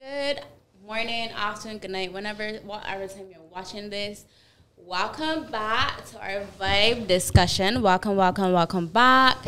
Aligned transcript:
Good 0.00 0.42
morning, 0.86 1.30
afternoon, 1.30 1.78
good 1.78 1.90
night, 1.90 2.12
whenever, 2.12 2.52
whatever 2.58 3.08
time 3.08 3.26
you're 3.32 3.40
watching 3.52 3.90
this. 3.90 4.26
Welcome 4.76 5.50
back 5.50 6.06
to 6.06 6.20
our 6.20 6.44
vibe 6.60 7.08
discussion. 7.08 7.82
Welcome, 7.82 8.14
welcome, 8.14 8.52
welcome 8.52 8.86
back. 8.86 9.38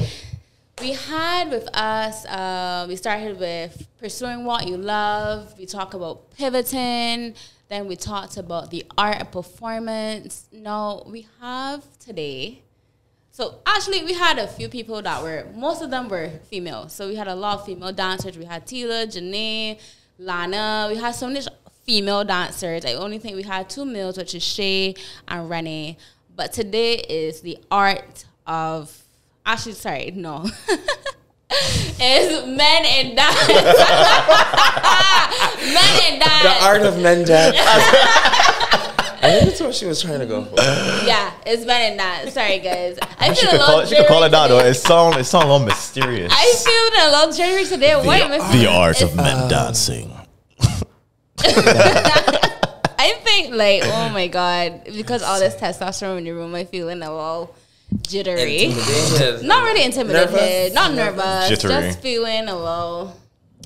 We 0.80 0.94
had 0.94 1.50
with 1.50 1.68
us, 1.72 2.26
uh, 2.26 2.86
we 2.88 2.96
started 2.96 3.38
with 3.38 3.86
pursuing 4.00 4.44
what 4.44 4.66
you 4.66 4.76
love. 4.76 5.56
We 5.56 5.66
talked 5.66 5.94
about 5.94 6.32
pivoting. 6.32 7.34
Then 7.68 7.86
we 7.86 7.94
talked 7.94 8.36
about 8.36 8.72
the 8.72 8.84
art 8.98 9.20
of 9.20 9.30
performance. 9.30 10.46
Now 10.50 11.04
we 11.06 11.28
have 11.40 11.84
today. 12.00 12.62
So 13.30 13.60
actually, 13.64 14.04
we 14.04 14.14
had 14.14 14.38
a 14.40 14.48
few 14.48 14.68
people 14.68 15.00
that 15.02 15.22
were 15.22 15.46
most 15.54 15.80
of 15.80 15.92
them 15.92 16.08
were 16.08 16.28
female. 16.50 16.88
So 16.88 17.06
we 17.06 17.14
had 17.14 17.28
a 17.28 17.36
lot 17.36 17.60
of 17.60 17.66
female 17.66 17.92
dancers. 17.92 18.36
We 18.36 18.44
had 18.44 18.66
Tila, 18.66 19.06
Janae, 19.06 19.78
Lana. 20.20 20.88
We 20.90 20.96
had 20.98 21.12
so 21.12 21.26
many 21.26 21.40
female 21.84 22.24
dancers. 22.24 22.84
I 22.84 22.92
only 22.94 23.18
think 23.18 23.36
we 23.36 23.42
had 23.42 23.70
two 23.70 23.86
males, 23.86 24.18
which 24.18 24.34
is 24.34 24.42
Shay 24.42 24.94
and 25.26 25.48
Renee. 25.48 25.96
But 26.36 26.52
today 26.52 26.94
is 26.96 27.40
the 27.40 27.58
art 27.70 28.24
of 28.46 29.02
actually 29.46 29.72
sorry, 29.72 30.10
no. 30.14 30.44
it's 31.50 32.46
men 32.46 32.84
and 32.84 33.16
dance. 33.16 33.48
men 35.74 36.12
and 36.12 36.20
dance. 36.22 36.42
The 36.42 36.64
art 36.64 36.82
of 36.82 36.98
men 36.98 37.24
dance. 37.24 37.56
I 39.22 39.30
think 39.30 39.44
that's 39.50 39.60
what 39.60 39.74
she 39.74 39.86
was 39.86 40.00
trying 40.00 40.20
to 40.20 40.26
go 40.26 40.44
for. 40.44 40.56
Yeah, 40.56 41.32
it's 41.44 41.64
better 41.64 41.84
and 41.84 41.98
dance. 41.98 42.32
Sorry 42.32 42.58
guys. 42.58 42.98
I 43.18 43.32
She 43.34 43.46
feel 43.46 43.50
a 43.54 43.58
could 43.58 43.66
call 43.66 43.80
it. 43.80 43.88
She 43.88 43.96
could 43.96 44.06
call 44.06 44.22
it 44.24 44.30
that 44.30 44.48
though. 44.48 44.58
It 44.58 44.62
today. 44.62 44.72
sound. 44.72 45.16
It 45.16 45.24
sound 45.24 45.44
a 45.44 45.52
little 45.52 45.66
mysterious. 45.66 46.32
I 46.34 46.54
feel 46.64 47.04
a 47.04 47.10
little 47.10 47.32
jittery 47.32 47.64
today. 47.66 47.94
Why 48.06 48.18
am 48.18 48.32
I 48.32 48.56
the 48.56 48.66
art 48.66 49.02
of 49.02 49.14
men 49.16 49.42
um, 49.42 49.48
dancing. 49.48 50.12
I 53.02 53.14
think 53.24 53.54
like, 53.54 53.82
oh 53.84 54.10
my 54.10 54.28
god, 54.28 54.84
because 54.84 55.22
all 55.22 55.38
this 55.38 55.54
testosterone 55.54 56.18
in 56.18 56.24
the 56.24 56.32
room, 56.32 56.54
I 56.54 56.64
feeling 56.64 57.02
a 57.02 57.10
little 57.10 57.54
jittery. 58.02 58.68
Not 59.42 59.64
really 59.64 59.84
intimidated, 59.84 60.32
Nervous? 60.32 60.74
not 60.74 60.92
nervous, 60.94 61.48
Jittery. 61.48 61.70
just 61.70 62.00
feeling 62.00 62.48
a 62.48 62.56
little, 62.56 63.16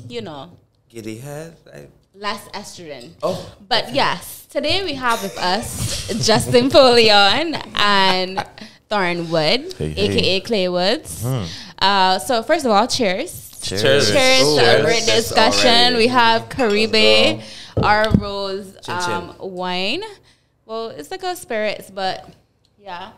you 0.08 0.20
know, 0.22 0.56
Giddy 0.89 1.18
head. 1.18 1.56
I, 1.72 1.89
less 2.15 2.47
estrogen. 2.48 3.11
oh, 3.23 3.55
But 3.69 3.95
yes, 3.95 4.47
today 4.47 4.84
we 4.84 4.95
have 4.95 5.23
with 5.23 5.37
us 5.39 6.09
Justin 6.27 6.69
Polion 6.70 7.61
and 7.75 8.45
Thorn 8.89 9.31
Wood, 9.31 9.75
Hey, 9.77 9.91
hey. 9.91 10.03
aka 10.09 10.41
Clay 10.41 10.69
Woods. 10.69 11.25
Uh, 11.79 12.19
so 12.19 12.42
first 12.42 12.65
of 12.65 12.70
all, 12.70 12.87
cheers. 12.87 13.59
cheers. 13.62 14.11
Cheers 14.11 14.42
Ooh, 14.47 14.57
to 14.59 14.79
a 14.81 14.83
great 14.83 15.05
discussion. 15.05 15.97
We 15.97 16.07
have 16.09 16.48
Caribe, 16.48 17.42
our 17.83 18.11
rose 18.17 18.77
Chin 18.85 18.98
chin. 19.01 19.11
um, 19.12 19.35
wine. 19.41 20.03
Well, 20.67 20.89
it's 20.91 21.11
like 21.11 21.23
a 21.23 21.35
spirits, 21.37 21.91
but 21.91 22.31
yeah. 22.79 23.12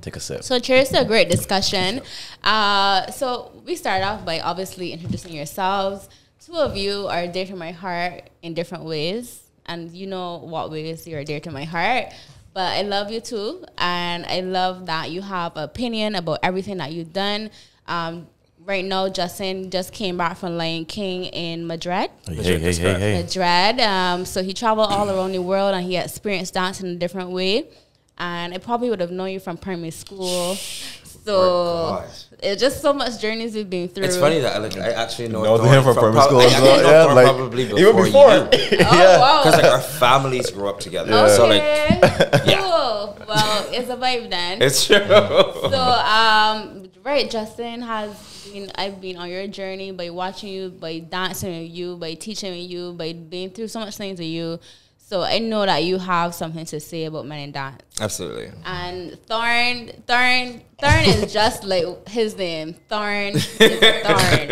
Take 0.00 0.14
a 0.16 0.20
sip. 0.20 0.44
So 0.44 0.58
cheers 0.60 0.90
to 0.90 1.00
a 1.00 1.04
great 1.04 1.28
discussion. 1.28 2.00
Uh, 2.44 3.10
so 3.10 3.50
we 3.66 3.74
start 3.74 4.02
off 4.04 4.24
by 4.24 4.38
obviously 4.40 4.92
introducing 4.92 5.32
yourselves. 5.34 6.08
Two 6.44 6.54
of 6.54 6.76
you 6.76 7.08
are 7.08 7.26
dear 7.26 7.46
to 7.46 7.56
my 7.56 7.72
heart 7.72 8.30
in 8.42 8.54
different 8.54 8.84
ways, 8.84 9.42
and 9.66 9.90
you 9.90 10.06
know 10.06 10.38
what 10.38 10.70
ways 10.70 11.06
you 11.06 11.16
are 11.18 11.24
dear 11.24 11.40
to 11.40 11.50
my 11.50 11.64
heart. 11.64 12.06
But 12.54 12.78
I 12.78 12.82
love 12.82 13.10
you 13.10 13.20
too, 13.20 13.64
and 13.76 14.24
I 14.24 14.40
love 14.40 14.86
that 14.86 15.10
you 15.10 15.20
have 15.20 15.56
opinion 15.56 16.14
about 16.14 16.38
everything 16.42 16.78
that 16.78 16.92
you've 16.92 17.12
done. 17.12 17.50
Um, 17.86 18.28
right 18.64 18.84
now, 18.84 19.08
Justin 19.08 19.70
just 19.70 19.92
came 19.92 20.16
back 20.16 20.36
from 20.36 20.56
Lion 20.56 20.84
King 20.84 21.24
in 21.24 21.66
Madrid. 21.66 22.10
Hey, 22.26 22.34
hey, 22.34 22.58
hey, 22.58 22.72
hey, 22.72 22.94
hey. 22.94 23.22
Madrid. 23.22 23.80
Um, 23.80 24.24
so 24.24 24.42
he 24.42 24.52
traveled 24.54 24.90
all 24.92 25.10
around 25.10 25.32
the 25.32 25.42
world 25.42 25.74
and 25.74 25.84
he 25.84 25.96
experienced 25.96 26.54
dance 26.54 26.80
in 26.80 26.86
a 26.88 26.94
different 26.96 27.30
way. 27.30 27.68
And 28.18 28.52
I 28.52 28.58
probably 28.58 28.90
would 28.90 29.00
have 29.00 29.10
known 29.12 29.30
you 29.30 29.40
from 29.40 29.56
primary 29.56 29.90
school. 29.90 30.56
So 31.28 32.04
it's 32.40 32.60
just 32.60 32.80
so 32.80 32.92
much 32.92 33.20
journeys 33.20 33.54
we've 33.54 33.68
been 33.68 33.88
through. 33.88 34.04
It's 34.04 34.16
funny 34.16 34.40
that 34.40 34.62
like, 34.62 34.76
I 34.76 34.92
actually 34.92 35.28
know, 35.28 35.42
Know 35.42 35.58
Thorn 35.58 35.70
him 35.70 35.82
from 35.84 35.94
primary 35.94 36.22
school 36.22 36.40
I 36.40 36.44
as 36.44 36.52
actually 36.52 36.68
well. 36.68 37.08
Yeah, 37.08 37.14
like 37.14 37.26
probably 37.26 37.64
before 37.64 37.80
even 37.80 37.96
before. 37.96 38.30
you. 38.30 38.78
Oh, 38.90 39.18
wow. 39.20 39.42
Because 39.44 39.62
like 39.62 39.72
our 39.72 39.80
families 39.80 40.50
grew 40.50 40.68
up 40.68 40.80
together. 40.80 41.12
okay. 41.12 41.36
So 41.36 41.46
like 41.46 41.62
yeah. 42.46 42.60
Cool. 42.60 43.18
Well, 43.28 43.68
it's 43.72 43.90
a 43.90 43.96
vibe 43.96 44.30
then. 44.30 44.62
it's 44.62 44.86
true. 44.86 44.98
so 44.98 45.80
um 45.80 46.88
right 47.04 47.30
justin 47.30 47.80
has 47.82 48.10
been 48.52 48.70
i've 48.76 49.00
been 49.00 49.16
on 49.16 49.28
your 49.28 49.46
journey 49.46 49.92
by 49.92 50.10
watching 50.10 50.48
you 50.50 50.70
by 50.70 50.98
dancing 50.98 51.62
with 51.62 51.70
you 51.70 51.96
by 51.96 52.14
teaching 52.14 52.52
with 52.52 52.70
you 52.70 52.92
by 52.94 53.12
being 53.12 53.50
through 53.50 53.68
so 53.68 53.80
much 53.80 53.96
things 53.96 54.18
with 54.18 54.28
you 54.28 54.58
so 55.08 55.22
i 55.22 55.38
know 55.38 55.64
that 55.64 55.82
you 55.84 55.96
have 55.96 56.34
something 56.34 56.66
to 56.66 56.78
say 56.78 57.06
about 57.06 57.24
men 57.24 57.40
in 57.40 57.52
dance 57.52 57.82
Absolutely. 57.98 58.50
and 58.66 59.18
thorn 59.26 59.90
thorn 60.06 60.60
thorn 60.78 61.04
is 61.04 61.32
just 61.40 61.64
like 61.64 62.06
his 62.06 62.36
name 62.36 62.74
thorn 62.88 63.34
is 63.34 63.46
thorn 63.56 64.48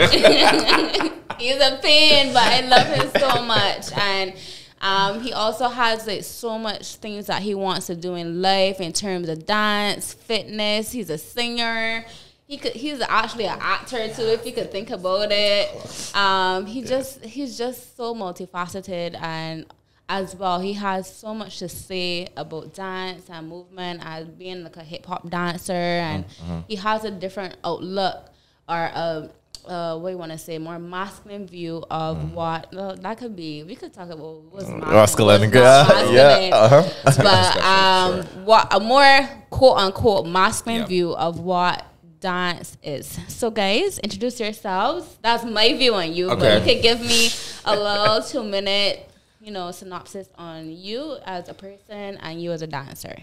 he's 1.38 1.60
a 1.60 1.78
pain 1.82 2.32
but 2.32 2.42
i 2.42 2.60
love 2.66 2.86
him 2.86 3.10
so 3.20 3.42
much 3.42 3.92
and 3.92 4.34
um, 4.80 5.20
he 5.20 5.32
also 5.32 5.68
has 5.68 6.06
like 6.06 6.22
so 6.22 6.58
much 6.58 6.96
things 6.96 7.26
that 7.26 7.42
he 7.42 7.54
wants 7.54 7.86
to 7.86 7.96
do 7.96 8.14
in 8.14 8.42
life 8.42 8.80
in 8.80 8.92
terms 8.92 9.28
of 9.28 9.46
dance, 9.46 10.12
fitness. 10.12 10.92
He's 10.92 11.08
a 11.08 11.16
singer. 11.16 12.04
He 12.46 12.58
could. 12.58 12.72
He's 12.72 13.00
actually 13.00 13.46
an 13.46 13.58
actor 13.58 14.06
too, 14.14 14.26
if 14.26 14.44
you 14.44 14.52
could 14.52 14.70
think 14.70 14.90
about 14.90 15.32
it. 15.32 16.14
Um, 16.14 16.66
he 16.66 16.82
just. 16.82 17.24
He's 17.24 17.56
just 17.56 17.96
so 17.96 18.14
multifaceted 18.14 19.20
and 19.20 19.64
as 20.08 20.36
well. 20.36 20.60
He 20.60 20.74
has 20.74 21.12
so 21.12 21.34
much 21.34 21.58
to 21.58 21.68
say 21.68 22.28
about 22.36 22.74
dance 22.74 23.28
and 23.28 23.48
movement 23.48 24.02
as 24.04 24.26
being 24.28 24.62
like 24.62 24.76
a 24.76 24.84
hip 24.84 25.06
hop 25.06 25.28
dancer, 25.28 25.72
and 25.72 26.24
he 26.68 26.76
has 26.76 27.04
a 27.04 27.10
different 27.10 27.56
outlook 27.64 28.30
or 28.68 28.76
a 28.76 29.30
uh, 29.66 29.98
what 29.98 30.08
do 30.08 30.12
you 30.12 30.18
want 30.18 30.32
to 30.32 30.38
say, 30.38 30.58
more 30.58 30.78
masculine 30.78 31.46
view 31.46 31.84
of 31.90 32.32
what 32.32 32.72
well, 32.72 32.96
that 32.96 33.18
could 33.18 33.34
be. 33.34 33.62
We 33.62 33.74
could 33.74 33.92
talk 33.92 34.10
about 34.10 34.42
what's 34.50 34.68
masculine, 34.68 35.50
Masculine, 35.50 35.50
what's 35.50 36.10
yeah, 36.12 36.50
uh-huh. 36.52 36.82
But 37.04 37.56
um, 37.64 38.44
what 38.44 38.68
a 38.72 38.80
more 38.80 39.28
quote 39.50 39.78
unquote 39.78 40.26
masculine 40.26 40.86
view 40.86 41.14
of 41.16 41.40
what 41.40 41.84
dance 42.20 42.76
is. 42.82 43.18
So, 43.28 43.50
guys, 43.50 43.98
introduce 43.98 44.40
yourselves. 44.40 45.18
That's 45.22 45.44
my 45.44 45.72
view 45.74 45.94
on 45.94 46.12
you, 46.12 46.28
but 46.28 46.60
you 46.64 46.74
could 46.74 46.82
give 46.82 47.00
me 47.00 47.30
a 47.64 47.76
little 47.76 48.22
two 48.22 48.44
minute, 48.44 49.10
you 49.46 49.52
know, 49.52 49.70
synopsis 49.70 50.28
on 50.36 50.72
you 50.72 51.18
as 51.24 51.48
a 51.48 51.54
person 51.54 52.18
and 52.20 52.42
you 52.42 52.50
as 52.50 52.62
a 52.62 52.66
dancer. 52.66 53.16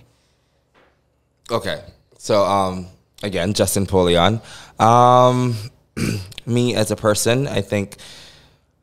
Okay. 1.52 1.84
So 2.18 2.46
um 2.46 2.88
again, 3.22 3.54
Justin 3.54 3.86
Polion. 3.86 4.42
Um 4.80 5.56
me 6.46 6.76
as 6.76 6.92
a 6.92 6.96
person, 6.96 7.46
I 7.46 7.60
think 7.60 7.98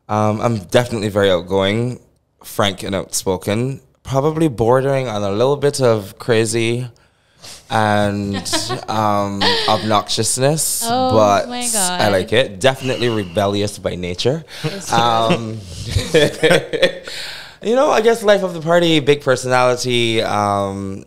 um 0.07 0.39
I'm 0.39 0.59
definitely 0.65 1.09
very 1.09 1.31
outgoing, 1.31 1.99
frank 2.43 2.83
and 2.83 2.93
outspoken, 2.93 3.81
probably 4.03 4.47
bordering 4.47 5.07
on 5.07 5.23
a 5.23 5.31
little 5.31 5.57
bit 5.57 5.81
of 5.81 6.19
crazy 6.19 6.87
and 7.71 8.35
um 8.87 9.41
obnoxiousness, 9.67 10.83
Oh 10.85 11.11
but 11.11 11.47
I 11.47 12.09
like 12.09 12.33
it. 12.33 12.59
Definitely 12.59 13.09
rebellious 13.09 13.79
by 13.79 13.95
nature. 13.95 14.43
Um, 14.91 15.59
you 17.63 17.75
know, 17.75 17.89
I 17.89 18.01
guess 18.01 18.21
life 18.23 18.43
of 18.43 18.53
the 18.53 18.61
party, 18.61 18.99
big 18.99 19.21
personality. 19.21 20.21
Um, 20.21 21.05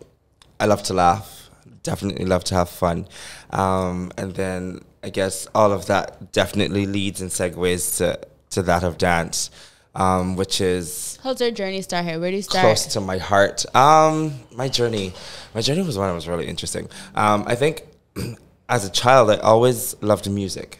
I 0.59 0.65
love 0.65 0.83
to 0.83 0.93
laugh. 0.93 1.49
Definitely 1.83 2.25
love 2.25 2.43
to 2.45 2.55
have 2.55 2.69
fun. 2.69 3.07
Um, 3.51 4.11
and 4.17 4.33
then 4.33 4.81
I 5.03 5.09
guess 5.09 5.47
all 5.53 5.71
of 5.71 5.85
that 5.85 6.31
definitely 6.31 6.87
leads 6.87 7.21
and 7.21 7.29
segues 7.29 7.97
to, 7.97 8.19
to 8.49 8.63
that 8.63 8.83
of 8.83 8.97
dance, 8.97 9.51
um, 9.95 10.35
which 10.35 10.61
is 10.61 11.17
How's 11.23 11.41
your 11.41 11.51
journey 11.51 11.81
start 11.81 12.05
here? 12.05 12.19
Where 12.19 12.29
do 12.31 12.37
you 12.37 12.43
start? 12.43 12.63
close 12.63 12.85
to 12.87 13.01
my 13.01 13.17
heart. 13.17 13.65
Um, 13.75 14.33
my 14.53 14.67
journey, 14.67 15.13
my 15.53 15.61
journey 15.61 15.81
was 15.81 15.97
one 15.97 16.07
that 16.09 16.13
was 16.15 16.27
really 16.27 16.47
interesting. 16.47 16.87
Um, 17.15 17.43
I 17.47 17.55
think 17.55 17.83
as 18.69 18.85
a 18.85 18.91
child, 18.91 19.31
I 19.31 19.37
always 19.37 19.95
loved 20.01 20.29
music. 20.29 20.79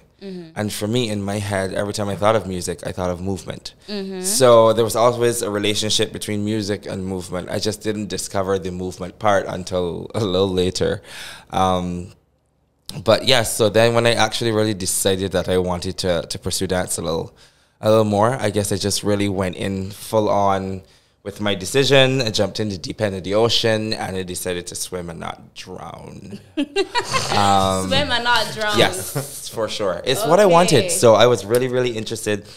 And 0.55 0.73
for 0.73 0.87
me, 0.87 1.09
in 1.09 1.21
my 1.21 1.37
head, 1.37 1.71
every 1.75 1.93
time 1.93 2.09
I 2.09 2.15
thought 2.15 2.35
of 2.35 2.47
music, 2.47 2.79
I 2.83 2.91
thought 2.91 3.11
of 3.11 3.21
movement. 3.21 3.75
So 4.23 4.73
there 4.73 4.83
was 4.83 4.95
always 4.95 5.43
a 5.43 5.51
relationship 5.51 6.11
between 6.11 6.43
music 6.43 6.87
and 6.87 7.05
movement. 7.05 7.47
I 7.51 7.59
just 7.59 7.83
didn't 7.83 8.07
discover 8.07 8.57
the 8.57 8.71
movement 8.71 9.19
part 9.19 9.45
until 9.45 10.09
a 10.15 10.21
little 10.25 10.49
later. 10.49 11.03
Um, 11.51 12.13
but 13.03 13.27
yes, 13.27 13.55
so 13.55 13.69
then 13.69 13.93
when 13.93 14.07
I 14.07 14.13
actually 14.13 14.51
really 14.51 14.73
decided 14.73 15.31
that 15.33 15.47
I 15.47 15.59
wanted 15.59 15.95
to 15.99 16.25
to 16.27 16.39
pursue 16.39 16.65
dance 16.65 16.97
a 16.97 17.03
little 17.03 17.35
a 17.81 17.89
little 17.89 18.05
more, 18.05 18.33
I 18.33 18.49
guess 18.49 18.71
I 18.71 18.77
just 18.77 19.03
really 19.03 19.29
went 19.29 19.55
in 19.55 19.91
full 19.91 20.29
on 20.29 20.83
with 21.23 21.41
my 21.41 21.55
decision. 21.55 22.21
I 22.21 22.29
jumped 22.29 22.59
into 22.59 22.77
deep 22.77 23.01
end 23.01 23.15
of 23.15 23.23
the 23.23 23.33
ocean 23.33 23.93
and 23.93 24.15
I 24.15 24.23
decided 24.23 24.67
to 24.67 24.75
swim 24.75 25.09
and 25.09 25.19
not 25.19 25.55
drown. 25.55 26.39
Swim 26.55 28.11
and 28.11 28.23
not 28.23 28.53
drown. 28.53 28.77
Yes, 28.77 29.49
for 29.49 29.67
sure. 29.67 30.01
It's 30.05 30.25
what 30.25 30.39
I 30.39 30.45
wanted. 30.45 30.91
So 30.91 31.15
I 31.15 31.25
was 31.25 31.43
really, 31.43 31.67
really 31.67 31.97
interested 31.97 32.47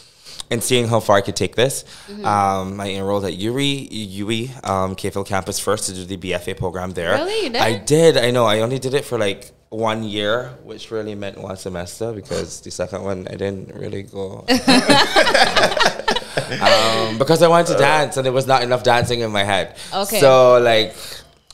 in 0.50 0.60
seeing 0.60 0.86
how 0.86 1.00
far 1.00 1.16
I 1.16 1.20
could 1.20 1.36
take 1.36 1.56
this. 1.56 1.84
Mm-hmm. 2.08 2.24
Um, 2.24 2.80
I 2.80 2.90
enrolled 2.90 3.24
at 3.24 3.32
UWI, 3.32 3.90
UWI 3.90 4.68
um, 4.68 4.96
KFL 4.96 5.26
campus 5.26 5.58
first 5.58 5.86
to 5.86 5.94
do 5.94 6.04
the 6.04 6.16
BFA 6.16 6.56
program 6.56 6.92
there. 6.92 7.14
Really? 7.14 7.44
You 7.44 7.50
did? 7.50 7.62
I 7.62 7.78
did. 7.78 8.16
I 8.16 8.30
know. 8.30 8.44
I 8.44 8.60
only 8.60 8.78
did 8.78 8.94
it 8.94 9.04
for 9.04 9.18
like 9.18 9.52
one 9.70 10.02
year, 10.02 10.54
which 10.64 10.90
really 10.90 11.14
meant 11.14 11.38
one 11.38 11.56
semester 11.56 12.12
because 12.12 12.60
the 12.60 12.70
second 12.70 13.02
one 13.04 13.28
I 13.28 13.36
didn't 13.36 13.74
really 13.74 14.02
go. 14.02 14.44
um, 16.48 17.18
because 17.18 17.42
I 17.42 17.48
wanted 17.48 17.72
to 17.72 17.78
dance 17.78 18.16
and 18.16 18.24
there 18.24 18.32
was 18.32 18.46
not 18.46 18.62
enough 18.62 18.82
dancing 18.82 19.20
in 19.20 19.30
my 19.30 19.44
head. 19.44 19.76
Okay. 19.92 20.20
So 20.20 20.58
like, 20.58 20.96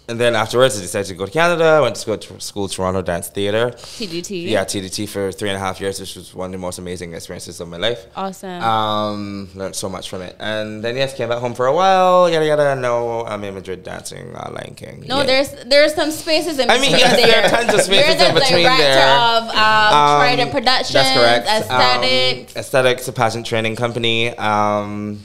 and 0.09 0.21
then 0.21 0.35
afterwards 0.35 0.77
I 0.79 0.83
decided 0.83 1.07
to 1.09 1.15
go 1.15 1.25
to 1.27 1.33
Canada. 1.33 1.65
I 1.65 1.81
went 1.81 1.97
to 1.97 2.07
go 2.07 2.17
to 2.17 2.41
school, 2.41 2.69
Toronto 2.69 3.01
Dance 3.03 3.29
Theatre. 3.29 3.71
TDT. 3.71 4.49
Yeah, 4.51 4.65
TDT 4.65 5.09
for 5.09 5.33
three 5.33 5.49
and 5.49 5.57
a 5.57 5.61
half 5.61 5.81
years, 5.81 5.99
which 6.01 6.15
was 6.17 6.35
one 6.35 6.47
of 6.47 6.53
the 6.53 6.59
most 6.59 6.79
amazing 6.79 7.15
experiences 7.15 7.59
of 7.61 7.69
my 7.69 7.79
life. 7.79 8.07
Awesome. 8.15 8.63
Um, 8.63 9.49
learned 9.55 9.75
so 9.77 9.89
much 9.89 10.09
from 10.11 10.21
it, 10.23 10.37
and 10.39 10.85
then 10.85 10.97
yes, 10.97 11.15
came 11.15 11.29
back 11.31 11.39
home 11.39 11.55
for 11.55 11.67
a 11.67 11.73
while. 11.75 12.29
Yada 12.29 12.45
yada. 12.47 12.77
No, 12.77 13.25
I'm 13.25 13.43
in 13.45 13.55
Madrid 13.55 13.83
dancing 13.83 14.35
uh, 14.37 14.51
Lion 14.53 14.75
King. 14.75 15.05
no, 15.09 15.19
Yeah. 15.21 15.25
there's 15.27 15.51
there's 15.65 15.95
some 15.95 16.11
spaces 16.11 16.59
in 16.59 16.71
I 16.71 16.79
mean, 16.79 16.91
yes, 16.93 17.17
there. 17.17 17.27
there 17.27 17.45
are 17.45 17.49
tons 17.49 17.73
of 17.75 17.81
spaces 17.81 18.09
You're 18.09 18.17
the 18.19 18.29
in 18.29 18.35
between 18.35 18.63
director 18.65 18.83
there. 18.85 19.09
of 19.09 19.43
um, 19.45 19.49
Um, 19.49 20.21
Trident 20.21 20.51
Productions, 20.51 20.93
That's 20.93 21.19
correct. 21.19 21.47
Aesthetics. 21.49 22.57
Um, 22.57 22.61
aesthetics, 22.61 23.09
a 23.09 23.13
pageant 23.13 23.47
training 23.47 23.77
company. 23.77 24.37
Um, 24.37 25.25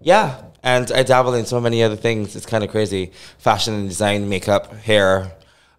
yeah, 0.00 0.42
and 0.62 0.90
I 0.92 1.02
dabble 1.02 1.34
in 1.34 1.46
so 1.46 1.60
many 1.60 1.82
other 1.82 1.96
things. 1.96 2.36
It's 2.36 2.46
kind 2.46 2.62
of 2.64 2.70
crazy. 2.70 3.12
Fashion 3.38 3.74
and 3.74 3.88
design, 3.88 4.28
makeup, 4.28 4.72
hair. 4.76 5.32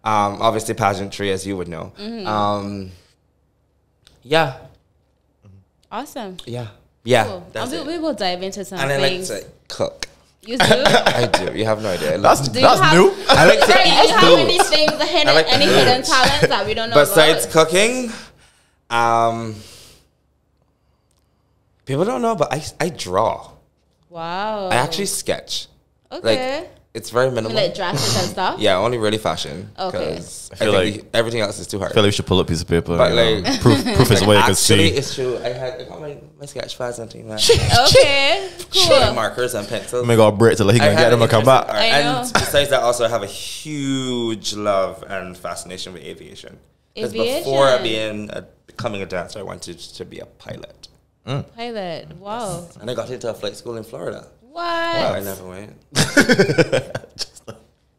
Um, 0.04 0.42
obviously, 0.42 0.74
pageantry, 0.74 1.30
as 1.32 1.46
you 1.46 1.56
would 1.56 1.68
know. 1.68 1.92
Mm-hmm. 1.98 2.26
Um, 2.26 2.90
yeah, 4.22 4.56
awesome. 5.90 6.36
yeah, 6.46 6.68
yeah. 7.04 7.24
Cool. 7.24 7.46
That's 7.52 7.72
Um, 7.72 7.78
it. 7.78 7.86
we, 7.86 7.92
we 7.94 7.98
will 7.98 8.14
dive 8.14 8.42
into 8.42 8.64
some 8.64 8.78
and 8.78 8.92
I 8.92 8.96
like 8.98 9.10
things. 9.12 9.28
to 9.28 9.44
cook. 9.68 10.06
you 10.42 10.58
do? 10.58 10.64
I 10.68 11.26
do. 11.26 11.56
You 11.56 11.64
have 11.64 11.82
no 11.82 11.88
idea. 11.90 12.14
I 12.14 12.16
That's 12.18 12.48
Do 12.48 12.58
you 12.60 12.66
that's 12.66 12.80
have- 12.80 12.92
new. 12.94 13.10
I 13.28 13.46
like 13.46 13.60
to 13.60 13.72
Right, 13.72 13.86
eat 13.86 14.10
you 14.10 14.16
have 14.16 14.38
any 14.38 14.58
things, 14.58 14.92
hidden, 15.10 15.34
like 15.34 15.50
any 15.52 15.64
hidden 15.64 16.02
talents 16.02 16.46
that 16.48 16.66
we 16.66 16.74
don't 16.74 16.90
know 16.90 16.96
about? 16.96 17.08
Besides 17.08 17.44
about? 17.46 17.68
cooking, 17.68 18.12
um, 18.90 19.54
people 21.86 22.04
don't 22.04 22.20
know, 22.22 22.34
but 22.36 22.52
I, 22.52 22.62
I 22.80 22.88
draw. 22.90 23.52
Wow. 24.14 24.68
I 24.68 24.76
actually 24.76 25.06
sketch. 25.06 25.66
Okay. 26.12 26.60
Like 26.60 26.70
it's 26.94 27.10
very 27.10 27.24
I 27.26 27.28
mean, 27.30 27.34
minimal. 27.42 27.56
like 27.56 27.74
dresses 27.74 28.16
and 28.22 28.30
stuff. 28.30 28.60
yeah, 28.66 28.76
only 28.76 28.96
really 28.98 29.18
fashion. 29.18 29.68
Okay. 29.76 30.12
I 30.12 30.16
I 30.16 30.20
feel 30.20 30.56
think 30.56 30.72
like- 30.72 31.10
the- 31.10 31.18
everything 31.18 31.40
else 31.40 31.58
is 31.58 31.66
too 31.66 31.80
hard. 31.80 31.90
I 31.90 31.94
feel 31.94 32.04
like 32.04 32.08
we 32.10 32.12
should 32.12 32.26
pull 32.26 32.38
up 32.38 32.46
a 32.46 32.48
piece 32.48 32.62
of 32.62 32.68
paper. 32.68 32.96
But 32.96 33.10
you 33.10 33.16
know, 33.16 33.48
like- 33.50 33.60
proof, 33.60 33.84
proof 33.96 34.10
is 34.12 34.20
the 34.20 34.26
way 34.28 34.36
I 34.36 34.42
can 34.42 34.50
Actually, 34.52 34.90
see. 34.90 34.96
it's 34.96 35.14
true. 35.16 35.36
I 35.38 35.48
had 35.48 35.80
I 35.80 35.84
got 35.86 36.00
my, 36.00 36.16
my 36.38 36.46
sketch 36.46 36.78
pads 36.78 37.00
and 37.00 37.10
things 37.10 37.26
like 37.50 37.88
Okay. 37.88 38.48
Cool. 38.72 39.14
markers 39.14 39.54
and 39.54 39.66
pencils. 39.66 40.02
I'm 40.02 40.06
gonna 40.06 40.16
go 40.16 40.30
break 40.30 40.56
till 40.58 40.68
he 40.68 40.78
can 40.78 40.94
get 40.96 41.10
them 41.10 41.18
an 41.18 41.22
and 41.22 41.30
come 41.32 41.44
back. 41.44 41.68
I 41.70 41.86
And 41.86 42.04
know. 42.28 42.30
besides 42.32 42.70
that, 42.70 42.82
also 42.82 43.04
I 43.04 43.08
have 43.08 43.24
a 43.24 43.26
huge 43.26 44.54
love 44.54 45.02
and 45.08 45.36
fascination 45.36 45.92
with 45.92 46.02
aviation. 46.02 46.58
Because 46.94 47.12
before 47.12 47.66
Aviation. 47.70 47.82
being 47.82 48.30
a, 48.30 48.46
becoming 48.68 49.02
a 49.02 49.06
dancer, 49.06 49.40
I 49.40 49.42
wanted 49.42 49.80
to 49.80 50.04
be 50.04 50.20
a 50.20 50.26
pilot, 50.26 50.86
Pilot. 51.24 52.16
Wow. 52.18 52.68
and 52.80 52.90
I 52.90 52.94
got 52.94 53.10
into 53.10 53.30
a 53.30 53.34
flight 53.34 53.56
school 53.56 53.76
in 53.76 53.84
Florida. 53.84 54.26
What? 54.40 54.64
I 54.64 55.20
never 55.20 55.48
went. 55.48 55.76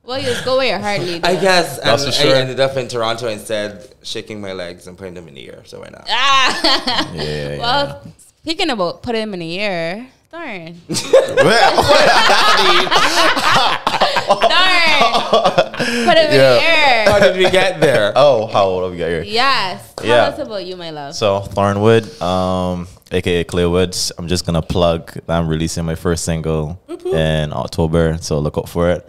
Well, 0.05 0.19
you 0.19 0.25
just 0.25 0.45
go 0.45 0.57
where 0.57 0.67
your 0.67 0.77
heart 0.77 1.01
leads. 1.01 1.27
I 1.27 1.31
you. 1.31 1.41
guess, 1.41 1.79
and 1.79 1.87
That's 1.87 2.05
for 2.05 2.11
sure. 2.11 2.35
I 2.35 2.39
ended 2.39 2.59
up 2.59 2.77
in 2.77 2.87
Toronto 2.87 3.27
instead, 3.27 3.89
shaking 4.03 4.39
my 4.39 4.53
legs 4.53 4.85
and 4.85 4.95
putting 4.95 5.15
them 5.15 5.27
in 5.27 5.33
the 5.33 5.49
air. 5.49 5.63
So 5.65 5.79
why 5.79 5.89
not? 5.89 6.05
Ah. 6.07 7.11
Yeah, 7.15 7.23
yeah. 7.23 7.57
well, 7.57 8.13
speaking 8.43 8.69
about 8.69 9.01
putting 9.01 9.21
them 9.21 9.33
in 9.33 9.39
the 9.39 9.59
air. 9.59 10.07
Darn. 10.31 10.79
Darn. 13.99 15.71
Put 16.05 16.17
him 16.17 16.25
in 16.25 16.31
the 16.31 16.61
air. 16.61 17.05
How 17.09 17.19
did 17.19 17.37
we 17.37 17.49
get 17.49 17.79
there? 17.79 18.11
oh, 18.15 18.47
how 18.47 18.65
old 18.65 18.83
have 18.83 18.91
we 18.91 18.97
got 18.97 19.07
here? 19.07 19.23
Yes. 19.23 19.93
Tell 19.95 20.07
Yeah. 20.07 20.23
us 20.25 20.39
about 20.39 20.65
you, 20.65 20.75
my 20.75 20.89
love. 20.89 21.15
So 21.15 21.41
Thornwood, 21.41 22.21
um, 22.21 22.87
aka 23.11 23.43
Clearwoods. 23.43 24.11
I'm 24.17 24.27
just 24.27 24.45
gonna 24.45 24.61
plug 24.61 25.11
that 25.13 25.29
I'm 25.29 25.47
releasing 25.47 25.85
my 25.85 25.95
first 25.95 26.25
single 26.25 26.79
in 27.13 27.53
October, 27.53 28.17
so 28.21 28.39
look 28.39 28.57
out 28.57 28.67
for 28.69 28.89
it. 28.89 29.07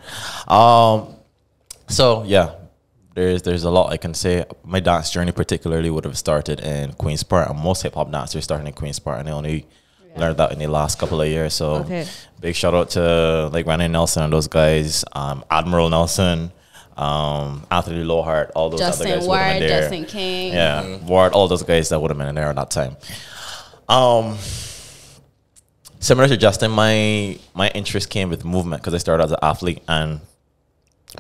Um, 0.51 1.17
so 1.89 2.25
yeah, 2.25 2.53
there's 3.15 3.43
there's 3.43 3.65
a 3.65 3.71
lot 3.71 3.93
I 3.93 3.97
can 3.97 4.13
say. 4.15 4.45
My 4.65 4.81
dance 4.81 5.11
journey 5.11 5.33
particularly 5.33 5.89
would 5.91 6.05
have 6.05 6.19
started 6.19 6.61
in 6.61 6.93
Queens 6.95 7.23
Park, 7.23 7.49
and 7.49 7.59
most 7.59 7.83
hip 7.83 7.95
hop 7.95 8.11
dancers 8.13 8.45
starting 8.45 8.67
in 8.67 8.73
Queens 8.75 8.99
Park, 8.99 9.21
and 9.21 9.29
I 9.29 9.33
only 9.33 9.67
learned 10.19 10.37
that 10.39 10.53
in 10.53 10.59
the 10.59 10.67
last 10.67 10.99
couple 10.99 11.21
of 11.21 11.29
years. 11.29 11.55
So 11.55 11.77
Okay. 11.77 12.07
big 12.41 12.55
shout 12.55 12.75
out 12.75 12.91
to 12.91 13.49
like 13.53 13.67
Randy 13.67 13.89
Nelson 13.89 14.23
and 14.25 14.33
those 14.33 14.49
guys, 14.49 15.05
um, 15.13 15.45
Admiral 15.51 15.89
Nelson. 15.91 16.51
Um, 16.97 17.67
Anthony 17.71 18.03
Lohart, 18.05 18.53
all 18.55 18.71
those 18.71 18.81
other 18.81 18.89
Justin 18.91 19.07
guys 19.09 19.29
would 19.29 19.37
have 19.39 19.47
Ward, 19.47 19.61
been 19.61 19.69
there. 19.69 19.81
Justin 19.83 20.05
King. 20.07 20.53
Yeah, 20.55 20.97
Ward, 21.05 21.33
all 21.35 21.47
those 21.47 21.63
guys 21.63 21.91
that 21.91 22.01
would 22.01 22.11
have 22.11 22.17
been 22.17 22.29
in 22.29 22.35
there 22.35 22.49
at 22.49 22.57
that 22.57 22.71
time. 22.71 22.97
Um, 23.87 24.39
similar 26.01 26.27
to 26.29 26.37
Justin, 26.39 26.71
my 26.71 27.39
my 27.55 27.69
interest 27.75 28.09
came 28.09 28.31
with 28.31 28.45
movement 28.47 28.81
because 28.83 28.95
I 28.95 28.99
started 28.99 29.25
as 29.25 29.33
an 29.33 29.39
athlete, 29.43 29.83
and 29.87 30.21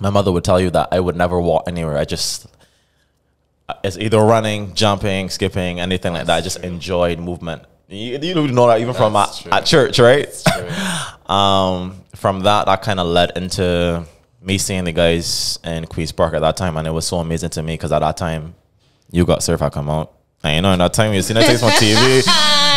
my 0.00 0.08
mother 0.08 0.32
would 0.32 0.44
tell 0.44 0.58
you 0.58 0.70
that 0.70 0.88
I 0.92 0.98
would 1.00 1.14
never 1.14 1.38
walk 1.40 1.64
anywhere. 1.66 1.98
I 1.98 2.06
just 2.06 2.46
it's 3.84 3.98
either 3.98 4.20
running, 4.20 4.74
jumping, 4.74 5.28
skipping, 5.28 5.78
anything 5.80 6.12
like 6.14 6.26
that. 6.26 6.36
I 6.38 6.40
just 6.40 6.58
enjoyed 6.64 7.18
movement. 7.18 7.64
You, 7.88 8.18
you 8.20 8.34
know 8.48 8.66
that 8.66 8.80
even 8.80 8.94
from 8.94 9.14
at, 9.16 9.46
at 9.46 9.64
church, 9.64 9.98
right? 9.98 10.26
True. 10.56 10.68
um, 11.34 12.02
from 12.16 12.40
that, 12.40 12.66
that 12.66 12.82
kind 12.82 12.98
of 12.98 13.06
led 13.06 13.32
into 13.36 14.04
me 14.42 14.58
seeing 14.58 14.84
the 14.84 14.92
guys 14.92 15.58
in 15.64 15.86
Queens 15.86 16.12
Park 16.12 16.34
at 16.34 16.40
that 16.40 16.56
time, 16.56 16.76
and 16.76 16.86
it 16.86 16.90
was 16.90 17.06
so 17.06 17.18
amazing 17.18 17.50
to 17.50 17.62
me 17.62 17.74
because 17.74 17.92
at 17.92 18.00
that 18.00 18.16
time, 18.16 18.54
You 19.12 19.24
Got 19.24 19.42
Served 19.42 19.62
had 19.62 19.72
come 19.72 19.88
out, 19.88 20.12
and 20.42 20.56
you 20.56 20.62
know, 20.62 20.72
in 20.72 20.78
that 20.80 20.92
time 20.94 21.12
you 21.12 21.22
seen 21.22 21.34
that 21.36 21.46
things 21.46 21.62
on 21.62 21.70
TV, 21.72 22.22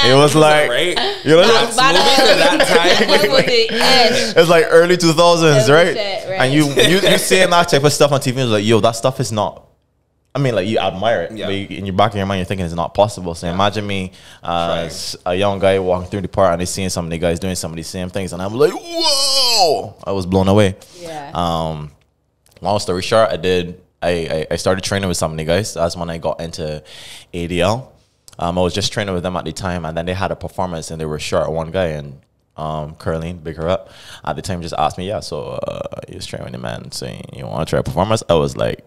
it 0.10 0.16
was 0.16 0.36
like 0.36 0.70
right? 0.70 1.26
you 1.26 1.32
know, 1.32 1.48
That's 1.48 1.76
bad. 1.76 1.96
movies 1.96 2.30
at 2.32 2.58
that 2.58 2.98
time 3.00 3.10
was 3.10 3.22
was 3.30 4.36
it's 4.38 4.50
like 4.50 4.66
early 4.70 4.96
two 4.98 5.14
thousands, 5.14 5.70
Oh, 5.70 5.74
right? 5.74 5.96
right. 5.96 6.40
And 6.42 6.54
you 6.54 6.66
you 6.74 7.00
you 7.10 7.18
seeing 7.18 7.50
that 7.50 7.68
type 7.68 7.84
of 7.84 7.92
stuff 7.94 8.12
on 8.12 8.20
TV, 8.20 8.34
it 8.38 8.44
was 8.44 8.52
like, 8.52 8.66
yo, 8.66 8.80
that 8.80 8.92
stuff 8.92 9.20
is 9.20 9.32
not. 9.32 9.66
I 10.36 10.40
mean, 10.40 10.54
like 10.56 10.68
you 10.68 10.78
admire 10.78 11.24
it, 11.24 11.32
Yeah. 11.32 11.48
but 11.48 11.56
you, 11.56 11.78
in 11.78 11.86
your 11.88 11.96
back 11.96 12.12
of 12.12 12.18
your 12.18 12.26
mind, 12.28 12.40
you're 12.40 12.46
thinking 12.46 12.66
it's 12.66 12.76
not 12.76 12.94
possible. 12.94 13.34
So 13.34 13.48
imagine 13.48 13.86
me 13.88 14.12
uh, 14.44 14.84
as 14.86 15.16
a 15.26 15.34
young 15.36 15.58
guy 15.60 15.80
walking 15.80 16.10
through 16.10 16.22
the 16.22 16.28
park 16.28 16.54
and 16.54 16.62
I 16.62 16.66
seeing 16.66 16.90
some 16.90 17.06
of 17.06 17.12
the 17.12 17.18
guys 17.18 17.40
doing 17.40 17.56
some 17.56 17.72
of 17.72 17.76
these 17.78 17.88
same 17.88 18.10
things, 18.10 18.32
and 18.34 18.42
I'm 18.42 18.54
like, 18.54 18.72
whoa! 18.74 19.96
I 20.04 20.12
was 20.12 20.26
blown 20.26 20.48
away. 20.48 20.76
Yeah. 21.00 21.32
Um, 21.34 21.92
long 22.62 22.80
story 22.80 23.02
short, 23.02 23.30
I 23.32 23.38
did. 23.38 23.82
I, 24.02 24.10
I, 24.10 24.48
I 24.52 24.56
started 24.56 24.84
training 24.84 25.10
with 25.10 25.18
some 25.18 25.32
of 25.32 25.38
the 25.38 25.44
guys. 25.46 25.74
That's 25.74 25.98
when 25.98 26.10
I 26.10 26.20
got 26.20 26.40
into 26.42 26.84
ADL. 27.34 27.90
Um, 28.38 28.58
I 28.58 28.62
was 28.62 28.74
just 28.74 28.94
training 28.94 29.14
with 29.14 29.24
them 29.24 29.36
at 29.36 29.46
the 29.46 29.52
time, 29.52 29.84
and 29.84 29.98
then 29.98 30.06
they 30.06 30.14
had 30.14 30.32
a 30.32 30.36
performance, 30.36 30.92
and 30.92 31.02
they 31.02 31.06
were 31.06 31.20
short 31.20 31.52
one 31.52 31.72
guy, 31.72 31.88
and 31.88 32.22
um, 32.56 32.96
Curleen, 32.96 33.44
big 33.44 33.58
her 33.58 33.68
up, 33.68 33.90
at 34.24 34.36
the 34.36 34.42
time 34.42 34.62
just 34.62 34.76
asked 34.78 34.98
me, 34.98 35.08
yeah, 35.08 35.20
so 35.22 35.42
uh, 35.50 35.82
he 36.08 36.16
was 36.16 36.26
training 36.26 36.46
with 36.46 36.54
the 36.54 36.60
man, 36.60 36.92
saying 36.92 37.26
you 37.34 37.46
want 37.46 37.68
to 37.68 37.70
try 37.70 37.80
a 37.80 37.84
performance? 37.84 38.22
I 38.30 38.36
was 38.36 38.56
like, 38.56 38.86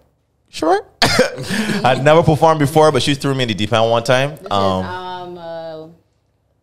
sure. 0.53 0.87
I'd 1.85 2.03
never 2.05 2.23
performed 2.23 2.61
before, 2.61 2.93
but 2.93 3.03
she 3.03 3.15
threw 3.15 3.35
me 3.35 3.43
in 3.43 3.49
the 3.49 3.55
deep 3.55 3.73
end 3.73 3.91
one 3.91 4.05
time. 4.05 4.31
This 4.37 4.41
is 4.43 4.47
Um, 4.53 4.85
um 4.87 5.39
uh, 5.39 5.87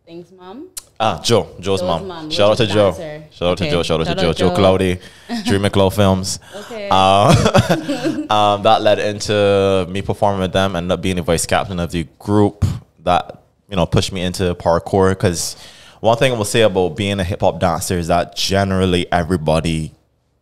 things, 0.05 0.31
mom. 0.31 0.69
Ah, 1.01 1.22
Joe, 1.24 1.43
Joe's, 1.60 1.79
Joe's 1.79 1.81
mom. 1.84 2.08
mom, 2.08 2.29
Shout 2.29 2.51
out 2.51 2.58
to 2.58 2.63
which 2.63 2.69
is 2.69 2.75
Joe. 2.75 2.91
Shout 3.31 3.50
out 3.51 3.58
to 3.60 3.69
Joe. 3.69 3.84
Shout 3.84 4.01
out 4.01 4.03
to 4.03 4.10
Shout 4.10 4.17
Joe. 4.19 4.29
out 4.29 4.36
Joe 4.38 4.50
Joe. 4.50 4.55
Cloudy, 4.55 5.00
Dream 5.46 5.62
McClow 5.62 5.93
Films. 5.93 6.39
Okay. 6.55 6.89
Um, 6.89 8.29
um, 8.29 8.63
that 8.63 8.81
led 8.81 9.00
into 9.00 9.88
me 9.89 10.01
performing 10.01 10.41
with 10.41 10.51
them 10.53 10.75
and 10.75 10.91
up 10.91 11.01
being 11.01 11.15
the 11.15 11.22
vice 11.22 11.46
captain 11.46 11.79
of 11.79 11.91
the 11.91 12.05
group. 12.17 12.65
That 13.03 13.43
you 13.69 13.75
know 13.77 13.86
pushed 13.86 14.12
me 14.12 14.22
into 14.22 14.53
parkour 14.55 15.12
because 15.12 15.55
one 16.01 16.17
thing 16.17 16.34
I 16.34 16.36
will 16.38 16.43
say 16.43 16.62
about 16.63 16.98
being 16.98 17.19
a 17.19 17.24
hip 17.24 17.39
hop 17.41 17.60
dancer 17.62 17.98
is 17.98 18.08
that 18.08 18.36
generally 18.36 19.10
everybody, 19.12 19.93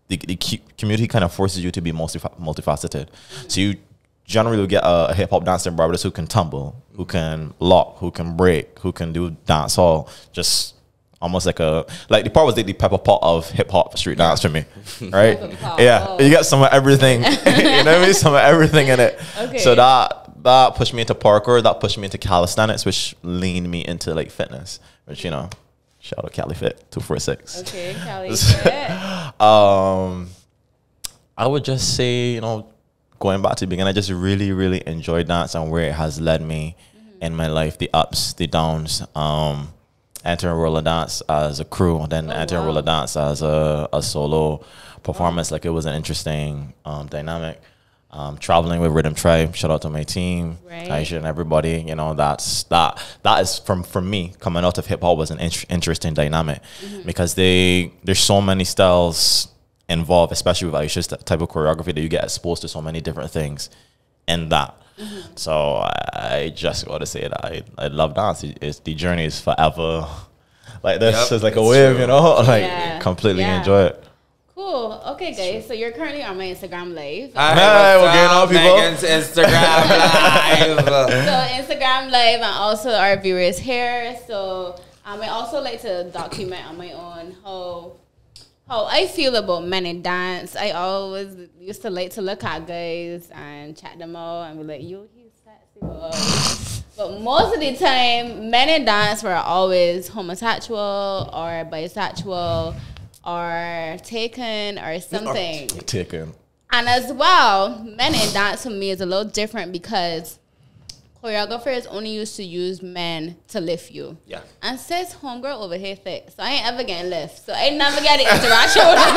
the, 0.07 0.17
the 0.17 0.35
community 0.77 1.07
kind 1.07 1.23
of 1.23 1.33
forces 1.33 1.63
you 1.63 1.71
to 1.71 1.81
be 1.81 1.91
multi 1.91 2.19
multifaceted. 2.19 3.09
So 3.47 3.61
you 3.61 3.75
generally 4.25 4.57
will 4.57 4.67
get 4.67 4.83
a, 4.83 5.09
a 5.09 5.13
hip 5.13 5.31
hop 5.31 5.45
dancer 5.45 5.69
in 5.69 5.75
Barbados 5.75 6.03
who 6.03 6.11
can 6.11 6.27
tumble, 6.27 6.81
who 6.95 7.05
can 7.05 7.53
lock, 7.59 7.97
who 7.97 8.11
can 8.11 8.37
break, 8.37 8.79
who 8.79 8.91
can 8.91 9.13
do 9.13 9.31
dance 9.45 9.75
hall, 9.75 10.09
just 10.31 10.75
almost 11.21 11.45
like 11.45 11.59
a 11.59 11.85
like 12.09 12.23
the 12.23 12.29
part 12.29 12.45
was 12.45 12.55
like 12.55 12.65
the 12.65 12.73
pepper 12.73 12.97
pot 12.97 13.19
of 13.23 13.49
hip 13.49 13.71
hop 13.71 13.97
street 13.97 14.17
dance 14.17 14.41
for 14.41 14.49
me, 14.49 14.65
right? 15.01 15.39
Yeah, 15.79 16.05
oh. 16.07 16.21
you 16.21 16.31
got 16.31 16.45
some 16.45 16.61
of 16.61 16.71
everything. 16.71 17.23
you 17.23 17.29
know 17.29 17.83
what 17.83 17.87
I 17.87 18.01
mean? 18.01 18.13
Some 18.13 18.33
of 18.33 18.39
everything 18.39 18.87
in 18.87 18.99
it. 18.99 19.19
Okay. 19.37 19.57
So 19.57 19.75
that 19.75 20.43
that 20.43 20.75
pushed 20.75 20.93
me 20.93 21.01
into 21.01 21.15
parkour. 21.15 21.61
That 21.63 21.79
pushed 21.79 21.97
me 21.97 22.05
into 22.05 22.17
calisthenics, 22.17 22.85
which 22.85 23.15
leaned 23.23 23.69
me 23.69 23.85
into 23.85 24.13
like 24.13 24.31
fitness. 24.31 24.79
Which 25.05 25.23
you 25.23 25.31
know, 25.31 25.49
shout 26.07 26.23
out 26.25 26.31
Cali 26.31 26.55
Fit 26.55 26.85
two 26.91 26.99
four 27.01 27.19
six. 27.19 27.59
okay, 27.61 27.95
Callie. 28.03 28.35
Um, 29.39 30.29
I 31.37 31.45
would 31.47 31.63
just 31.63 31.95
say, 31.95 32.33
you 32.33 32.41
know, 32.41 32.67
going 33.19 33.41
back 33.41 33.55
to 33.57 33.65
the 33.65 33.69
beginning, 33.69 33.89
I 33.89 33.93
just 33.93 34.09
really, 34.09 34.51
really 34.51 34.81
enjoy 34.87 35.23
dance 35.23 35.53
and 35.55 35.69
where 35.69 35.83
it 35.89 35.93
has 35.93 36.19
led 36.19 36.41
me 36.41 36.75
in 37.21 37.35
my 37.35 37.47
life, 37.47 37.77
the 37.77 37.89
ups, 37.93 38.33
the 38.33 38.47
downs. 38.47 39.03
Um, 39.15 39.73
entering 40.25 40.55
roller 40.55 40.81
dance 40.81 41.21
as 41.29 41.59
a 41.59 41.65
crew, 41.65 42.05
then 42.09 42.29
Oh, 42.31 42.33
entering 42.35 42.61
wow. 42.61 42.67
roller 42.67 42.81
dance 42.81 43.15
as 43.15 43.41
a, 43.41 43.87
a 43.93 44.01
solo 44.01 44.65
performance. 45.03 45.51
Like 45.51 45.65
it 45.65 45.69
was 45.69 45.85
an 45.85 45.93
interesting 45.93 46.73
um, 46.85 47.07
dynamic. 47.07 47.61
Um, 48.09 48.37
traveling 48.37 48.79
with 48.79 48.93
Rhythm 48.93 49.13
Tribe, 49.15 49.53
shout 49.53 49.69
out 49.69 49.81
to 49.81 49.89
my 49.89 50.03
team, 50.03 50.57
Right. 50.67 50.87
Aisha 50.87 51.17
and 51.17 51.25
everybody. 51.25 51.83
You 51.85 51.95
know, 51.95 52.13
that's 52.13 52.63
that 52.63 53.03
that 53.23 53.41
is 53.41 53.59
from 53.59 53.83
for 53.83 54.01
me 54.01 54.33
coming 54.39 54.63
out 54.63 54.77
of 54.77 54.85
hip 54.85 55.01
hop 55.01 55.17
was 55.17 55.29
an 55.29 55.39
int- 55.39 55.65
interesting 55.69 56.13
dynamic 56.13 56.61
Mm-hmm. 56.81 57.01
because 57.05 57.33
they 57.35 57.91
there's 58.05 58.19
so 58.21 58.39
many 58.39 58.63
styles 58.63 59.49
involved, 59.89 60.31
especially 60.31 60.67
with 60.69 60.75
Aisha's 60.81 61.07
type 61.07 61.41
of 61.41 61.49
choreography 61.49 61.93
that 61.93 61.99
you 61.99 62.07
get 62.07 62.23
exposed 62.23 62.61
to 62.61 62.67
so 62.69 62.81
many 62.81 63.01
different 63.01 63.29
things 63.29 63.69
in 64.27 64.47
that. 64.49 64.73
Mm-hmm. 64.97 65.35
So 65.35 65.53
I, 65.75 66.09
I 66.13 66.49
just 66.55 66.87
got 66.87 66.99
to 66.99 67.05
say 67.05 67.21
that 67.27 67.43
I, 67.45 67.61
I 67.77 67.87
love 67.87 68.15
dance. 68.15 68.41
It- 68.43 68.57
It's 68.61 68.79
the 68.79 68.93
journey 68.95 69.25
is 69.25 69.39
forever. 69.41 70.07
Like 70.83 70.99
this 70.99 71.15
Yep, 71.15 71.31
is 71.31 71.43
like 71.43 71.55
a 71.55 71.59
it's 71.59 71.69
wave, 71.69 71.91
true. 71.93 72.01
you 72.01 72.07
know. 72.07 72.35
Like 72.47 72.63
Yeah. 72.63 72.99
completely 72.99 73.41
Yeah. 73.43 73.59
enjoy 73.59 73.85
it. 73.85 74.03
Cool. 74.57 74.99
Okay, 75.09 75.35
guys. 75.35 75.67
So 75.67 75.75
you're 75.75 75.91
currently 75.91 76.23
on 76.23 76.35
my 76.35 76.45
Instagram 76.45 76.95
live. 76.95 77.31
Hi, 77.35 77.53
Hey, 77.53 78.01
we're 78.01 78.11
getting 78.11 78.31
all 78.31 78.47
people. 78.47 78.75
Megan's 78.75 79.03
Instagram 79.03 79.87
live. 80.83 81.57
so 81.67 81.75
Instagram 81.75 82.09
live 82.09 82.41
and 82.41 82.55
also 82.55 82.89
our 82.89 83.15
viewers 83.17 83.59
here. 83.59 84.17
So 84.25 84.75
um, 85.05 85.21
I 85.21 85.27
also 85.27 85.61
like 85.61 85.79
to 85.81 86.05
document 86.05 86.67
on 86.67 86.75
my 86.75 86.91
own 86.93 87.35
how 87.43 87.97
how 88.67 88.85
I 88.85 89.05
feel 89.05 89.35
about 89.35 89.63
men 89.63 89.85
in 89.85 90.01
dance. 90.01 90.55
I 90.55 90.71
always 90.71 91.35
used 91.59 91.83
to 91.83 91.91
like 91.91 92.09
to 92.13 92.23
look 92.23 92.43
at 92.43 92.65
guys 92.65 93.29
and 93.35 93.77
chat 93.77 93.99
them 93.99 94.15
out 94.15 94.49
and 94.49 94.59
be 94.59 94.65
like, 94.65 94.81
yo, 94.81 95.05
he's 95.13 95.33
sexy. 95.45 95.81
boy." 95.81 96.09
But 96.97 97.21
most 97.21 97.53
of 97.53 97.59
the 97.59 97.75
time, 97.75 98.49
men 98.49 98.69
in 98.69 98.85
dance 98.85 99.21
were 99.21 99.35
always 99.35 100.07
homosexual 100.07 101.29
or 101.31 101.63
bisexual 101.71 102.75
or 103.27 103.97
taken 104.03 104.79
or 104.79 104.99
something. 105.01 105.67
Taken. 105.67 106.33
And 106.71 106.87
as 106.87 107.11
well, 107.11 107.83
men 107.83 108.15
in 108.15 108.33
dance 108.33 108.63
for 108.63 108.69
me 108.69 108.89
is 108.89 109.01
a 109.01 109.05
little 109.05 109.29
different 109.29 109.71
because 109.73 110.39
choreographers 111.21 111.85
only 111.89 112.11
used 112.11 112.37
to 112.37 112.43
use 112.43 112.81
men 112.81 113.35
to 113.49 113.59
lift 113.59 113.91
you. 113.91 114.17
Yeah. 114.25 114.41
And 114.61 114.79
says 114.79 115.15
homegirl 115.15 115.61
over 115.61 115.75
here 115.75 115.95
thick. 115.95 116.29
So 116.35 116.43
I 116.43 116.51
ain't 116.51 116.65
ever 116.65 116.83
getting 116.83 117.09
lift. 117.09 117.45
So 117.45 117.53
I 117.53 117.69
never 117.69 118.01
get 118.01 118.17
the 118.17 118.23
interaction 118.23 118.87
with 118.87 118.97
him. 118.97 119.15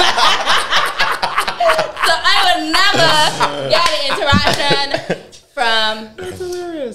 so 2.07 2.13
I 2.17 2.37
would 2.47 2.63
never 2.73 3.71
get 3.71 3.87
the 3.95 4.01
interaction 4.11 5.31
from 5.55 6.09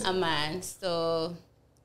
a 0.05 0.13
man. 0.13 0.61
So 0.61 1.35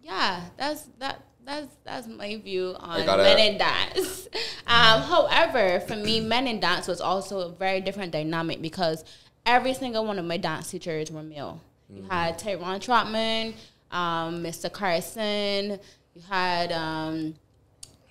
yeah, 0.03 0.43
that's 0.57 0.83
that 0.99 1.23
that's 1.51 1.77
that's 1.85 2.07
my 2.07 2.37
view 2.37 2.75
on 2.79 3.07
men 3.07 3.39
in 3.39 3.59
dance. 3.59 4.29
Um, 4.67 5.03
however, 5.03 5.81
for 5.81 5.97
me, 5.97 6.21
men 6.21 6.47
in 6.47 6.61
dance 6.61 6.87
was 6.87 7.01
also 7.01 7.41
a 7.41 7.49
very 7.49 7.81
different 7.81 8.13
dynamic 8.13 8.63
because 8.63 9.05
every 9.45 9.75
single 9.75 10.07
one 10.07 10.17
of 10.17 10.25
my 10.25 10.37
dance 10.37 10.71
teachers 10.71 11.11
were 11.11 11.25
male. 11.25 11.61
You 11.93 12.05
had 12.09 12.39
Tyrone 12.39 12.79
Trotman, 12.79 13.55
um, 13.91 14.45
Mr. 14.45 14.73
Carson, 14.73 15.81
you 16.15 16.23
had 16.29 16.71
um, 16.71 17.35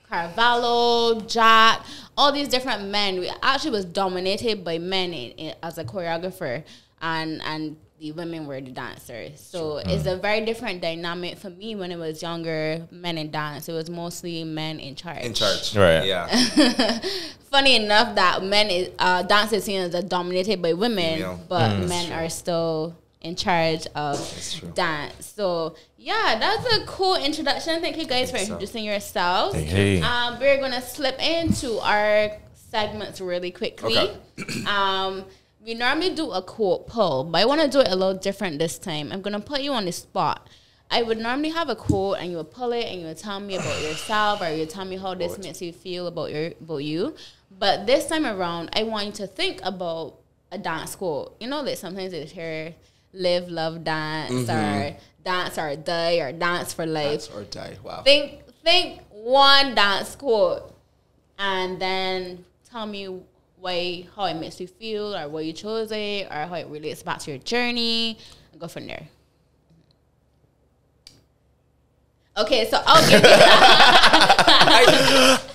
Carvalho, 0.09 1.21
Jack, 1.21 1.85
all 2.17 2.33
these 2.33 2.49
different 2.49 2.89
men. 2.89 3.21
We 3.21 3.31
actually 3.41 3.71
was 3.71 3.85
dominated 3.85 4.65
by 4.65 4.79
men 4.79 5.13
in, 5.13 5.31
in, 5.31 5.55
as 5.63 5.77
a 5.77 5.85
choreographer, 5.85 6.65
and 7.01 7.41
and 7.43 7.77
the 7.99 8.11
women 8.13 8.47
were 8.47 8.61
the 8.61 8.71
dancers. 8.71 9.41
So 9.41 9.77
it's 9.77 10.05
a 10.05 10.15
very 10.17 10.45
different 10.45 10.81
dynamic 10.81 11.37
for 11.37 11.49
me 11.49 11.75
when 11.75 11.91
it 11.91 11.97
was 11.97 12.21
younger. 12.21 12.87
Men 12.91 13.17
in 13.17 13.29
dance, 13.31 13.67
it 13.67 13.73
was 13.73 13.89
mostly 13.89 14.43
men 14.43 14.79
in 14.79 14.95
charge. 14.95 15.19
In 15.19 15.33
charge. 15.33 15.75
Right. 15.75 16.05
Yeah. 16.05 16.27
Funny 17.51 17.75
enough 17.75 18.15
that 18.15 18.43
men 18.43 18.69
is 18.69 18.89
uh, 18.99 19.23
dance 19.23 19.51
is 19.53 19.63
seen 19.63 19.81
as 19.81 19.93
a 19.93 20.03
dominated 20.03 20.61
by 20.61 20.73
women, 20.73 21.15
Female. 21.15 21.39
but 21.49 21.71
Mm. 21.71 21.89
men 21.89 22.11
are 22.13 22.29
still 22.29 22.95
in 23.21 23.35
charge 23.35 23.85
of 23.95 24.17
dance. 24.75 25.25
So 25.35 25.75
yeah, 25.97 26.37
that's 26.39 26.65
a 26.77 26.85
cool 26.85 27.15
introduction. 27.15 27.81
Thank 27.81 27.97
you 27.97 28.05
guys 28.05 28.31
for 28.31 28.37
so. 28.37 28.43
introducing 28.43 28.85
yourselves. 28.85 29.55
Hey, 29.55 29.63
hey. 29.63 30.01
Um, 30.01 30.39
we're 30.39 30.59
gonna 30.61 30.81
slip 30.81 31.19
into 31.21 31.79
our 31.79 32.31
segments 32.53 33.19
really 33.19 33.51
quickly. 33.51 33.97
Okay. 33.97 34.63
um, 34.67 35.25
we 35.63 35.73
normally 35.73 36.13
do 36.15 36.31
a 36.31 36.41
quote 36.41 36.87
poll, 36.87 37.23
but 37.23 37.41
I 37.41 37.45
want 37.45 37.61
to 37.61 37.67
do 37.67 37.79
it 37.79 37.87
a 37.89 37.95
little 37.95 38.13
different 38.13 38.59
this 38.59 38.77
time. 38.77 39.11
I'm 39.11 39.21
gonna 39.21 39.39
put 39.39 39.61
you 39.61 39.73
on 39.73 39.85
the 39.85 39.91
spot. 39.91 40.47
I 40.91 41.03
would 41.03 41.19
normally 41.19 41.49
have 41.49 41.69
a 41.69 41.75
quote, 41.75 42.17
and 42.19 42.31
you 42.31 42.37
would 42.37 42.51
pull 42.51 42.71
it, 42.71 42.85
and 42.85 43.01
you 43.01 43.07
would 43.07 43.17
tell 43.17 43.39
me 43.39 43.55
about 43.55 43.81
yourself, 43.81 44.41
or 44.41 44.49
you 44.49 44.59
would 44.59 44.69
tell 44.69 44.85
me 44.85 44.97
how 44.97 45.13
this 45.13 45.37
makes 45.37 45.61
you 45.61 45.71
feel 45.71 46.07
about 46.07 46.31
your 46.31 46.47
about 46.61 46.77
you. 46.77 47.15
But 47.51 47.85
this 47.85 48.07
time 48.07 48.25
around, 48.25 48.69
I 48.73 48.83
want 48.83 49.05
you 49.07 49.11
to 49.13 49.27
think 49.27 49.59
about 49.63 50.15
a 50.51 50.57
dance 50.57 50.95
quote. 50.95 51.35
You 51.39 51.47
know, 51.47 51.61
like 51.61 51.77
sometimes 51.77 52.13
it's 52.13 52.31
here, 52.31 52.73
live, 53.13 53.49
love, 53.49 53.83
dance, 53.83 54.31
or 54.31 54.53
mm-hmm. 54.53 54.97
dance 55.23 55.57
or 55.57 55.75
die, 55.75 56.15
or 56.15 56.31
dance 56.31 56.73
for 56.73 56.85
life 56.85 57.27
Dance 57.27 57.29
or 57.29 57.43
die. 57.43 57.77
Wow. 57.83 58.01
think 58.03 58.41
think 58.63 59.01
one 59.11 59.75
dance 59.75 60.15
quote 60.15 60.73
and 61.37 61.79
then 61.79 62.45
tell 62.69 62.85
me 62.85 63.21
why 63.59 64.05
how 64.15 64.25
it 64.25 64.35
makes 64.35 64.59
you 64.59 64.67
feel 64.67 65.15
or 65.15 65.27
why 65.27 65.41
you 65.41 65.53
chose 65.53 65.91
it 65.91 66.27
or 66.27 66.45
how 66.47 66.55
it 66.55 66.67
relates 66.67 67.03
back 67.03 67.19
to 67.19 67.31
your 67.31 67.39
journey 67.39 68.17
and 68.51 68.61
go 68.61 68.67
from 68.67 68.87
there 68.87 69.05
okay 72.37 72.69
so 72.69 72.81
i'll 72.85 73.01
give 73.09 73.21
you 73.21 73.27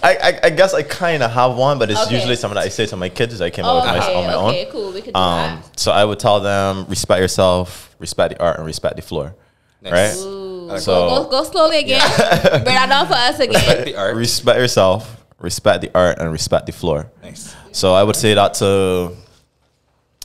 I, 0.06 0.18
I, 0.22 0.40
I 0.44 0.50
guess 0.50 0.74
I 0.74 0.82
kind 0.82 1.22
of 1.22 1.30
have 1.30 1.56
one, 1.56 1.78
but 1.78 1.90
it's 1.90 1.98
Okay. 2.06 2.14
usually 2.14 2.36
something 2.36 2.56
that 2.56 2.64
I 2.64 2.68
say 2.68 2.84
to 2.86 2.96
my 2.96 3.08
kids 3.08 3.32
as 3.32 3.40
I 3.40 3.48
came 3.48 3.64
up 3.64 3.76
with 3.76 3.84
my, 3.86 3.98
okay 3.98 4.14
on 4.14 4.26
my 4.26 4.34
okay 4.34 4.66
own. 4.66 4.72
cool 4.72 4.92
we 4.92 5.00
could 5.00 5.14
do 5.14 5.18
Um, 5.20 5.60
that 5.62 5.80
so 5.80 5.92
I 5.92 6.04
would 6.04 6.18
tell 6.18 6.40
them 6.40 6.84
respect 6.88 7.20
yourself, 7.20 7.94
respect 7.98 8.34
the 8.34 8.42
art, 8.42 8.58
and 8.58 8.66
respect 8.66 8.96
the 8.96 9.02
floor. 9.02 9.34
Nice. 9.80 9.92
Right? 9.92 10.26
Ooh. 10.26 10.78
So- 10.78 11.08
go, 11.08 11.24
go, 11.24 11.30
go 11.30 11.44
slowly 11.44 11.78
again 11.78 12.00
break 12.10 12.64
that 12.64 12.86
down 12.90 13.06
for 13.06 13.14
us 13.14 13.38
again 13.40 13.84
The 13.86 13.96
art. 13.96 14.14
Respect 14.16 14.58
yourself, 14.58 15.23
respect 15.38 15.82
the 15.82 15.90
art, 15.94 16.18
and 16.18 16.30
respect 16.32 16.66
the 16.66 16.72
floor. 16.72 17.10
Nice. 17.22 17.54
So 17.72 17.92
I 17.94 18.02
would 18.02 18.16
say 18.16 18.34
that 18.34 18.54
to, 18.54 19.12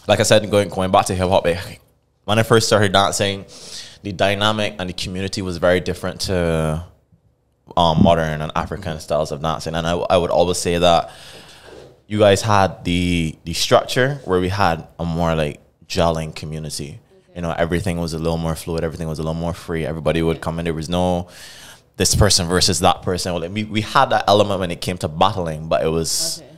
like 0.07 0.19
I 0.19 0.23
said, 0.23 0.49
going 0.49 0.69
going 0.69 0.91
back 0.91 1.05
to 1.07 1.15
hip 1.15 1.29
hop. 1.29 1.45
eh, 1.47 1.59
When 2.25 2.39
I 2.39 2.43
first 2.43 2.67
started 2.67 2.93
dancing, 2.93 3.45
the 4.03 4.11
dynamic 4.11 4.75
and 4.79 4.89
the 4.89 4.93
community 4.93 5.41
was 5.41 5.57
very 5.57 5.79
different 5.79 6.21
to 6.21 6.83
um, 7.75 8.01
modern 8.03 8.41
and 8.41 8.51
African 8.55 8.99
styles 8.99 9.31
of 9.31 9.41
dancing. 9.41 9.75
And 9.75 9.85
I, 9.85 9.93
I 9.93 10.17
would 10.17 10.29
always 10.31 10.57
say 10.57 10.77
that 10.77 11.11
you 12.07 12.19
guys 12.19 12.41
had 12.41 12.83
the 12.85 13.35
the 13.43 13.53
structure 13.53 14.15
where 14.25 14.39
we 14.39 14.49
had 14.49 14.87
a 14.99 15.05
more 15.05 15.35
like 15.35 15.59
gelling 15.87 16.33
community. 16.35 16.99
You 17.35 17.41
know, 17.43 17.51
everything 17.57 17.97
was 17.99 18.13
a 18.13 18.19
little 18.19 18.37
more 18.37 18.55
fluid. 18.55 18.83
Everything 18.83 19.07
was 19.07 19.19
a 19.19 19.21
little 19.21 19.33
more 19.39 19.53
free. 19.53 19.85
Everybody 19.85 20.21
would 20.21 20.41
come 20.41 20.59
in. 20.59 20.65
There 20.65 20.73
was 20.73 20.89
no 20.89 21.27
this 21.99 22.15
person 22.15 22.47
versus 22.47 22.79
that 22.79 23.01
person. 23.01 23.35
Like, 23.35 23.51
we, 23.51 23.65
we 23.65 23.81
had 23.81 24.11
that 24.11 24.23
element 24.25 24.61
when 24.61 24.71
it 24.71 24.79
came 24.79 24.97
to 24.99 25.09
battling, 25.09 25.67
but 25.67 25.83
it 25.83 25.89
was 25.89 26.39
okay. 26.39 26.57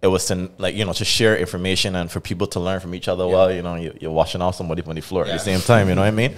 it 0.00 0.06
was 0.06 0.24
to 0.28 0.50
like 0.56 0.74
you 0.74 0.86
know 0.86 0.94
to 0.94 1.04
share 1.04 1.36
information 1.36 1.94
and 1.94 2.10
for 2.10 2.18
people 2.18 2.46
to 2.46 2.60
learn 2.60 2.80
from 2.80 2.94
each 2.94 3.06
other. 3.06 3.28
While 3.28 3.52
you 3.52 3.60
know 3.60 3.74
you, 3.74 3.94
you're 4.00 4.10
washing 4.10 4.40
off 4.40 4.54
somebody 4.54 4.80
from 4.80 4.94
the 4.94 5.02
floor 5.02 5.26
at 5.26 5.32
the 5.32 5.38
same 5.38 5.60
time 5.60 5.90
you 5.90 5.94
know 5.94 6.00
what 6.00 6.08
i 6.08 6.10
mean? 6.10 6.34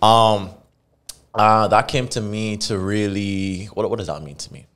Um 0.00 0.50
uh 1.34 1.66
that 1.66 1.88
came 1.88 2.06
to 2.08 2.20
me 2.20 2.56
to 2.58 2.78
really 2.78 3.64
what, 3.74 3.90
what 3.90 3.98
does 3.98 4.06
that 4.06 4.22
mean 4.22 4.36
to 4.36 4.52
me? 4.52 4.66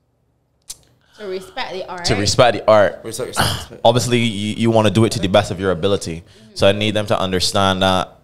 To 1.19 1.29
respect 1.29 1.73
the 1.73 1.89
art. 1.89 2.05
To 2.07 2.17
respect 2.17 2.59
the 2.59 2.69
art. 2.69 3.01
Respect 3.05 3.29
yourself. 3.29 3.73
obviously 3.85 4.19
you, 4.19 4.57
you 4.57 4.71
want 4.73 4.89
to 4.89 4.93
do 4.93 5.05
it 5.05 5.13
to 5.13 5.21
the 5.21 5.29
best 5.29 5.53
of 5.53 5.61
your 5.61 5.71
ability. 5.71 6.25
So 6.55 6.67
i 6.67 6.73
need 6.73 6.95
them 6.95 7.07
to 7.07 7.17
understand 7.17 7.83
that 7.83 8.16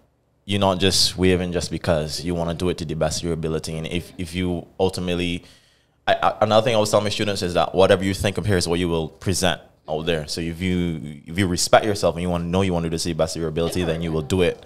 you're 0.45 0.59
not 0.59 0.79
just 0.79 1.17
waving 1.17 1.51
just 1.51 1.71
because 1.71 2.23
you 2.23 2.35
want 2.35 2.49
to 2.49 2.55
do 2.55 2.69
it 2.69 2.77
to 2.77 2.85
the 2.85 2.95
best 2.95 3.19
of 3.19 3.23
your 3.23 3.33
ability 3.33 3.75
and 3.77 3.87
if, 3.87 4.11
if 4.17 4.35
you 4.35 4.65
ultimately 4.79 5.43
I, 6.05 6.13
I, 6.15 6.37
another 6.41 6.65
thing 6.65 6.73
i 6.73 6.75
always 6.75 6.89
tell 6.91 7.01
my 7.01 7.09
students 7.09 7.41
is 7.41 7.53
that 7.53 7.73
whatever 7.73 8.03
you 8.03 8.13
think 8.13 8.37
of 8.37 8.45
here 8.45 8.57
is 8.57 8.67
what 8.67 8.79
you 8.79 8.89
will 8.89 9.07
present 9.07 9.61
out 9.87 10.05
there 10.05 10.27
so 10.27 10.41
if 10.41 10.61
you 10.61 11.21
if 11.25 11.37
you 11.37 11.47
respect 11.47 11.85
yourself 11.85 12.15
and 12.15 12.21
you 12.21 12.29
want 12.29 12.43
to 12.43 12.47
know 12.47 12.61
you 12.61 12.73
want 12.73 12.83
to 12.83 12.89
do 12.89 12.95
this 12.95 13.03
to 13.03 13.09
the 13.09 13.15
best 13.15 13.35
of 13.35 13.39
your 13.39 13.49
ability 13.49 13.83
then 13.83 14.01
you 14.01 14.11
will 14.11 14.21
do 14.21 14.41
it 14.41 14.65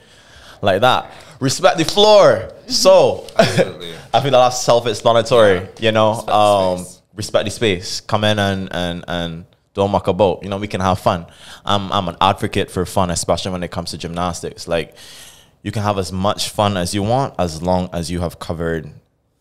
like 0.61 0.81
that 0.81 1.11
respect 1.39 1.77
the 1.77 1.85
floor 1.85 2.51
so 2.67 3.25
I 3.37 4.21
feel 4.21 4.31
like 4.31 4.49
that's 4.49 4.61
self-explanatory. 4.63 5.67
You 5.79 5.91
know, 5.91 6.11
Respect 6.13 6.27
the 6.27 6.33
um, 6.33 6.77
space. 6.79 7.01
respect 7.15 7.45
the 7.45 7.51
space. 7.51 8.01
Come 8.01 8.23
in 8.23 8.39
and 8.39 8.69
and 8.71 9.05
and 9.07 9.45
don't 9.73 9.91
muck 9.91 10.07
about. 10.07 10.43
You 10.43 10.49
know, 10.49 10.57
we 10.57 10.67
can 10.67 10.81
have 10.81 10.99
fun. 10.99 11.25
I'm 11.65 11.91
I'm 11.91 12.07
an 12.07 12.15
advocate 12.19 12.71
for 12.71 12.85
fun, 12.85 13.11
especially 13.11 13.51
when 13.51 13.63
it 13.63 13.71
comes 13.71 13.91
to 13.91 13.97
gymnastics. 13.97 14.67
Like, 14.67 14.95
you 15.63 15.71
can 15.71 15.83
have 15.83 15.97
as 15.97 16.11
much 16.11 16.49
fun 16.49 16.77
as 16.77 16.93
you 16.93 17.03
want 17.03 17.33
as 17.39 17.61
long 17.61 17.89
as 17.93 18.09
you 18.11 18.19
have 18.21 18.39
covered 18.39 18.91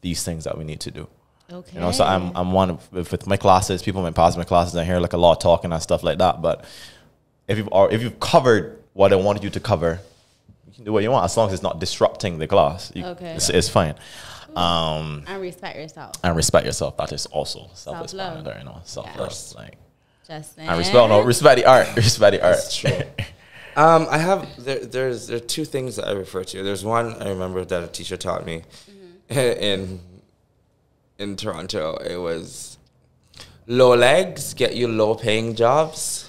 these 0.01 0.23
things 0.25 0.45
that 0.45 0.57
we 0.59 0.65
need 0.65 0.81
to 0.81 0.91
do. 0.91 1.09
okay 1.53 1.73
You 1.75 1.81
know, 1.81 1.93
so 1.93 2.05
I'm 2.05 2.37
I'm 2.37 2.53
one 2.53 2.71
of, 2.71 2.93
with, 2.93 3.27
my 3.27 3.37
classes. 3.37 3.83
People 3.83 4.05
in 4.07 4.15
past 4.15 4.37
my 4.39 4.45
classes, 4.45 4.75
I 4.77 4.85
hear 4.85 4.99
like 5.01 5.13
a 5.13 5.19
lot 5.19 5.33
of 5.33 5.39
talking 5.43 5.73
and 5.73 5.83
stuff 5.83 6.03
like 6.03 6.19
that. 6.19 6.43
But 6.43 6.65
if 7.49 7.57
you've 7.59 7.69
or 7.71 7.91
if 7.93 8.03
you've 8.03 8.19
covered 8.21 8.83
what 8.95 9.13
I 9.13 9.17
wanted 9.17 9.45
you 9.45 9.51
to 9.51 9.61
cover, 9.61 10.01
you 10.67 10.73
can 10.75 10.85
do 10.85 10.93
what 10.93 11.03
you 11.03 11.11
want 11.11 11.25
as 11.25 11.37
long 11.37 11.49
as 11.49 11.55
it's 11.55 11.63
not 11.63 11.79
disrupting 11.81 12.39
the 12.39 12.47
class. 12.47 12.91
You, 12.95 13.05
Okay. 13.15 13.35
it's, 13.37 13.49
it's 13.51 13.69
fine. 13.69 13.95
Um, 14.57 15.23
And 15.27 15.41
respect 15.43 15.77
yourself. 15.79 16.13
and 16.25 16.35
respect 16.35 16.65
yourself. 16.67 16.97
That 16.97 17.13
is 17.13 17.27
also 17.27 17.59
Self-love. 17.75 18.09
self-explanatory, 18.11 18.59
you 18.61 18.65
know, 18.65 18.81
self-love. 18.85 19.29
Yes. 19.29 19.55
Like, 19.55 19.77
Justin. 20.27 20.67
and 20.69 20.79
respect, 20.79 21.09
no, 21.11 21.21
respect 21.21 21.57
the 21.61 21.67
art. 21.67 21.87
Respect 21.97 22.33
the 22.37 22.43
art. 22.45 22.57
That's 22.57 22.77
true. 22.77 22.91
Um, 23.77 24.07
I 24.11 24.17
have 24.17 24.65
there, 24.65 24.79
there's 24.87 25.27
there 25.27 25.37
are 25.37 25.41
two 25.41 25.67
things 25.67 25.97
that 25.97 26.09
I 26.09 26.13
refer 26.13 26.43
to. 26.45 26.63
There's 26.63 26.85
one 26.85 27.15
I 27.23 27.29
remember 27.29 27.63
that 27.65 27.83
a 27.85 27.87
teacher 27.87 28.17
taught 28.17 28.47
me 28.47 28.63
in 29.29 30.01
in 31.19 31.37
Toronto. 31.37 31.97
It 31.99 32.17
was 32.17 32.79
low 33.67 33.95
legs 33.95 34.55
get 34.55 34.75
you 34.77 34.89
low 34.89 35.15
paying 35.15 35.55
jobs. 35.55 36.23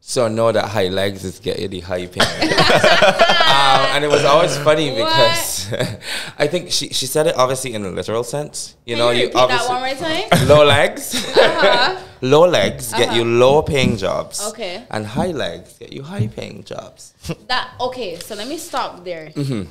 So 0.00 0.26
know 0.26 0.50
that 0.50 0.68
high 0.70 0.88
legs 0.88 1.22
is 1.22 1.38
get 1.38 1.58
you 1.58 1.68
the 1.68 1.80
high 1.80 2.06
paying. 2.06 2.52
um, 2.52 3.80
and 3.92 4.02
it 4.02 4.08
was 4.08 4.24
always 4.24 4.56
funny 4.56 4.88
because 4.88 5.70
I 6.38 6.46
think 6.46 6.70
she, 6.70 6.88
she 6.88 7.04
said 7.04 7.26
it 7.26 7.36
obviously 7.36 7.74
in 7.74 7.84
a 7.84 7.90
literal 7.90 8.24
sense. 8.24 8.74
You 8.86 8.96
Can 8.96 9.04
know, 9.04 9.10
you 9.10 9.18
you 9.18 9.26
repeat 9.26 9.48
that 9.48 9.68
one 9.68 9.80
more 9.82 9.94
time? 9.94 10.48
low 10.48 10.64
legs. 10.64 11.12
Low 12.20 12.46
legs 12.48 12.92
get 12.92 13.14
you 13.14 13.24
low 13.24 13.62
paying 13.62 13.96
jobs. 13.96 14.40
Uh-huh. 14.40 14.50
Okay. 14.50 14.84
And 14.90 15.06
high 15.06 15.32
legs 15.32 15.74
get 15.78 15.92
you 15.92 16.02
high 16.02 16.26
paying 16.28 16.64
jobs. 16.64 17.14
That 17.48 17.74
okay, 17.80 18.16
so 18.18 18.34
let 18.34 18.48
me 18.48 18.58
stop 18.58 19.04
there. 19.04 19.30
Mm-hmm. 19.30 19.70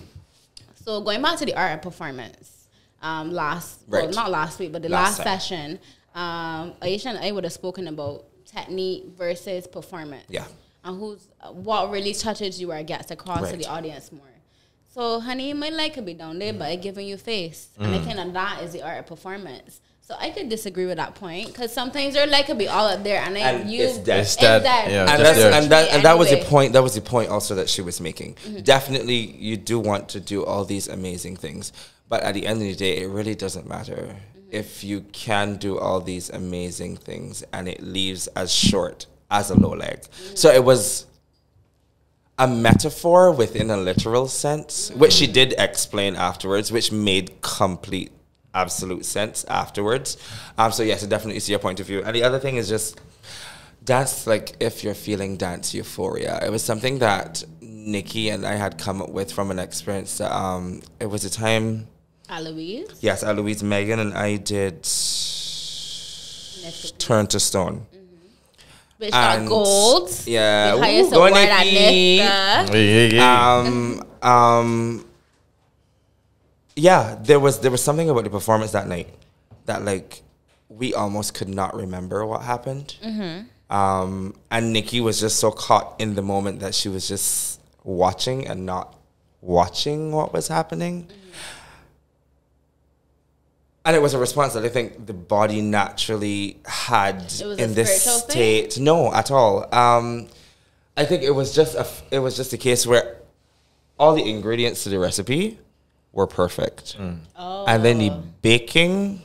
So 0.83 1.01
going 1.01 1.21
back 1.21 1.37
to 1.39 1.45
the 1.45 1.55
art 1.55 1.71
and 1.71 1.81
performance, 1.81 2.67
um, 3.01 3.31
last 3.31 3.81
well 3.87 4.09
not 4.09 4.31
last 4.31 4.59
week, 4.59 4.71
but 4.71 4.81
the 4.81 4.89
Last 4.89 5.19
last, 5.19 5.47
session, 5.47 5.79
um, 6.15 6.73
Aisha 6.81 7.07
and 7.07 7.17
I 7.19 7.31
would 7.31 7.43
have 7.43 7.53
spoken 7.53 7.87
about 7.87 8.25
technique 8.45 9.05
versus 9.17 9.67
performance. 9.67 10.25
Yeah. 10.29 10.45
And 10.83 10.99
who's 10.99 11.27
what 11.51 11.91
really 11.91 12.13
touches 12.13 12.59
you 12.61 12.71
or 12.71 12.81
gets 12.83 13.11
across 13.11 13.51
to 13.51 13.57
the 13.57 13.65
audience 13.67 14.11
more. 14.11 14.21
So 14.93 15.19
honey, 15.19 15.53
my 15.53 15.69
leg 15.69 15.93
could 15.93 16.05
be 16.05 16.13
down 16.15 16.39
there, 16.39 16.53
but 16.53 16.71
it 16.71 16.81
giving 16.81 17.05
you 17.07 17.17
face, 17.17 17.67
and 17.77 17.93
Mm. 17.93 17.95
I 17.95 18.03
think 18.03 18.15
that 18.15 18.33
that 18.33 18.63
is 18.63 18.71
the 18.71 18.81
art 18.81 18.99
of 18.99 19.05
performance. 19.05 19.79
So 20.07 20.15
I 20.17 20.29
could 20.29 20.47
disagree 20.47 20.85
with 20.85 20.95
that 20.95 21.15
point 21.15 21.47
because 21.47 21.73
sometimes 21.73 22.15
your 22.15 22.25
leg 22.27 22.45
could 22.45 22.57
be 22.57 22.69
all 22.69 22.87
up 22.87 23.03
there, 23.03 23.21
and 23.21 23.35
then 23.35 23.61
And 23.61 23.69
you 23.69 23.83
it's 23.83 23.97
dead. 23.97 24.21
It's 24.21 24.37
dead. 24.37 24.63
dead. 24.63 24.89
Yeah, 24.89 25.01
and 25.01 25.21
that's 25.21 25.37
there. 25.37 25.51
and 25.51 25.69
that 25.69 25.89
and 25.91 26.03
that 26.03 26.17
was 26.17 26.29
the 26.29 26.37
point. 26.37 26.71
That 26.71 26.81
was 26.81 26.95
the 26.95 27.01
point 27.01 27.29
also 27.29 27.55
that 27.55 27.67
she 27.67 27.81
was 27.81 27.99
making. 27.99 28.35
Mm-hmm. 28.35 28.59
Definitely, 28.61 29.17
you 29.17 29.57
do 29.57 29.77
want 29.81 30.07
to 30.09 30.21
do 30.21 30.45
all 30.45 30.63
these 30.63 30.87
amazing 30.87 31.35
things, 31.35 31.73
but 32.07 32.23
at 32.23 32.35
the 32.35 32.47
end 32.47 32.61
of 32.61 32.67
the 32.69 32.75
day, 32.75 33.01
it 33.01 33.07
really 33.09 33.35
doesn't 33.35 33.67
matter 33.67 33.95
Mm-hmm. 33.97 34.55
if 34.55 34.81
you 34.81 35.01
can 35.11 35.57
do 35.57 35.77
all 35.77 35.99
these 35.99 36.29
amazing 36.29 36.95
things 36.95 37.43
and 37.51 37.67
it 37.67 37.81
leaves 37.83 38.27
as 38.27 38.49
short 38.53 39.07
as 39.29 39.49
a 39.49 39.55
low 39.59 39.75
leg. 39.75 39.99
So 40.35 40.49
it 40.49 40.63
was 40.63 41.05
a 42.39 42.47
metaphor 42.47 43.31
within 43.31 43.69
a 43.71 43.75
literal 43.77 44.27
sense, 44.29 44.89
which 44.91 45.11
she 45.11 45.27
did 45.27 45.53
explain 45.57 46.15
afterwards, 46.15 46.71
which 46.71 46.93
made 46.93 47.41
complete, 47.41 48.11
absolute 48.53 49.05
sense 49.05 49.43
afterwards. 49.45 50.17
Um, 50.57 50.71
so 50.71 50.83
yes, 50.83 51.03
I 51.03 51.07
definitely 51.07 51.39
see 51.39 51.51
your 51.53 51.59
point 51.59 51.79
of 51.79 51.87
view. 51.87 52.01
And 52.03 52.15
the 52.15 52.23
other 52.23 52.39
thing 52.39 52.57
is 52.57 52.67
just 52.69 52.99
dance, 53.83 54.25
like 54.27 54.55
if 54.59 54.83
you're 54.83 54.93
feeling 54.95 55.37
dance 55.37 55.73
euphoria. 55.73 56.39
It 56.45 56.49
was 56.51 56.63
something 56.63 56.99
that 56.99 57.43
Nikki 57.61 58.29
and 58.29 58.45
I 58.45 58.55
had 58.55 58.77
come 58.77 59.01
up 59.01 59.09
with 59.09 59.31
from 59.31 59.51
an 59.51 59.59
experience. 59.59 60.17
That, 60.17 60.31
um, 60.35 60.81
it 60.99 61.05
was 61.05 61.23
a 61.25 61.29
time, 61.29 61.87
Aloise. 62.29 62.97
yes, 63.01 63.23
Eloise, 63.23 63.63
Megan, 63.63 63.99
and 63.99 64.13
I 64.13 64.35
did 64.37 64.83
Turn 66.97 67.27
to 67.27 67.39
Stone. 67.39 67.85
Which 68.97 69.11
got 69.11 69.37
And- 69.37 69.47
gold. 69.47 70.09
Yeah, 70.25 70.71
The 70.71 70.77
woo, 70.77 70.83
highest 70.83 71.11
go 71.11 71.17
award 71.25 71.33
at 71.33 71.65
NIFCA. 71.67 72.17
Yeah, 72.17 72.73
yeah, 72.73 73.13
yeah. 73.13 73.53
um, 73.59 74.03
um, 74.23 75.05
yeah, 76.77 77.17
there 77.21 77.39
was 77.39 77.59
there 77.59 77.71
was 77.71 77.83
something 77.83 78.09
about 78.09 78.23
the 78.23 78.29
performance 78.29 78.71
that 78.71 78.87
night 78.87 79.09
that 79.65 79.83
like 79.83 80.21
we 80.69 80.93
almost 80.93 81.33
could 81.33 81.49
not 81.49 81.75
remember 81.75 82.25
what 82.25 82.41
happened. 82.43 82.95
Um, 83.69 84.33
and 84.49 84.71
Nikki 84.71 85.01
was 85.01 85.19
just 85.19 85.39
so 85.39 85.51
caught 85.51 85.95
in 85.99 86.15
the 86.15 86.21
moment 86.21 86.61
that 86.61 86.73
she 86.73 86.87
was 86.87 87.07
just 87.07 87.59
watching 87.83 88.47
and 88.47 88.65
not 88.65 88.95
watching 89.41 90.11
what 90.13 90.31
was 90.33 90.47
happening. 90.47 91.07
And 93.85 93.95
it 93.95 94.01
was 94.01 94.13
a 94.13 94.19
response 94.19 94.53
that 94.53 94.63
I 94.65 94.69
think 94.69 95.05
the 95.05 95.13
body 95.13 95.61
naturally 95.61 96.57
had 96.65 97.15
It 97.21 97.45
was 97.45 97.59
a 97.59 97.63
in 97.63 97.73
this 97.73 98.01
spiritual 98.01 98.21
thing? 98.27 98.31
state. 98.69 98.79
No, 98.79 99.13
at 99.13 99.31
all. 99.31 99.73
Um, 99.73 100.27
I 100.97 101.05
think 101.05 101.23
it 101.23 101.31
was 101.31 101.53
just 101.55 101.75
a 101.75 101.87
it 102.11 102.19
was 102.19 102.35
just 102.35 102.51
a 102.53 102.57
case 102.57 102.85
where 102.85 103.17
all 103.97 104.13
the 104.13 104.23
ingredients 104.29 104.83
to 104.83 104.89
the 104.89 104.99
recipe 104.99 105.59
were 106.11 106.27
perfect, 106.27 106.97
Oh. 107.35 107.65
and 107.67 107.83
then 107.83 107.99
the 107.99 108.11
oh. 108.11 108.23
baking 108.41 109.23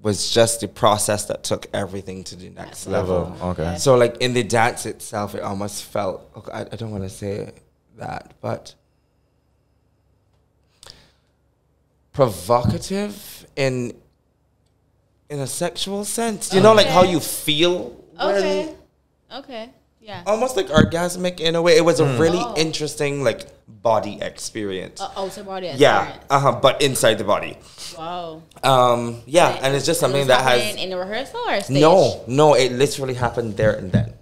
was 0.00 0.30
just 0.30 0.60
the 0.60 0.68
process 0.68 1.24
that 1.24 1.42
took 1.42 1.66
everything 1.72 2.24
to 2.24 2.36
the 2.36 2.50
next 2.50 2.86
level. 2.86 3.30
Level. 3.30 3.48
Okay. 3.50 3.76
So, 3.78 3.96
like 3.96 4.18
in 4.18 4.34
the 4.34 4.42
dance 4.42 4.84
itself, 4.84 5.34
it 5.34 5.42
almost 5.42 5.84
felt. 5.84 6.30
Okay, 6.36 6.52
I, 6.52 6.60
I 6.60 6.76
don't 6.76 6.90
want 6.90 7.04
to 7.04 7.08
say 7.08 7.52
that, 7.96 8.34
but 8.40 8.74
provocative 12.12 13.46
in 13.56 13.94
in 15.28 15.40
a 15.40 15.46
sexual 15.46 16.04
sense. 16.04 16.52
You 16.52 16.60
know, 16.60 16.74
like 16.74 16.86
how 16.86 17.02
you 17.02 17.20
feel. 17.20 18.04
Okay. 18.20 18.74
Okay. 19.32 19.70
Yeah. 20.04 20.22
almost 20.26 20.54
like 20.54 20.66
orgasmic 20.66 21.40
in 21.40 21.54
a 21.56 21.62
way. 21.62 21.78
It 21.78 21.84
was 21.84 21.98
a 21.98 22.04
really 22.18 22.38
Oh. 22.38 22.54
interesting 22.58 23.24
like 23.24 23.46
body 23.66 24.18
experience. 24.20 25.00
Uh, 25.00 25.08
outer 25.16 25.42
body 25.42 25.72
yeah, 25.76 26.18
uh 26.28 26.38
huh. 26.40 26.52
But 26.60 26.82
inside 26.82 27.16
the 27.16 27.24
body. 27.24 27.56
Wow. 27.96 28.42
Um, 28.62 29.22
yeah, 29.24 29.58
and 29.62 29.74
it's 29.74 29.86
just 29.86 30.02
It 30.02 30.04
was 30.04 30.12
something 30.12 30.26
that 30.26 30.42
has 30.42 30.60
happening 30.62 30.84
in 30.84 30.90
the 30.90 30.98
rehearsal 30.98 31.40
or 31.48 31.60
stage? 31.62 31.80
no, 31.80 32.22
no. 32.26 32.52
It 32.54 32.72
literally 32.72 33.14
happened 33.14 33.56
there 33.56 33.72
and 33.72 33.90
then. 33.90 34.12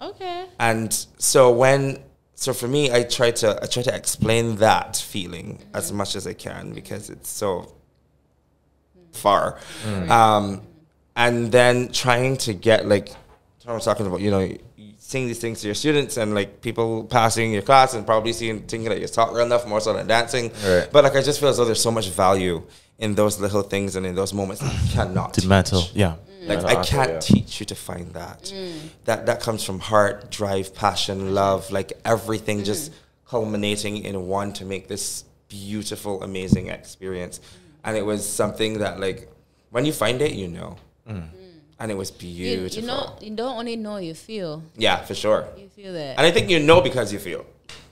Okay. 0.00 0.44
And 0.60 0.94
so 1.18 1.50
when 1.50 1.98
so 2.36 2.52
for 2.52 2.68
me, 2.68 2.92
I 2.92 3.02
try 3.02 3.32
to 3.42 3.58
I 3.62 3.66
try 3.66 3.82
to 3.82 3.94
explain 3.94 4.56
that 4.56 4.96
feeling 4.96 5.58
as 5.74 5.92
much 5.92 6.14
as 6.14 6.24
I 6.26 6.34
can 6.34 6.72
because 6.72 7.10
it's 7.10 7.28
so 7.30 7.74
far. 9.12 9.58
Um, 10.08 10.62
and 11.16 11.50
then 11.50 11.90
trying 11.92 12.36
to 12.46 12.54
get 12.54 12.86
like 12.86 13.10
I 13.66 13.72
was 13.72 13.84
talking 13.84 14.06
about, 14.06 14.20
you 14.20 14.30
know, 14.30 14.40
you 14.40 14.58
saying 15.12 15.26
these 15.26 15.38
things 15.38 15.60
to 15.60 15.68
your 15.68 15.74
students 15.74 16.16
and 16.16 16.34
like 16.34 16.60
people 16.60 17.04
passing 17.04 17.52
your 17.52 17.62
class 17.62 17.94
and 17.94 18.04
probably 18.04 18.32
seeing 18.32 18.60
thinking 18.60 18.88
that 18.88 19.00
you 19.00 19.06
talk 19.06 19.32
well 19.32 19.44
enough 19.44 19.66
more 19.66 19.80
so 19.80 19.92
than 19.92 20.06
dancing. 20.06 20.50
Right. 20.66 20.88
But 20.90 21.04
like 21.04 21.14
I 21.14 21.22
just 21.22 21.38
feel 21.38 21.50
as 21.50 21.58
though 21.58 21.64
there's 21.64 21.82
so 21.82 21.90
much 21.90 22.08
value 22.08 22.62
in 22.98 23.14
those 23.14 23.38
little 23.40 23.62
things 23.62 23.94
and 23.96 24.04
in 24.06 24.14
those 24.14 24.32
moments 24.32 24.62
that 24.62 24.72
you 24.72 24.88
cannot 24.90 25.34
The 25.34 25.46
mental. 25.46 25.82
teach. 25.82 25.94
Yeah. 25.94 26.16
Like 26.46 26.62
Yeah, 26.62 26.66
I 26.66 26.76
can't 26.82 27.10
yeah. 27.12 27.20
teach 27.20 27.60
you 27.60 27.66
to 27.66 27.74
find 27.74 28.12
that. 28.14 28.42
Mm. 28.44 28.72
That 29.04 29.26
that 29.26 29.40
comes 29.40 29.62
from 29.62 29.78
heart, 29.78 30.30
drive, 30.30 30.74
passion, 30.74 31.34
love, 31.34 31.70
like 31.70 31.92
everything 32.04 32.58
mm-hmm. 32.58 32.72
just 32.72 32.92
culminating 33.26 33.98
in 33.98 34.26
one 34.26 34.52
to 34.54 34.64
make 34.64 34.88
this 34.88 35.24
beautiful, 35.48 36.22
amazing 36.22 36.68
experience. 36.68 37.38
Mm. 37.38 37.42
And 37.84 37.96
it 37.96 38.04
was 38.06 38.28
something 38.28 38.78
that 38.78 38.98
like 38.98 39.28
when 39.70 39.84
you 39.84 39.92
find 39.92 40.20
it, 40.22 40.32
you 40.32 40.48
know. 40.48 40.76
And 41.82 41.90
it 41.90 41.96
was 41.96 42.12
beautiful. 42.12 42.80
you 42.80 42.86
know, 42.86 43.16
you 43.20 43.30
don't 43.34 43.56
only 43.58 43.74
know, 43.74 43.96
you 43.96 44.14
feel. 44.14 44.62
yeah, 44.76 45.02
for 45.02 45.14
sure. 45.16 45.48
You 45.58 45.68
feel 45.68 45.94
it. 45.96 46.14
And 46.16 46.20
I 46.24 46.30
think 46.30 46.48
you 46.48 46.60
know 46.60 46.80
because 46.80 47.12
you 47.12 47.18
feel. 47.18 47.44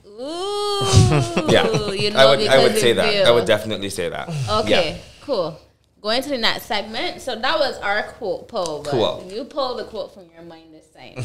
Ooh. 0.07 0.79
Yeah. 1.51 1.67
You 1.91 2.11
know 2.11 2.19
I 2.19 2.25
would 2.29 2.47
I 2.47 2.57
would 2.63 2.77
say 2.77 2.93
that. 2.93 3.27
I 3.27 3.31
would 3.31 3.45
definitely 3.45 3.89
say 3.89 4.07
that. 4.07 4.29
Okay, 4.61 4.69
Yeah. 4.95 4.97
cool. 5.25 5.59
Going 6.01 6.21
to 6.23 6.29
the 6.29 6.37
next 6.37 6.65
segment. 6.67 7.21
So 7.21 7.35
that 7.35 7.59
was 7.59 7.77
our 7.79 8.03
quote 8.13 8.47
poll. 8.47 8.81
But 8.83 8.91
Cool. 8.91 9.29
You 9.29 9.43
pull 9.43 9.75
the 9.75 9.83
quote 9.83 10.13
from 10.13 10.29
your 10.33 10.43
mind 10.43 10.73
this 10.73 10.87
time. 10.95 11.15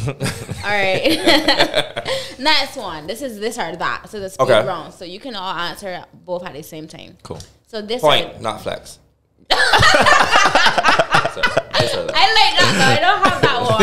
all 0.65 0.71
right. 0.71 1.07
next 2.41 2.77
one. 2.77 3.07
This 3.07 3.23
is 3.23 3.39
this 3.39 3.59
or 3.59 3.77
that. 3.77 4.09
So 4.11 4.19
the 4.21 4.29
speed 4.29 4.43
Okay. 4.43 4.67
round. 4.67 4.93
So 4.93 5.05
you 5.05 5.21
can 5.21 5.37
all 5.37 5.55
answer 5.55 6.05
both 6.25 6.45
at 6.45 6.53
the 6.55 6.63
same 6.65 6.89
time. 6.89 7.17
Cool. 7.23 7.39
So 7.69 7.81
this 7.81 8.03
or 8.03 8.11
Point, 8.11 8.41
not 8.43 8.61
flex. 8.61 8.99
So. 11.43 12.07
I 12.13 12.25
like 12.35 12.53
that 12.59 12.73
though. 12.77 12.93
I 12.93 13.01
don't 13.01 13.23
have 13.27 13.41
that 13.43 13.61
one, 13.63 13.81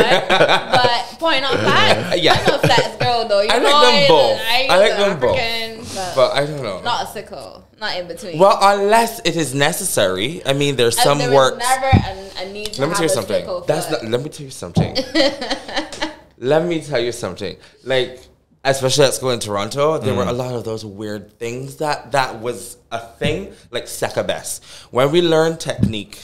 but 0.73 1.19
point 1.19 1.45
on 1.45 1.57
flex. 1.57 2.17
Yeah. 2.23 2.33
I'm 2.33 2.53
a 2.53 2.59
flex 2.59 2.95
girl 2.97 3.27
though. 3.27 3.41
You 3.41 3.49
I 3.49 3.57
like 3.57 3.83
them 3.83 4.07
both. 4.07 4.39
I, 4.39 4.67
I 4.69 4.77
like 4.77 4.97
the 4.97 5.03
them 5.05 5.19
both. 5.19 5.95
But, 5.95 6.15
But 6.15 6.31
I 6.33 6.45
don't 6.45 6.63
know. 6.63 6.81
not 6.81 7.03
a 7.03 7.07
sickle. 7.07 7.67
Not 7.79 7.97
in 7.97 8.07
between. 8.07 8.39
Well, 8.39 8.57
unless 8.61 9.19
it 9.25 9.35
is 9.35 9.53
necessary. 9.53 10.41
I 10.45 10.53
mean, 10.53 10.75
there's 10.75 10.97
some 11.01 11.17
there 11.17 11.29
is 11.29 11.35
works. 11.35 11.57
never 11.57 11.87
a, 11.87 12.43
a 12.43 12.53
need 12.53 12.73
to 12.73 12.81
Let 12.81 12.89
me 12.89 12.95
tell 12.95 13.03
you 13.03 13.09
something. 13.09 13.45
That's 13.67 13.87
foot. 13.87 14.03
not. 14.03 14.11
Let 14.11 14.21
me 14.23 14.29
tell 14.29 14.45
you 14.45 14.51
something. 14.51 14.95
let 16.37 16.65
me 16.65 16.81
tell 16.81 16.99
you 16.99 17.11
something. 17.11 17.57
Like, 17.83 18.19
especially 18.63 19.05
at 19.05 19.13
school 19.13 19.31
in 19.31 19.39
Toronto, 19.39 19.97
there 19.97 20.13
were 20.13 20.23
mm. 20.23 20.29
a 20.29 20.33
lot 20.33 20.53
of 20.53 20.63
those 20.63 20.85
weird 20.85 21.37
things 21.39 21.77
that 21.77 22.11
that 22.13 22.39
was 22.39 22.77
a 22.91 22.99
thing. 22.99 23.53
Like 23.71 23.85
Sekabes. 23.85 24.63
When 24.91 25.11
we 25.11 25.21
learned 25.21 25.59
technique, 25.59 26.21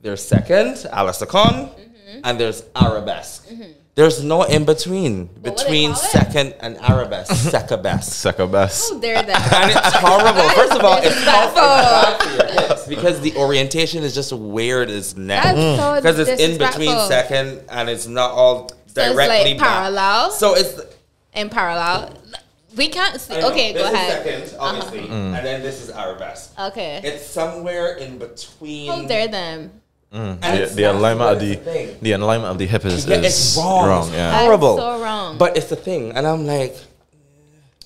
there's 0.00 0.24
second, 0.24 0.86
Alistair 0.90 1.26
Con, 1.26 1.66
mm-hmm. 1.66 2.20
and 2.24 2.38
there's 2.38 2.64
arabesque. 2.74 3.48
Mm-hmm. 3.48 3.72
There's 3.98 4.22
no 4.22 4.44
in 4.44 4.64
between 4.64 5.28
would 5.42 5.42
between 5.42 5.92
call 5.92 6.00
it? 6.04 6.10
second 6.10 6.54
and 6.60 6.76
arabesque. 6.80 7.32
secabesque. 7.52 8.04
Second 8.04 8.52
best. 8.52 8.90
Oh, 8.92 9.00
there 9.00 9.20
then. 9.24 9.30
And 9.52 9.72
it's 9.72 9.94
horrible. 9.94 10.48
First 10.54 10.72
of 10.74 10.84
all, 10.84 10.98
it's 10.98 11.16
Disrespectful. 11.16 11.62
bad 11.62 12.78
for 12.78 12.88
because 12.88 13.20
the 13.20 13.34
orientation 13.34 14.04
is 14.04 14.14
just 14.14 14.32
weird 14.32 14.88
as 14.88 15.16
neck. 15.16 15.42
That's 15.42 15.58
so 15.58 15.82
mm. 15.82 15.96
Because 15.96 16.20
it's 16.20 16.40
in 16.40 16.58
between 16.58 16.96
second 17.08 17.64
and 17.68 17.88
it's 17.88 18.06
not 18.06 18.30
all 18.30 18.68
So 18.68 18.74
it's 18.84 18.94
directly 18.94 19.50
like 19.50 19.58
back. 19.58 19.68
parallel 19.68 20.30
So 20.30 20.54
it's 20.54 20.80
in 21.34 21.50
parallel. 21.50 22.14
We 22.76 22.90
can't 22.90 23.20
see. 23.20 23.34
I 23.34 23.40
know, 23.40 23.50
Okay, 23.50 23.72
go 23.72 23.80
this 23.80 23.88
is 23.88 23.94
ahead. 23.94 24.10
Uh-huh. 24.12 24.22
second, 24.22 24.60
obviously, 24.60 25.08
mm. 25.08 25.36
and 25.36 25.44
then 25.44 25.62
this 25.62 25.82
is 25.82 25.90
arabesque. 25.90 26.56
Okay. 26.56 27.00
It's 27.02 27.26
somewhere 27.26 27.96
in 27.96 28.18
between. 28.18 28.90
Oh, 28.90 29.02
there 29.08 29.26
then. 29.26 29.72
And 30.12 30.40
The, 30.42 30.70
the 30.74 30.84
alignment 30.84 31.30
of 31.32 31.40
that's 31.40 31.64
the 31.64 31.72
thing. 31.72 31.96
the 32.00 32.12
alignment 32.12 32.50
of 32.52 32.58
the 32.58 32.66
hip 32.66 32.84
is, 32.84 33.06
Yeah, 33.06 33.16
is 33.16 33.24
it's 33.26 33.56
wrong. 33.56 34.06
It's 34.08 34.16
Yeah. 34.16 34.38
Horrible. 34.40 34.76
so 34.78 35.00
wrong. 35.02 35.36
But 35.38 35.56
it's 35.56 35.66
the 35.68 35.76
thing, 35.76 36.12
and 36.12 36.26
I'm 36.26 36.46
like, 36.46 36.76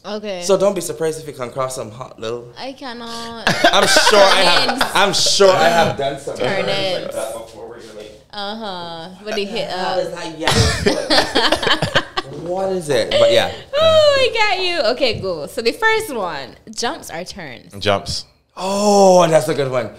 okay. 0.04 0.42
so 0.42 0.56
don't 0.56 0.74
be 0.74 0.80
surprised 0.80 1.20
if 1.20 1.26
you 1.26 1.32
come 1.32 1.48
across 1.48 1.74
some 1.74 1.90
hot 1.90 2.18
little. 2.20 2.52
I 2.56 2.72
cannot. 2.74 3.44
I'm 3.72 3.86
sure 3.88 4.20
I 4.22 4.66
Turn-ins. 4.66 4.82
have. 4.82 4.96
I'm 4.96 5.12
sure 5.14 5.50
I 5.52 5.68
have 5.68 5.96
done 5.98 6.20
some 6.20 6.36
Turn-ins. 6.36 7.04
like 7.06 7.12
that 7.12 7.32
before. 7.32 7.68
Where 7.68 7.80
you're 7.80 7.94
like, 7.94 8.12
Uh 8.32 8.56
huh. 8.56 9.08
When 9.24 9.34
they 9.34 9.44
hit 9.44 9.68
What 9.68 9.98
is 9.98 10.06
up. 10.06 10.14
that 10.14 10.38
yellow? 10.38 12.02
what 12.48 12.72
is 12.72 12.88
it? 12.88 13.10
But 13.10 13.32
yeah. 13.32 13.52
Oh, 13.74 14.16
I 14.20 14.32
got 14.32 14.60
you. 14.64 14.80
Okay, 14.92 15.20
cool. 15.20 15.48
So 15.48 15.60
the 15.62 15.72
first 15.72 16.14
one, 16.14 16.54
jumps 16.70 17.10
are 17.10 17.24
turns. 17.24 17.74
Jumps. 17.78 18.26
Oh, 18.56 19.26
that's 19.28 19.48
a 19.48 19.54
good 19.54 19.70
one. 19.70 19.90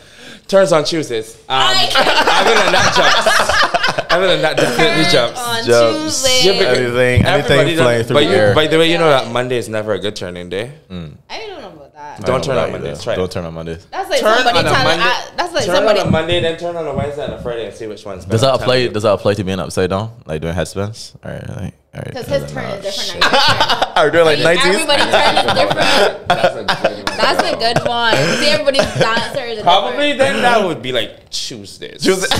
Turns 0.47 0.71
on 0.71 0.83
Tuesdays. 0.83 1.35
Um, 1.35 1.43
I 1.49 1.87
other 2.43 2.53
than 2.53 2.71
that, 2.73 2.93
jumps. 2.95 4.11
Other 4.13 4.27
than 4.27 4.41
that, 4.43 4.57
definitely 4.57 5.05
jumps. 5.11 5.39
On 5.39 5.65
Jumps. 5.65 6.21
Tuesday. 6.23 6.41
Yeah, 6.43 6.59
but- 6.59 6.77
Anything, 6.77 7.25
anything 7.25 7.77
flying 7.77 8.03
through 8.03 8.13
but 8.15 8.19
the 8.19 8.25
you, 8.29 8.35
air. 8.35 8.53
By 8.55 8.67
the 8.67 8.77
way, 8.77 8.91
you 8.91 8.97
know 8.97 9.09
that 9.09 9.31
Monday 9.31 9.57
is 9.57 9.69
never 9.69 9.93
a 9.93 9.99
good 9.99 10.15
turning 10.15 10.49
day. 10.49 10.71
I 10.89 10.93
don't 10.93 11.61
know 11.61 11.69
about 11.69 11.93
that. 11.93 12.21
Don't 12.21 12.43
turn 12.43 12.57
on 12.57 12.71
Mondays. 12.71 12.91
either. 12.97 13.03
Try. 13.03 13.15
Don't 13.15 13.31
turn 13.31 13.45
on 13.45 13.53
Mondays. 13.53 13.85
That's 13.87 14.09
like 14.09 14.19
Turn 14.19 14.35
somebody 14.43 14.59
on 14.59 14.65
a 14.65 14.69
telling. 14.69 14.83
Monday. 14.85 15.03
I, 15.03 15.29
that's 15.37 15.53
like 15.53 15.65
turn 15.65 15.75
somebody. 15.75 15.99
on 16.01 16.07
a 16.07 16.11
Monday, 16.11 16.39
then 16.41 16.59
turn 16.59 16.75
on 16.75 16.85
a 16.87 16.93
Wednesday 16.93 17.23
and 17.25 17.33
a 17.33 17.41
Friday 17.41 17.65
and 17.65 17.73
see 17.75 17.87
which 17.87 18.05
one's 18.05 18.25
better. 18.25 18.31
Does 18.33 18.41
that 18.41 18.53
apply? 18.61 18.87
Does 18.89 19.03
that 19.03 19.13
apply 19.13 19.33
to 19.35 19.43
being 19.43 19.59
upside 19.59 19.89
down, 19.89 20.11
like 20.25 20.41
doing 20.41 20.53
headspins? 20.53 21.15
All 21.25 21.31
right, 21.31 21.41
like, 21.41 21.49
all 21.57 21.63
right. 21.63 21.73
Because 21.93 22.25
his 22.27 22.51
turn 22.51 22.65
is 22.71 22.83
different. 22.83 23.21
than 23.23 23.31
your 23.31 23.39
turn. 23.39 23.93
Are 23.95 24.05
we 24.05 24.11
doing 24.11 24.25
like 24.25 24.39
nineties? 24.39 24.65
Everybody's 24.65 25.05
turn 25.13 25.37
is 25.37 25.53
different. 25.59 26.27
That's 26.27 26.55
a 26.55 26.63
good 26.65 27.07
one. 27.09 27.17
That's 27.17 27.43
a 27.43 27.55
good 27.57 27.87
one. 27.87 28.15
See, 28.39 28.47
everybody's 28.49 28.93
dancer 28.95 29.43
is 29.45 29.61
Probably 29.61 30.13
different. 30.13 30.17
then 30.19 30.41
that 30.41 30.65
would 30.65 30.81
be 30.81 30.91
like 30.91 31.29
Tuesdays. 31.29 32.01
Tuesday. 32.03 32.35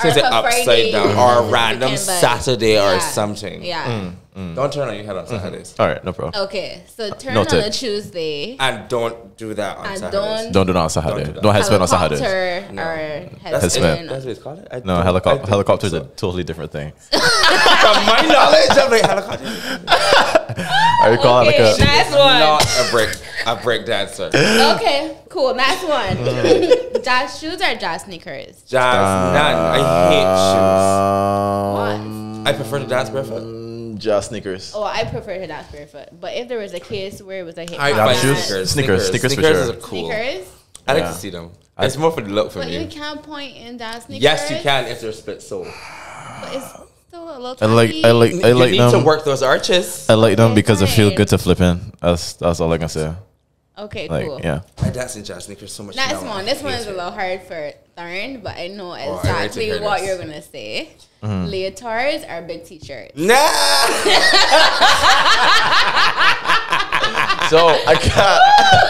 Tuesday 0.00 0.20
Or 0.22 0.26
upside 0.32 0.64
Friday. 0.64 0.92
down 0.92 1.08
or 1.16 1.38
a 1.38 1.42
Mm. 1.42 1.50
random 1.52 1.90
Weekend, 1.90 2.06
but- 2.06 2.20
Saturday 2.20 2.76
or 2.78 2.92
Yeah. 2.94 2.98
something. 2.98 3.62
Yeah. 3.64 3.84
Mm, 3.84 4.00
mm. 4.00 4.12
Mm. 4.36 4.54
Don't 4.56 4.72
turn 4.72 4.88
on 4.88 4.94
your 4.96 5.04
head 5.04 5.16
on 5.16 5.24
mm-hmm. 5.26 5.36
Saturdays. 5.36 5.74
All 5.78 5.86
right, 5.86 6.04
no 6.04 6.12
problem. 6.12 6.42
Okay, 6.46 6.82
so 6.96 7.04
uh, 7.04 7.10
turn 7.14 7.34
Noted. 7.34 7.62
on 7.62 7.68
a 7.68 7.70
Tuesday. 7.70 8.56
And 8.58 8.88
don't 8.88 9.36
do 9.36 9.54
that 9.54 9.78
on 9.78 9.86
And 9.86 9.98
Saturdays. 9.98 10.42
don't- 10.42 10.52
Don't 10.52 10.66
do 10.66 10.72
that 10.72 10.78
on 10.80 10.90
Saturday. 10.90 11.14
Don't 11.14 11.26
do 11.26 11.32
that. 11.34 11.42
Don't 11.42 11.54
headspin 11.54 11.80
on 11.80 11.86
Saturdays. 11.88 12.18
Helicopter 12.20 12.72
No. 12.74 12.82
or 12.82 13.30
That's, 13.52 13.64
Headspin. 13.76 13.80
headspin. 13.96 14.08
that's 14.08 14.24
what 14.24 14.30
it's 14.32 14.42
called? 14.42 14.68
I 14.72 14.76
No, 14.78 14.82
don't- 14.96 15.02
helicopter. 15.04 15.46
Helicopter 15.48 15.86
is 15.86 15.92
think 15.92 16.04
a 16.04 16.08
totally 16.16 16.42
different 16.42 16.72
thing. 16.72 16.92
From 17.12 18.06
my 18.06 18.22
knowledge, 18.26 18.70
I'm 18.72 18.90
like 18.90 19.02
helicopter. 19.02 19.44
Are 21.02 21.12
you 21.12 21.18
calling 21.18 21.48
Okay, 21.48 21.64
like 21.72 21.80
a? 21.80 21.84
next 21.84 22.10
one. 22.10 22.38
Not 22.40 22.62
a 22.64 22.90
break, 22.90 23.10
a 23.46 23.56
break 23.56 23.86
dancer. 23.86 24.30
Okay, 24.34 25.16
cool. 25.28 25.54
Next 25.54 25.82
one. 25.86 26.16
Jazz 27.04 27.38
shoes 27.38 27.60
or 27.60 27.74
jazz 27.74 28.02
sneakers? 28.02 28.62
Jazz, 28.62 29.34
none. 29.34 29.36
I 29.36 30.10
hate 30.10 30.24
Um, 30.94 32.42
what? 32.44 32.48
I 32.48 32.52
prefer 32.56 32.78
to 32.78 32.86
dance 32.86 33.10
barefoot. 33.10 33.42
Mm, 33.42 33.98
Just 33.98 34.28
sneakers. 34.30 34.72
Oh, 34.74 34.82
I 34.84 35.04
prefer 35.04 35.38
to 35.38 35.46
dance 35.46 35.70
barefoot. 35.70 36.08
But 36.20 36.34
if 36.34 36.48
there 36.48 36.58
was 36.58 36.72
a 36.72 36.80
case 36.80 37.20
where 37.22 37.40
it 37.40 37.44
was 37.44 37.58
a 37.58 37.62
hip 37.62 37.78
hop 37.78 37.90
find 37.94 38.18
shoes? 38.18 38.48
dance- 38.48 38.70
Sneakers, 38.70 39.08
sneakers 39.08 39.34
for 39.34 39.42
Sneakers 39.42 39.66
sure. 39.66 39.74
are 39.76 39.80
cool. 39.80 40.08
sneakers, 40.10 40.46
I 40.86 40.92
like 40.94 41.02
Yeah. 41.02 41.08
to 41.10 41.14
see 41.14 41.30
them. 41.30 41.50
It's 41.78 41.96
more 41.96 42.12
for 42.12 42.20
the 42.22 42.30
look 42.30 42.52
for 42.52 42.60
me. 42.60 42.64
but 42.66 42.72
you 42.72 42.80
me. 42.80 42.86
can't 42.86 43.22
point 43.22 43.56
in 43.56 43.76
jazz 43.78 44.04
sneakers. 44.04 44.22
Yes, 44.22 44.50
you 44.50 44.58
can 44.62 44.86
if 44.86 45.00
they're 45.00 45.12
split 45.12 45.42
sole. 45.42 45.64
But 46.40 46.54
it's 46.54 46.72
still 47.14 47.36
a 47.36 47.38
little 47.38 47.56
I 47.60 47.66
like. 47.72 47.94
I 48.04 48.10
like. 48.10 48.32
I 48.44 48.48
you 48.48 48.54
like 48.54 48.70
need 48.72 48.80
them. 48.80 48.90
to 48.92 48.98
work 48.98 49.24
those 49.24 49.42
arches. 49.42 50.08
I 50.10 50.14
like 50.14 50.36
them 50.36 50.46
Okay, 50.52 50.54
because 50.56 50.82
I 50.82 50.86
feel 50.86 51.14
good 51.14 51.28
to 51.28 51.38
flip 51.38 51.60
in. 51.60 51.92
That's 52.00 52.34
that's 52.34 52.60
all 52.60 52.72
I 52.72 52.78
can 52.78 52.88
say. 52.88 53.12
Okay, 53.76 54.06
Like 54.08 54.26
cool. 54.26 54.40
yeah. 54.40 54.60
My 54.80 54.90
dance 54.90 55.16
in 55.16 55.24
jazz 55.24 55.46
sneakers 55.46 55.72
so 55.72 55.82
much. 55.82 55.96
Next 55.96 56.22
now. 56.22 56.28
one. 56.28 56.44
This 56.44 56.60
I 56.62 56.64
one 56.64 56.74
is 56.74 56.86
a 56.86 56.90
little 56.92 57.10
hard 57.10 57.42
for 57.42 57.72
Thorn, 57.96 58.40
but 58.40 58.56
I 58.56 58.68
know 58.68 58.90
Oh, 58.90 58.92
I 58.92 59.16
exactly 59.18 59.64
hear 59.64 59.82
what 59.82 59.98
this. 60.00 60.08
you're 60.08 60.18
gonna 60.18 60.42
say. 60.42 60.90
Mm-hmm. 61.22 61.46
Leotards 61.50 62.30
or 62.30 62.42
big 62.46 62.64
t-shirts? 62.64 63.16
Nah. 63.16 63.34
So 67.50 67.68
I 67.68 67.94
can't. 68.00 68.42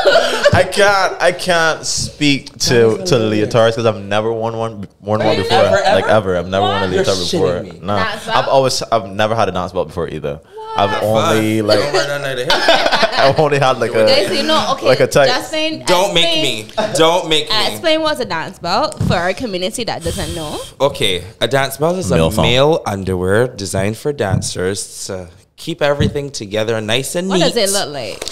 I 0.52 0.62
can't. 0.70 1.20
I 1.22 1.32
can't 1.32 1.84
speak 1.84 2.52
to 2.68 2.98
to 3.04 3.14
leotards 3.16 3.70
because 3.72 3.86
I've 3.86 4.02
never 4.02 4.32
worn 4.32 4.56
one 4.56 4.88
worn 5.00 5.24
one 5.24 5.36
before. 5.36 5.58
Never, 5.58 5.76
Like 5.76 6.04
ever? 6.04 6.34
ever. 6.34 6.36
I've 6.36 6.48
never 6.48 6.64
worn 6.66 6.76
a 6.82 6.86
What? 6.86 6.90
You're 6.94 7.04
leotard 7.04 7.30
before. 7.30 7.62
me. 7.62 7.80
No, 7.86 7.96
Dance? 7.96 8.28
I've 8.28 8.48
always. 8.48 8.82
I've 8.82 9.08
never 9.10 9.34
had 9.34 9.48
a 9.48 9.52
dance 9.52 9.72
belt 9.72 9.88
before 9.88 10.08
either. 10.08 10.40
I've 10.76 11.02
only 11.02 11.60
Fuck. 11.60 11.68
like. 11.68 11.78
Don't 11.80 11.92
wear 11.92 12.08
none 12.08 12.30
of 12.30 12.36
the 12.36 12.44
hip. 12.44 12.52
I've 13.24 13.38
only 13.38 13.58
had 13.58 13.78
like 13.78 13.90
Okay, 13.92 14.24
a. 14.24 14.28
so 14.28 14.34
you 14.34 14.42
know, 14.42 14.72
okay, 14.72 14.86
Like 14.86 15.00
a 15.00 15.06
tight- 15.06 15.28
Justin, 15.28 15.84
Don't 15.86 16.12
make 16.14 16.42
me. 16.42 16.68
Don't 16.94 17.28
make 17.28 17.48
me. 17.48 17.66
explain 17.70 18.02
what's 18.02 18.20
a 18.20 18.24
dance 18.24 18.58
belt 18.58 19.00
for 19.04 19.14
our 19.14 19.32
community 19.32 19.84
that 19.84 20.02
doesn't 20.02 20.34
know. 20.34 20.58
Okay, 20.80 21.24
a 21.40 21.46
dance 21.48 21.76
belt 21.78 21.96
is 21.98 22.10
Male 22.10 22.26
a 22.26 22.30
thong. 22.30 22.44
male 22.44 22.82
underwear 22.86 23.46
designed 23.48 23.96
for 23.96 24.12
dancers 24.12 25.06
to 25.06 25.28
keep 25.56 25.80
everything 25.80 26.30
together 26.30 26.78
nice 26.80 27.14
and 27.14 27.28
What 27.28 27.36
neat. 27.38 27.44
What 27.44 27.54
does 27.54 27.70
it 27.70 27.72
look 27.72 27.88
like? 27.94 28.22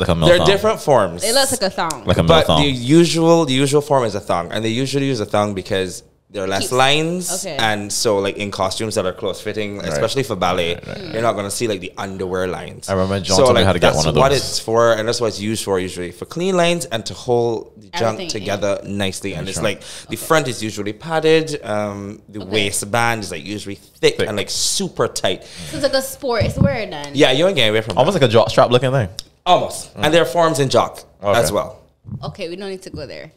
Like 0.00 0.08
a 0.08 0.14
They're 0.14 0.38
milthong. 0.38 0.46
different 0.46 0.80
forms. 0.80 1.22
It 1.24 1.34
looks 1.34 1.52
like 1.52 1.62
a 1.62 1.70
thong. 1.70 2.04
Like 2.06 2.18
a 2.18 2.22
but 2.22 2.46
the 2.46 2.64
usual 2.64 3.44
the 3.44 3.54
usual 3.54 3.80
form 3.82 4.04
is 4.04 4.14
a 4.14 4.20
thong, 4.20 4.50
and 4.52 4.64
they 4.64 4.70
usually 4.70 5.06
use 5.06 5.20
a 5.20 5.26
thong 5.26 5.54
because 5.54 6.02
there 6.32 6.44
are 6.44 6.46
less 6.46 6.60
Keeps- 6.68 6.72
lines, 6.72 7.44
okay. 7.44 7.56
and 7.58 7.92
so 7.92 8.18
like 8.20 8.36
in 8.36 8.52
costumes 8.52 8.94
that 8.94 9.04
are 9.04 9.12
close 9.12 9.40
fitting, 9.40 9.80
especially 9.80 10.22
for 10.22 10.36
ballet, 10.36 10.78
you're 11.12 11.22
not 11.22 11.32
gonna 11.34 11.50
see 11.50 11.66
like 11.66 11.80
the 11.80 11.92
underwear 11.98 12.46
lines. 12.46 12.88
I 12.88 12.92
remember 12.92 13.18
John 13.18 13.38
told 13.38 13.56
me 13.56 13.64
how 13.64 13.72
to 13.72 13.80
get 13.80 13.94
that's 13.94 14.06
one 14.06 14.08
of 14.10 14.14
what 14.14 14.28
those. 14.28 14.38
it's 14.38 14.58
for, 14.60 14.92
and 14.92 15.08
that's 15.08 15.20
what 15.20 15.26
it's 15.26 15.40
used 15.40 15.64
for 15.64 15.80
usually 15.80 16.12
for 16.12 16.26
clean 16.26 16.56
lines 16.56 16.84
and 16.86 17.04
to 17.06 17.14
hold 17.14 17.72
the 17.82 17.88
junk 17.98 18.20
Everything 18.20 18.26
in. 18.26 18.30
together 18.30 18.80
nicely. 18.86 19.34
And 19.34 19.48
it's 19.48 19.60
like 19.60 19.82
the 20.08 20.14
front 20.16 20.46
is 20.46 20.62
usually 20.62 20.92
padded, 20.92 21.60
um, 21.64 22.22
the 22.28 22.40
Okay. 22.42 22.48
waistband 22.48 23.24
is 23.24 23.32
like 23.32 23.44
usually 23.44 23.74
thick, 23.74 24.18
Thick. 24.18 24.28
and 24.28 24.36
like 24.36 24.50
super 24.50 25.08
tight. 25.08 25.42
So 25.42 25.78
it's 25.78 25.82
like 25.82 25.94
a 25.94 26.00
sport. 26.00 26.42
sports 26.42 26.58
wear 26.58 26.86
then. 26.88 27.10
Yeah, 27.14 27.32
you 27.32 27.44
ain't 27.48 27.56
getting 27.56 27.70
away 27.70 27.80
from 27.80 27.94
that. 27.96 27.98
Almost 28.02 28.14
like 28.14 28.22
a 28.22 28.28
jock 28.28 28.50
strap 28.50 28.70
looking 28.70 28.92
thing. 28.92 29.08
Almost. 29.46 29.94
And 29.96 30.06
mm. 30.06 30.12
there 30.12 30.22
are 30.22 30.26
forms 30.26 30.58
in 30.58 30.68
jock 30.68 31.04
Okay. 31.22 31.38
as 31.38 31.52
well. 31.52 31.80
Okay, 32.24 32.48
we 32.48 32.56
don't 32.56 32.70
need 32.70 32.82
to 32.82 32.90
go 32.90 33.06
there. 33.06 33.30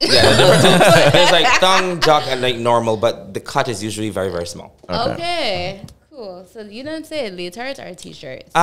Yeah, 0.00 0.30
the 0.30 0.36
difference 0.36 0.64
is 0.64 1.12
there's 1.12 1.32
like 1.32 1.46
thong, 1.60 2.00
jock, 2.00 2.24
and 2.26 2.42
like 2.42 2.56
normal, 2.56 2.96
but 2.96 3.32
the 3.32 3.40
cut 3.40 3.68
is 3.68 3.82
usually 3.82 4.10
very, 4.10 4.30
very 4.30 4.46
small. 4.46 4.76
Okay. 4.88 5.82
Cool. 6.16 6.46
So 6.50 6.62
you 6.62 6.82
don't 6.82 7.04
say 7.04 7.30
leotards 7.30 7.78
or 7.78 7.94
t-shirts. 7.94 8.46
Um, 8.56 8.62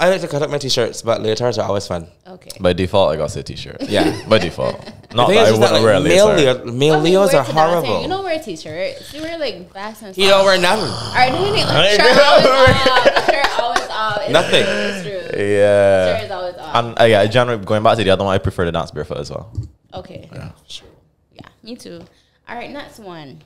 I 0.00 0.08
like 0.08 0.22
to 0.22 0.28
cut 0.28 0.40
up 0.40 0.48
my 0.48 0.56
t-shirts, 0.56 1.02
but 1.02 1.20
leotards 1.20 1.58
are 1.62 1.66
always 1.68 1.86
fun. 1.86 2.06
Okay. 2.26 2.48
By 2.58 2.72
default, 2.72 3.12
I 3.12 3.16
gotta 3.16 3.28
say 3.30 3.42
t-shirt. 3.42 3.82
Yeah. 3.82 4.18
By 4.28 4.38
default. 4.38 4.74
Not 5.14 5.26
The 5.28 5.34
thing 5.34 5.44
that 5.44 5.48
is 5.52 5.58
I 5.58 5.60
wouldn't 5.60 5.60
that, 5.60 5.82
wear 5.82 5.92
a 5.92 6.00
like, 6.00 6.08
male, 6.08 6.26
leotard. 6.28 6.64
Leo, 6.64 6.72
male 6.72 6.96
What 6.96 7.04
do 7.04 7.10
you 7.10 7.18
Leos 7.18 7.34
are 7.34 7.44
horrible. 7.44 8.00
You 8.02 8.08
don't 8.08 8.24
wear 8.24 8.42
t-shirts. 8.42 9.12
You 9.12 9.20
wear 9.20 9.38
like 9.38 9.70
vests 9.70 10.02
and 10.02 10.14
stuff. 10.14 10.24
You 10.24 10.30
don't 10.30 10.46
wear 10.46 10.58
nothing. 10.58 10.84
All 10.88 11.12
right, 11.14 11.30
no, 11.30 11.44
no, 11.44 11.50
no. 11.52 11.60
I 11.60 11.96
Shirt 11.96 12.16
always 12.16 12.44
wear- 12.46 12.74
off. 12.96 13.26
Shirt 13.26 13.60
always 13.60 13.90
off. 13.90 14.18
It's 14.22 14.32
Nothing. 14.32 14.64
True, 14.64 14.72
it's 14.72 15.02
true. 15.02 15.38
Shirt 15.38 15.48
Yeah. 15.50 16.22
is 16.24 16.30
always 16.30 16.54
off. 16.56 16.74
And 16.74 17.00
uh, 17.00 17.04
yeah, 17.04 17.26
generally 17.26 17.62
going 17.66 17.82
back 17.82 17.98
to 17.98 18.04
the 18.04 18.08
other 18.10 18.24
one, 18.24 18.34
I 18.34 18.38
prefer 18.38 18.64
to 18.64 18.72
dance 18.72 18.90
barefoot 18.92 19.18
as 19.18 19.30
well. 19.30 19.52
Okay. 19.92 20.26
Yeah. 20.32 20.52
Yeah, 21.34 21.48
me 21.62 21.76
too. 21.76 22.00
All 22.48 22.56
right, 22.56 22.70
next 22.70 22.98
one. 22.98 23.42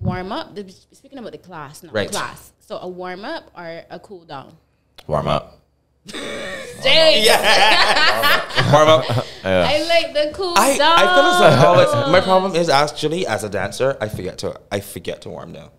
Warm 0.00 0.32
up. 0.32 0.56
Speaking 0.92 1.18
about 1.18 1.32
the 1.32 1.38
class, 1.38 1.82
not 1.82 1.94
Right. 1.94 2.10
class. 2.10 2.52
So 2.60 2.78
a 2.78 2.88
warm 2.88 3.24
up 3.24 3.50
or 3.56 3.82
a 3.90 3.98
cool 3.98 4.24
down. 4.24 4.56
Warm 5.06 5.26
up. 5.26 5.60
Jay, 6.82 7.26
Warm 8.72 8.88
up. 8.88 9.04
Yeah. 9.44 9.66
I 9.68 9.84
like 9.88 10.14
the 10.14 10.30
cool 10.32 10.54
I, 10.56 10.78
down. 10.78 10.98
I 10.98 11.14
feel 11.14 11.24
as 11.24 11.60
though 11.60 11.66
always, 11.66 12.12
my 12.12 12.20
problem 12.20 12.54
is 12.54 12.68
actually 12.68 13.26
as 13.26 13.44
a 13.44 13.48
dancer, 13.48 13.96
I 14.00 14.08
forget 14.08 14.38
to 14.38 14.60
I 14.70 14.80
forget 14.80 15.22
to 15.22 15.30
warm 15.30 15.52
down. 15.52 15.70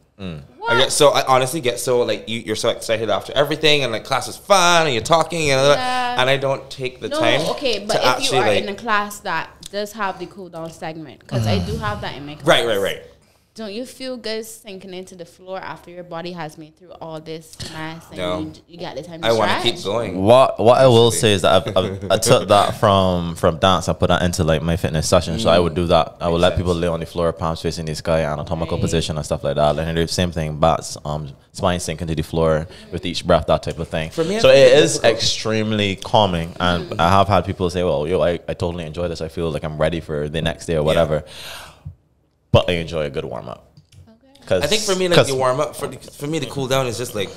What? 0.58 0.73
I 0.73 0.77
get 0.77 0.91
so 0.91 1.10
I 1.10 1.25
honestly 1.25 1.62
get 1.62 1.79
so 1.79 2.01
like 2.01 2.27
you, 2.27 2.41
you're 2.41 2.58
so 2.58 2.69
excited 2.69 3.10
after 3.10 3.32
everything 3.34 3.84
and 3.84 3.93
like 3.93 4.03
class 4.03 4.27
is 4.27 4.36
fun 4.36 4.86
and 4.88 4.93
you're 4.93 5.01
talking 5.01 5.49
and 5.51 5.62
Yeah. 5.62 6.19
and 6.19 6.29
I 6.29 6.36
don't 6.36 6.69
take 6.69 6.99
the 6.99 7.08
no, 7.08 7.19
time. 7.19 7.41
okay, 7.51 7.86
but 7.86 7.93
to 7.93 8.17
if 8.21 8.32
you 8.32 8.38
are 8.38 8.45
like, 8.45 8.62
in 8.63 8.69
a 8.69 8.75
class 8.75 9.19
that 9.21 9.49
does 9.71 9.93
have 9.93 10.19
the 10.19 10.25
cool 10.25 10.49
down 10.49 10.69
segment, 10.71 11.21
because 11.21 11.47
I 11.47 11.60
mm-hmm. 11.60 11.71
do 11.71 11.77
have 11.77 12.01
that 12.01 12.15
in 12.17 12.25
my 12.25 12.36
class. 12.36 12.45
right, 12.47 12.67
right, 12.67 12.82
right. 12.82 13.03
Don't 13.60 13.74
you 13.74 13.86
feel 13.86 14.15
good 14.17 14.45
sinking 14.45 14.93
into 14.93 15.15
the 15.15 15.26
floor 15.26 15.60
after 15.60 15.91
your 15.91 16.04
body 16.15 16.32
has 16.32 16.56
been 16.56 16.72
through 16.72 16.91
all 17.02 17.19
this 17.19 17.45
mess 17.74 18.04
and 18.10 18.17
No. 18.17 18.39
you, 18.39 18.54
you 18.69 18.78
got 18.80 18.95
the 18.95 19.04
time 19.04 19.22
to 19.22 19.28
I 19.28 19.32
want 19.34 19.52
to 19.52 19.72
keep 19.72 19.84
going. 19.84 20.12
What 20.30 20.60
what 20.60 20.78
I 20.80 20.88
will 20.88 21.12
say 21.12 21.34
is 21.34 21.41
that 21.43 21.54
I've, 21.67 21.78
I've, 21.78 22.12
I 22.15 22.17
took 22.32 22.48
that 22.56 22.80
from 22.80 23.36
from 23.36 23.58
dance. 23.58 23.89
I 23.89 23.93
put 23.93 24.08
that 24.08 24.22
into 24.22 24.43
like 24.43 24.62
my 24.72 24.78
fitness 24.78 25.08
session. 25.08 25.38
So 25.39 25.50
I 25.50 25.60
would 25.60 25.76
do 25.76 25.86
that. 25.88 26.15
I 26.22 26.28
would 26.30 26.41
let 26.41 26.58
people 26.58 26.74
lay 26.74 26.88
on 26.88 27.00
the 27.02 27.06
floor, 27.06 27.32
palms 27.34 27.62
facing 27.62 27.86
the 27.86 27.95
sky, 27.95 28.22
anatomical 28.24 28.78
Right. 28.78 28.82
position 28.88 29.17
and 29.17 29.26
stuff 29.26 29.43
like 29.43 29.56
that. 29.62 29.78
And 29.78 29.98
the 29.98 30.08
same 30.08 30.32
thing, 30.32 30.58
bats, 30.60 30.98
um, 31.06 31.24
spine 31.52 31.80
sinking 31.82 32.08
into 32.08 32.15
the 32.22 32.28
floor 32.32 32.67
with 32.93 33.06
each 33.06 33.22
breath, 33.28 33.45
that 33.48 33.62
type 33.63 33.80
of 33.80 33.88
thing. 33.89 34.10
For 34.12 34.24
me, 34.24 34.39
so 34.39 34.50
it's 34.50 34.93
difficult. 34.93 35.13
extremely 35.15 35.95
calming. 35.98 36.50
And 36.60 36.80
I 37.00 37.10
have 37.17 37.28
had 37.28 37.41
people 37.45 37.69
say, 37.69 37.84
"Well, 37.84 38.08
yo, 38.08 38.22
I, 38.22 38.32
I 38.48 38.54
totally 38.63 38.86
enjoy 38.86 39.08
this. 39.10 39.22
I 39.22 39.28
feel 39.28 39.52
like 39.52 39.63
I'm 39.67 39.78
ready 39.78 40.00
for 40.00 40.30
the 40.30 40.41
next 40.41 40.65
day 40.67 40.76
or 40.78 40.84
whatever." 40.84 41.24
But 42.51 42.69
I 42.69 42.73
enjoy 42.73 43.03
a 43.05 43.09
good 43.09 43.25
warm 43.25 43.47
up. 43.47 43.71
Okay. 44.45 44.57
I 44.57 44.67
think 44.67 44.81
for 44.83 44.95
me, 44.95 45.07
like 45.07 45.27
the 45.27 45.35
warm 45.35 45.59
up 45.59 45.75
for 45.75 45.88
the, 45.88 45.97
for 45.97 46.25
me, 46.27 46.39
the 46.39 46.47
cool 46.47 46.67
down 46.67 46.88
is 46.88 46.97
just 46.97 47.13
like 47.13 47.29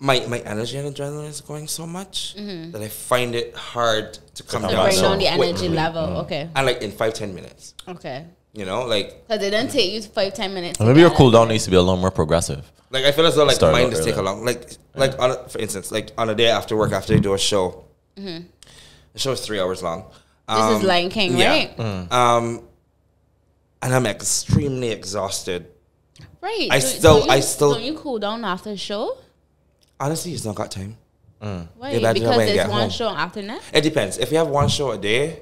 my 0.00 0.20
my 0.26 0.38
energy 0.40 0.76
and 0.76 0.94
adrenaline 0.94 1.28
is 1.28 1.40
going 1.40 1.68
so 1.68 1.86
much 1.86 2.34
that 2.34 2.82
I 2.82 2.88
find 2.88 3.34
it 3.34 3.54
hard 3.54 4.14
to 4.34 4.42
come 4.42 4.62
come 4.62 4.70
To 4.70 4.76
down. 4.76 4.86
bring 4.88 5.00
down 5.00 5.18
the 5.18 5.28
energy 5.28 5.50
quickly. 5.52 5.68
level. 5.68 6.04
Okay. 6.24 6.48
And 6.54 6.66
like 6.66 6.82
in 6.82 6.90
five 6.92 7.14
ten 7.14 7.34
minutes, 7.34 7.74
Okay. 7.88 8.26
you 8.52 8.64
know, 8.64 8.84
like 8.86 9.26
Because 9.28 9.42
it 9.46 9.50
doesn't 9.50 9.70
take 9.70 9.92
you 9.92 10.02
five, 10.02 10.34
ten 10.34 10.52
minutes. 10.52 10.80
Maybe 10.80 11.00
your 11.00 11.10
cool 11.10 11.30
down 11.30 11.48
needs 11.48 11.64
to 11.64 11.70
be 11.70 11.76
a 11.76 11.80
little 11.82 11.96
more 12.00 12.10
progressive. 12.10 12.70
like 12.90 13.04
I 13.04 13.12
feel 13.12 13.26
as 13.26 13.36
though 13.36 13.44
like 13.44 13.56
Start 13.56 13.72
mine 13.72 13.86
out 13.86 13.90
just 13.92 14.04
take 14.04 14.16
a 14.16 14.22
long 14.22 14.44
like 14.44 14.72
like 14.94 15.16
on 15.20 15.30
a, 15.30 15.48
for 15.48 15.58
instance 15.58 15.92
like 15.92 16.10
on 16.18 16.28
a 16.30 16.34
day 16.34 16.48
after 16.48 16.76
work 16.76 16.92
after 16.92 17.14
I 17.14 17.18
do 17.18 17.34
a 17.34 17.38
show, 17.38 17.84
the 18.16 18.42
show 19.16 19.32
is 19.32 19.40
three 19.46 19.60
hours 19.60 19.82
long. 19.82 20.02
Mm-hmm. 20.02 20.54
This 20.70 20.76
is 20.76 20.82
Um, 20.82 20.86
Lion 20.88 21.08
King, 21.10 21.36
yeah. 21.38 21.48
right? 21.48 22.12
Um, 22.12 22.60
and 23.84 23.94
I'm 23.94 24.06
extremely 24.06 24.88
exhausted. 24.90 25.66
Right. 26.40 26.68
I 26.70 26.78
So- 26.80 26.88
still- 26.88 27.18
don't 27.18 27.26
you, 27.26 27.32
I 27.32 27.40
still- 27.40 27.72
Don't 27.74 27.82
you 27.84 27.94
cool 27.94 28.18
down 28.18 28.44
after 28.44 28.70
the 28.70 28.76
show? 28.76 29.18
Honestly, 30.00 30.32
it's 30.32 30.44
not 30.44 30.54
got 30.56 30.70
time. 30.70 30.96
Mm. 31.42 31.68
Why? 31.76 31.90
Yeah, 31.92 32.12
because 32.12 32.36
when 32.36 32.46
there's 32.46 32.68
one 32.68 32.80
home. 32.82 32.90
show 32.90 33.08
after 33.08 33.42
that. 33.42 33.60
It 33.72 33.82
depends. 33.82 34.18
If 34.18 34.32
you 34.32 34.38
have 34.38 34.48
one 34.48 34.68
show 34.68 34.90
a 34.92 34.98
day, 34.98 35.40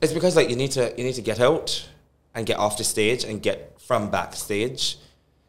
it's 0.00 0.12
because 0.12 0.36
like 0.36 0.50
you 0.50 0.56
need 0.56 0.72
to 0.72 0.92
you 0.96 1.02
need 1.04 1.14
to 1.14 1.22
get 1.22 1.40
out 1.40 1.88
and 2.34 2.46
get 2.46 2.58
off 2.58 2.76
the 2.76 2.84
stage 2.84 3.24
and 3.24 3.42
get 3.42 3.80
from 3.80 4.10
backstage. 4.10 4.98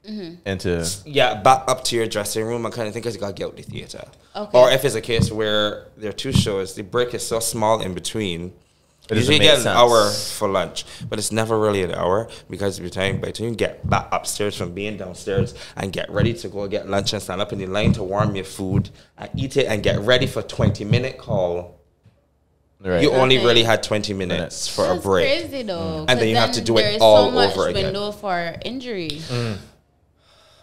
Mm-hmm. 0.10 0.36
Into 0.48 0.88
Yeah, 1.06 1.36
back 1.42 1.66
up 1.68 1.84
to 1.86 1.96
your 1.96 2.08
dressing 2.08 2.46
room 2.46 2.66
and 2.66 2.74
kind 2.74 2.88
of 2.88 2.94
think 2.94 3.04
because 3.04 3.16
you 3.16 3.22
gotta 3.22 3.34
get 3.34 3.48
out 3.48 3.58
the 3.58 3.64
theater. 3.64 4.06
Okay. 4.36 4.58
Or 4.58 4.72
if 4.72 4.86
it's 4.86 4.96
a 4.96 5.02
case 5.02 5.30
where 5.30 5.88
there 5.98 6.10
are 6.10 6.14
two 6.14 6.32
shows, 6.32 6.74
the 6.76 6.84
break 6.84 7.14
is 7.14 7.26
so 7.28 7.40
small 7.42 7.82
in 7.82 7.94
between. 7.94 8.54
It 9.10 9.18
usually 9.18 9.36
you 9.38 9.42
get 9.42 9.58
an 9.58 9.64
sense. 9.64 9.76
hour 9.78 10.10
for 10.12 10.48
lunch, 10.50 10.86
but 11.10 11.18
it's 11.20 11.32
never 11.32 11.60
really 11.60 11.82
an 11.84 11.94
hour 11.94 12.30
because 12.50 12.78
by 12.80 12.86
the 12.86 12.90
time 12.92 13.20
by 13.20 13.28
the 13.28 13.34
time 13.34 13.48
you 13.50 13.56
get 13.56 13.88
back 13.90 14.08
upstairs 14.12 14.56
from 14.56 14.74
being 14.74 14.98
downstairs 14.98 15.56
and 15.76 15.92
get 15.92 16.10
ready 16.12 16.34
to 16.36 16.48
go 16.50 16.68
get 16.68 16.88
lunch 16.88 17.14
and 17.14 17.22
stand 17.22 17.42
up 17.42 17.52
in 17.52 17.60
the 17.60 17.66
line 17.66 17.92
to 17.94 18.04
warm 18.04 18.36
your 18.36 18.46
food 18.46 18.90
and 19.18 19.30
eat 19.36 19.58
it 19.58 19.66
and 19.68 19.82
get 19.84 20.00
ready 20.02 20.28
for 20.28 20.42
twenty 20.44 20.84
minute 20.86 21.18
call. 21.18 21.80
right. 22.82 23.02
You 23.02 23.12
only 23.12 23.38
Okay. 23.38 23.46
really 23.46 23.64
had 23.64 23.84
20 23.84 24.14
minutes 24.14 24.68
for 24.68 24.84
That's 24.88 25.00
a 25.00 25.02
break. 25.02 25.50
crazy 25.50 25.64
though. 25.64 26.06
And 26.08 26.18
then 26.20 26.28
you 26.30 26.36
'cause 26.36 26.46
have 26.46 26.56
to 26.56 26.62
do 26.62 26.78
it 26.78 26.82
there's 26.84 27.02
all 27.02 27.26
so 27.30 27.32
much 27.32 27.52
over 27.58 27.68
again. 27.68 27.84
window 27.86 28.12
for 28.12 28.56
injury. 28.64 29.10
Mm. 29.28 29.58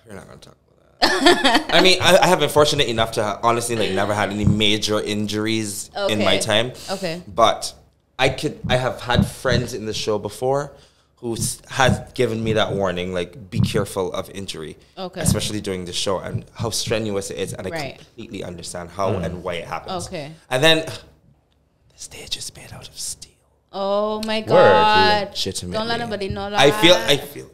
You're 0.06 0.14
not 0.14 0.26
going 0.26 0.38
to 0.38 0.48
talk 0.48 0.56
about 1.00 1.00
that. 1.00 1.74
I 1.74 1.80
mean, 1.82 1.98
I, 2.00 2.16
I 2.18 2.26
have 2.28 2.38
been 2.40 2.48
fortunate 2.48 2.86
enough 2.88 3.12
to 3.12 3.22
ha- 3.22 3.40
honestly 3.42 3.76
like 3.76 3.90
never 3.90 4.14
had 4.14 4.30
any 4.30 4.44
major 4.46 4.98
injuries 5.00 5.90
in 6.08 6.20
my 6.24 6.38
time. 6.38 6.72
Okay. 6.90 7.22
But 7.28 7.74
I 8.18 8.28
could 8.30 8.60
I 8.68 8.76
have 8.76 9.00
had 9.00 9.26
friends 9.26 9.74
in 9.74 9.86
the 9.86 9.94
show 9.94 10.18
before 10.18 10.72
who 11.16 11.36
has 11.68 12.12
given 12.12 12.42
me 12.44 12.54
that 12.54 12.72
warning 12.72 13.12
like 13.12 13.50
be 13.50 13.60
careful 13.60 14.12
of 14.12 14.30
injury. 14.30 14.76
Okay. 14.96 15.20
Especially 15.20 15.60
during 15.60 15.84
the 15.84 15.92
show 15.92 16.18
and 16.18 16.44
how 16.54 16.70
strenuous 16.70 17.30
it 17.30 17.38
is 17.38 17.52
and 17.54 17.66
I 17.66 17.92
completely 17.96 18.44
understand 18.44 18.90
how 18.90 19.12
mm. 19.12 19.24
and 19.24 19.42
why 19.42 19.54
it 19.54 19.66
happens. 19.66 20.06
Okay. 20.06 20.32
And 20.50 20.62
then 20.62 20.86
the 21.92 21.98
stage 21.98 22.36
is 22.36 22.54
made 22.54 22.72
out 22.72 22.88
of 22.88 22.98
steel. 22.98 23.32
Oh 23.72 24.22
my 24.24 24.40
god. 24.40 24.50
Word. 24.50 24.70
god! 24.70 25.28
Legitimately. 25.28 25.78
Don't 25.78 25.88
let 25.88 26.00
nobody 26.00 26.28
know 26.28 26.50
that. 26.50 26.58
I 26.58 26.70
feel 26.70 26.94
I 26.94 27.16
feel 27.16 27.50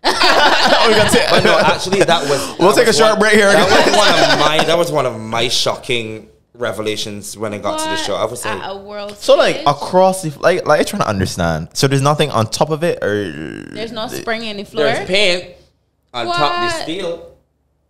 oh, 0.04 0.86
we 0.88 0.94
got 0.94 1.12
to- 1.12 1.26
But 1.28 1.44
no, 1.44 1.58
actually, 1.58 2.00
that 2.00 2.22
was. 2.22 2.58
We'll 2.58 2.72
that 2.72 2.80
take 2.80 2.88
a 2.88 2.92
short 2.92 3.10
one- 3.10 3.18
break 3.18 3.34
here. 3.34 3.52
That 3.52 3.68
was 3.68 3.94
one 3.94 4.08
of 4.08 4.38
my. 4.40 4.64
That 4.64 4.78
was 4.78 4.90
one 4.90 5.04
of 5.04 5.20
my 5.20 5.48
shocking 5.48 6.29
revelations 6.54 7.36
when 7.36 7.54
I 7.54 7.58
got 7.58 7.78
to 7.78 7.84
the 7.84 7.96
show. 7.96 8.14
I 8.16 8.24
was 8.24 8.44
What? 8.44 8.54
like, 8.54 8.62
At 8.64 8.70
a 8.72 8.76
world. 8.78 9.16
So 9.16 9.36
like 9.36 9.56
stage? 9.56 9.66
across 9.66 10.22
the 10.22 10.30
like 10.40 10.66
like 10.66 10.80
I'm 10.80 10.84
trying 10.86 11.02
to 11.02 11.08
understand. 11.08 11.68
So 11.74 11.86
there's 11.86 12.02
nothing 12.02 12.30
on 12.30 12.46
top 12.50 12.70
of 12.70 12.82
it 12.82 13.02
or 13.02 13.32
there's 13.72 13.92
no 13.92 14.08
spring 14.08 14.44
in 14.44 14.56
the 14.56 14.64
floor. 14.64 14.84
"There's 14.86 15.06
paint 15.06 15.54
on 16.12 16.26
top 16.26 16.62
of 16.64 16.70
the 16.70 16.82
steel." 16.82 17.36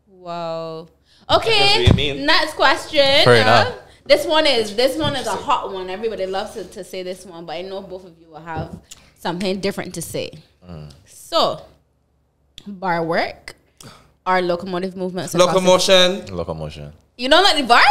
Wow. 0.08 0.88
Okay. 1.30 1.84
what 1.86 1.96
mean. 1.96 2.26
Next 2.26 2.54
question. 2.54 3.00
Fair 3.24 3.34
Uh, 3.36 3.40
enough. 3.40 3.74
This 4.04 4.26
one 4.26 4.46
is 4.46 4.74
this 4.74 4.96
one 4.96 5.14
is 5.16 5.26
a 5.26 5.30
hot 5.36 5.72
one. 5.72 5.88
Everybody 5.88 6.26
loves 6.26 6.54
to, 6.54 6.64
to 6.64 6.82
say 6.84 7.02
this 7.02 7.24
one, 7.24 7.46
but 7.46 7.52
I 7.56 7.62
know 7.62 7.80
both 7.80 8.04
of 8.04 8.12
you 8.20 8.28
will 8.28 8.40
have 8.40 8.76
something 9.18 9.60
different 9.60 9.94
to 9.94 10.02
say. 10.02 10.32
Mm. 10.68 10.90
So, 11.06 11.62
bar 12.66 13.04
work 13.04 13.54
our 14.26 14.42
locomotive 14.42 14.96
movements? 14.96 15.34
Locomotion. 15.34 16.26
locomotion. 16.34 16.92
You 17.20 17.28
don't 17.28 17.44
like 17.44 17.56
the 17.58 17.64
bar? 17.64 17.82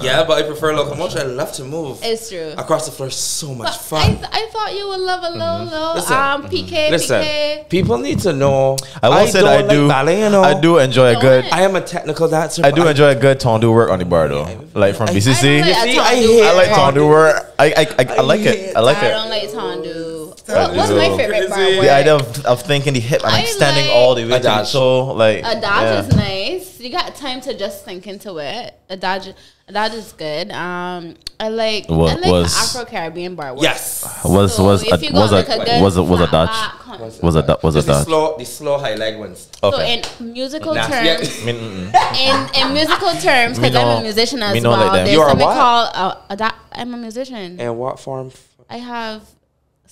Yeah, 0.00 0.22
but 0.22 0.38
I 0.38 0.46
prefer 0.46 0.72
locomotion. 0.72 1.18
I 1.20 1.24
love 1.24 1.50
to 1.54 1.64
move. 1.64 1.98
It's 2.04 2.28
true. 2.30 2.54
Across 2.56 2.86
the 2.86 2.92
floor 2.92 3.08
is 3.08 3.16
so 3.16 3.52
much 3.52 3.66
But 3.66 3.74
I, 3.74 3.78
fun. 4.06 4.16
th- 4.18 4.28
I 4.30 4.46
thought 4.52 4.76
you 4.78 4.86
would 4.86 5.00
love 5.00 5.24
a 5.24 5.30
little, 5.30 5.64
little 5.64 5.94
Listen. 5.94 6.12
um 6.16 6.44
PK, 6.46 6.90
Listen, 6.92 7.20
PK. 7.20 7.68
people 7.68 7.98
need 7.98 8.20
to 8.20 8.32
know. 8.32 8.76
I 9.02 9.08
will 9.08 9.26
say 9.26 9.42
that 9.42 9.64
I 9.64 9.66
don't 9.66 9.88
like 9.88 9.96
ballet, 9.96 10.20
you 10.22 10.30
know. 10.30 10.42
I 10.44 10.54
do 10.60 10.78
enjoy 10.78 11.16
a 11.16 11.20
good 11.20 11.46
it? 11.46 11.52
I 11.52 11.62
am 11.62 11.74
a 11.74 11.80
technical 11.80 12.28
dancer. 12.28 12.62
I 12.64 12.70
do 12.70 12.82
but 12.82 12.90
enjoy 12.90 13.08
a 13.10 13.16
good 13.16 13.40
tendu 13.40 13.74
work 13.74 13.90
on 13.90 13.98
the 13.98 14.04
bar 14.04 14.28
though. 14.28 14.46
Like 14.74 14.94
from 14.94 15.08
I- 15.08 15.14
BCC. 15.18 15.62
I 15.62 15.66
I, 15.66 15.70
like 15.72 15.90
See, 15.90 15.98
I 15.98 16.14
hate 16.14 16.44
work. 16.46 16.54
like 16.56 16.68
tendu 16.78 17.08
work. 17.08 17.54
I 17.58 17.66
I, 17.66 17.86
I, 17.98 18.04
I 18.18 18.20
like 18.22 18.40
hate 18.40 18.60
it. 18.70 18.76
I 18.76 18.80
like 18.86 18.98
it. 19.02 19.02
I 19.02 19.10
don't 19.18 19.30
like 19.30 19.50
tendu. 19.50 20.05
What, 20.46 20.76
what's 20.76 20.90
my 20.92 21.16
favorite 21.16 21.48
bar 21.48 21.58
crazy. 21.58 21.80
The 21.80 21.90
idea 21.90 22.14
of, 22.14 22.44
of 22.46 22.62
thinking 22.62 22.94
the 22.94 23.00
hip 23.00 23.22
and 23.24 23.32
I 23.32 23.40
extending 23.40 23.86
like- 23.86 23.94
all 23.94 24.14
the 24.14 24.22
way 24.24 24.36
to 24.36 24.42
the 24.42 24.48
Adage. 24.50 24.68
like 25.16 25.44
Adage 25.44 25.62
yeah. 25.62 26.00
is 26.00 26.16
nice. 26.16 26.80
You 26.80 26.90
got 26.90 27.14
time 27.16 27.40
to 27.42 27.56
just 27.56 27.84
think 27.84 28.06
into 28.06 28.36
it. 28.38 28.74
Adage, 28.88 29.34
a 29.68 29.72
dodge 29.72 29.94
is 29.94 30.12
good. 30.12 30.52
Um, 30.52 31.14
I 31.40 31.48
like 31.48 31.88
Wa- 31.88 32.06
I 32.06 32.14
like 32.14 32.30
was- 32.30 32.56
Afro 32.56 32.84
Caribbean 32.88 33.34
bar 33.34 33.54
work. 33.54 33.62
Yes. 33.62 34.04
was 34.24 34.54
So 34.54 34.64
was 34.64 34.82
a, 34.82 34.90
was 34.90 34.90
got 34.92 35.02
a, 35.48 35.56
like 35.56 35.66
good 35.66 35.82
was 35.82 35.96
a 35.96 36.02
was 36.04 36.20
a 36.20 36.26
dodge 36.30 36.48
back 36.50 37.22
was 37.22 37.34
a 37.36 37.42
du- 37.42 37.58
was 37.62 37.74
a 37.74 37.78
Just 37.78 37.86
the 37.88 37.92
dodge. 37.94 38.04
slow, 38.06 38.36
the 38.38 38.44
slow 38.44 38.78
high 38.78 38.94
leg 38.94 39.18
ones. 39.18 39.50
So 39.60 39.68
Okay. 39.74 40.02
in 40.20 40.32
musical 40.32 40.72
Nah, 40.74 40.86
terms, 40.86 41.44
yeah. 41.44 41.50
In, 41.52 42.68
in 42.68 42.72
musical 42.72 43.10
terms, 43.14 43.58
because 43.58 43.74
I'm 43.74 43.98
a 43.98 44.02
musician 44.02 44.42
as 44.42 44.62
well. 44.62 44.72
like 44.72 44.92
them. 44.92 45.04
There's 45.04 45.12
You 45.12 45.20
are 45.22 45.28
something 45.30 45.46
what? 45.46 45.56
called 45.56 45.90
uh, 45.94 46.14
a 46.30 46.36
do- 46.36 46.56
I'm 46.72 46.94
a 46.94 46.96
musician. 46.96 47.58
And 47.60 47.76
what 47.76 47.98
form? 47.98 48.30
I 48.70 48.76
have 48.78 49.22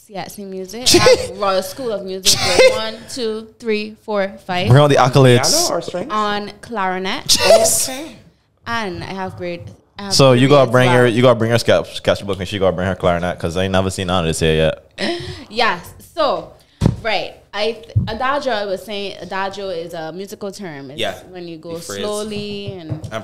CATC 0.09 0.47
music. 0.47 0.87
I 0.95 0.99
have 1.29 1.39
Royal 1.39 1.63
School 1.63 1.93
of 1.93 2.05
Music. 2.05 2.39
grade 2.39 2.71
one, 2.73 2.97
two, 3.09 3.55
three, 3.59 3.95
four, 4.03 4.29
five. 4.39 4.69
bring 4.69 4.83
on 4.83 4.91
the 4.91 4.97
accolades. 4.97 5.51
Piano 5.51 5.75
or 5.75 5.81
string? 5.83 6.11
on 6.11 6.51
clarinet, 6.61 7.37
Okay. 7.63 8.17
and 8.67 9.03
I 9.03 9.07
have 9.13 9.37
grade. 9.37 9.63
So 10.11 10.33
you 10.33 10.49
gotta 10.49 10.71
bring 10.71 10.89
well. 10.89 10.97
your 10.99 11.07
you 11.07 11.23
gotta 11.23 11.39
bring 11.39 11.51
your 11.51 11.59
sketch 11.59 11.97
sketchbook 11.97 12.39
and 12.39 12.49
she 12.49 12.59
gotta 12.59 12.75
bring 12.75 12.89
her 12.89 12.97
clarinet 12.97 13.37
because 13.37 13.57
I 13.57 13.63
ain't 13.65 13.73
never 13.73 13.91
seen 13.91 14.09
none 14.09 14.25
of 14.25 14.29
this 14.29 14.41
here 14.41 14.73
yet. 14.99 15.21
Yes. 15.49 15.95
So, 16.15 16.53
right. 17.01 17.35
I 17.55 17.73
th- 17.73 17.91
adagio. 18.09 18.53
I 18.53 18.67
was 18.67 18.85
saying 18.85 19.19
adagio 19.21 19.69
is 19.69 19.95
a 19.95 20.13
musical 20.13 20.51
term. 20.51 20.91
It's 20.91 21.01
Yeah, 21.01 21.23
When 21.25 21.47
you 21.47 21.59
go 21.59 21.77
the 21.77 21.83
slowly 21.83 22.73
and 22.73 23.09
I'm 23.13 23.23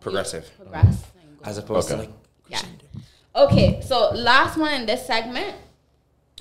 progressive. 0.00 0.48
progress. 0.58 1.02
and 1.18 1.38
go 1.38 1.44
As 1.50 1.56
opposed 1.56 1.90
Okay. 1.90 2.02
to 2.02 2.08
like. 2.08 2.16
Yeah. 2.48 2.60
Okay, 3.34 3.80
so 3.80 4.10
last 4.10 4.58
one 4.58 4.74
in 4.74 4.86
this 4.86 5.06
segment. 5.06 5.54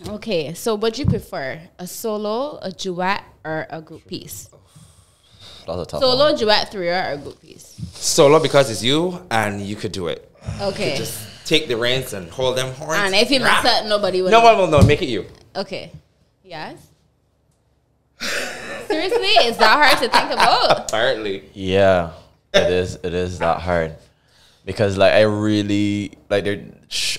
Okay, 0.07 0.53
so 0.53 0.75
what 0.75 0.93
do 0.93 1.01
you 1.01 1.07
prefer? 1.09 1.59
A 1.77 1.85
solo, 1.85 2.57
a 2.61 2.71
duet, 2.71 3.23
or 3.43 3.67
a 3.69 3.81
group 3.81 4.07
piece? 4.07 4.49
That's 5.67 5.81
a 5.81 5.85
tough 5.85 6.01
Solo, 6.01 6.35
duet, 6.35 6.71
three, 6.71 6.89
or 6.89 7.11
a 7.11 7.17
group 7.17 7.41
piece? 7.41 7.79
Solo 7.93 8.39
because 8.39 8.71
it's 8.71 8.83
you 8.83 9.25
and 9.29 9.61
you 9.61 9.75
could 9.75 9.91
do 9.91 10.07
it. 10.07 10.31
Okay. 10.61 10.95
Just 10.95 11.45
take 11.45 11.67
the 11.67 11.75
reins 11.75 12.13
and 12.13 12.29
hold 12.29 12.57
them 12.57 12.73
horns. 12.73 12.99
and 13.01 13.13
if 13.15 13.29
you 13.29 13.39
mess 13.39 13.65
up, 13.65 13.85
nobody 13.85 14.21
will. 14.21 14.31
no 14.31 14.39
know. 14.39 14.45
one 14.45 14.57
will 14.57 14.67
know. 14.67 14.81
Make 14.85 15.01
it 15.01 15.09
you. 15.09 15.25
Okay. 15.55 15.91
Yes. 16.43 16.77
Seriously, 18.87 19.27
is 19.45 19.57
that 19.57 19.75
hard 19.77 19.97
to 20.03 20.09
think 20.09 20.31
about? 20.31 20.79
Apparently. 20.89 21.43
Yeah, 21.53 22.11
it 22.53 22.71
is. 22.71 22.95
It 23.03 23.13
is 23.13 23.39
that 23.39 23.59
hard 23.61 23.95
because 24.65 24.97
like 24.97 25.13
I 25.13 25.21
really 25.21 26.13
like 26.29 26.43
there. 26.43 26.63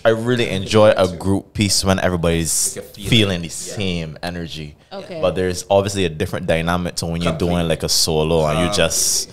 I 0.04 0.08
really 0.10 0.48
enjoy 0.50 0.90
a 0.96 1.06
group 1.16 1.52
piece 1.54 1.84
when 1.84 2.00
everybody's 2.00 2.76
Like 2.76 2.84
a 2.84 2.88
feeling. 2.88 3.10
feeling 3.10 3.42
the 3.42 3.48
same 3.50 4.18
energy. 4.22 4.76
Okay. 4.92 5.20
But 5.20 5.34
there's 5.36 5.64
obviously 5.70 6.04
a 6.04 6.08
different 6.08 6.46
dynamic 6.46 6.96
to 6.96 7.06
when 7.06 7.22
you're 7.22 7.36
doing 7.38 7.68
like 7.68 7.82
a 7.84 7.88
solo 7.88 8.46
and 8.46 8.66
you 8.68 8.74
just 8.74 9.30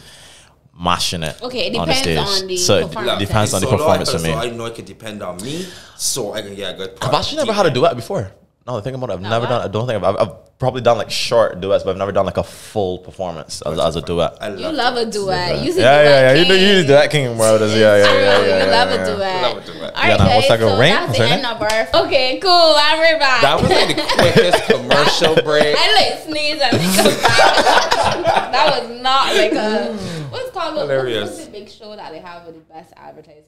mashing 0.80 1.24
it. 1.24 1.42
Okay, 1.42 1.68
it 1.68 1.76
on 1.76 1.88
the 1.88 1.94
depends 1.96 2.02
stage. 2.32 2.42
on 2.44 2.48
the 2.48 2.58
so 2.58 2.88
performance. 2.88 3.22
it 3.22 3.26
depends 3.26 3.54
on 3.56 3.62
the 3.62 3.68
Solo, 3.68 3.78
performance 3.78 4.12
for 4.12 4.20
me. 4.20 4.32
So 4.32 4.38
I 4.38 4.50
know 4.52 4.66
it 4.66 4.76
could 4.76 4.86
depend 4.86 5.24
on 5.24 5.38
me, 5.38 5.66
so 5.96 6.34
I 6.34 6.42
can 6.44 6.54
get 6.56 6.76
a 6.76 6.78
good. 6.78 6.98
I've 7.02 7.14
actually 7.14 7.38
never 7.38 7.54
had 7.54 7.64
to 7.64 7.72
do 7.72 7.82
that 7.82 7.96
before. 7.96 8.32
No, 8.68 8.78
I 8.78 8.82
think 8.82 8.96
about 8.96 9.10
it. 9.10 9.14
I've 9.14 9.22
Not 9.22 9.30
never 9.30 9.44
what? 9.46 9.50
done. 9.50 9.62
I 9.64 9.68
don't 9.70 9.88
think 9.88 10.04
I've, 10.04 10.16
I've, 10.16 10.28
I've 10.30 10.36
probably 10.60 10.82
done 10.82 10.98
like 10.98 11.12
short 11.12 11.62
duets, 11.62 11.84
but 11.84 11.92
I've 11.92 11.98
never 11.98 12.12
done 12.12 12.26
like 12.26 12.38
a 12.38 12.44
full 12.44 12.98
performance 12.98 13.62
as, 13.62 13.78
as 13.80 13.96
a 13.96 14.02
duet. 14.02 14.38
I 14.42 14.50
You 14.50 14.56
love 14.72 14.96
love 14.96 14.98
a 15.08 15.12
duet. 15.12 15.64
You 15.64 15.72
see 15.72 15.80
Yeah, 15.82 16.02
yeah, 16.04 16.10
yeah. 16.10 16.34
You 16.40 16.46
duet 16.46 16.60
do, 16.60 16.66
you 16.66 16.82
do 16.82 16.88
that 16.88 17.12
king, 17.12 17.38
bro. 17.38 17.58
That's- 17.60 17.78
Yeah, 17.78 17.98
yeah, 17.98 18.04
True, 18.08 18.20
yeah, 18.20 18.40
yeah, 18.40 18.48
yeah. 18.48 18.66
You 18.66 18.72
love 18.72 18.90
a 18.90 19.06
duet. 19.16 19.42
Love 19.44 19.58
a 19.58 19.66
duet. 19.72 19.94
All 19.96 20.02
right, 20.02 20.08
Yeah, 20.10 20.18
nah, 20.18 20.24
what's 20.36 20.48
guys, 20.48 20.50
that 20.50 20.60
go? 20.60 20.70
so 20.70 20.80
Rain? 20.80 20.94
that's 20.94 21.18
the 21.18 21.24
end 21.30 21.46
of 21.46 21.62
our. 21.62 22.06
Okay, 22.06 22.40
cool. 22.40 22.52
I'm 22.78 23.00
right 23.00 23.20
back. 23.20 23.42
That 23.42 23.62
was 23.62 23.70
like 23.70 23.96
the 23.96 24.02
quickest 24.18 24.64
commercial 24.72 25.36
break. 25.44 25.76
I 25.78 25.94
like 25.94 26.24
sneeze 26.24 26.60
and 26.62 26.78
that 27.48 28.80
was 28.82 29.02
not 29.02 29.36
like 29.36 29.52
a 29.54 29.94
what's 30.30 30.52
called 30.52 30.76
what's- 30.76 30.90
Hilarious. 30.90 31.30
What's 31.32 31.46
the 31.46 31.52
big 31.52 31.70
show 31.70 31.96
that 31.96 32.12
they 32.12 32.20
have 32.20 32.46
with 32.46 32.56
the 32.56 32.62
best 32.74 32.94
advertisement? 32.98 33.46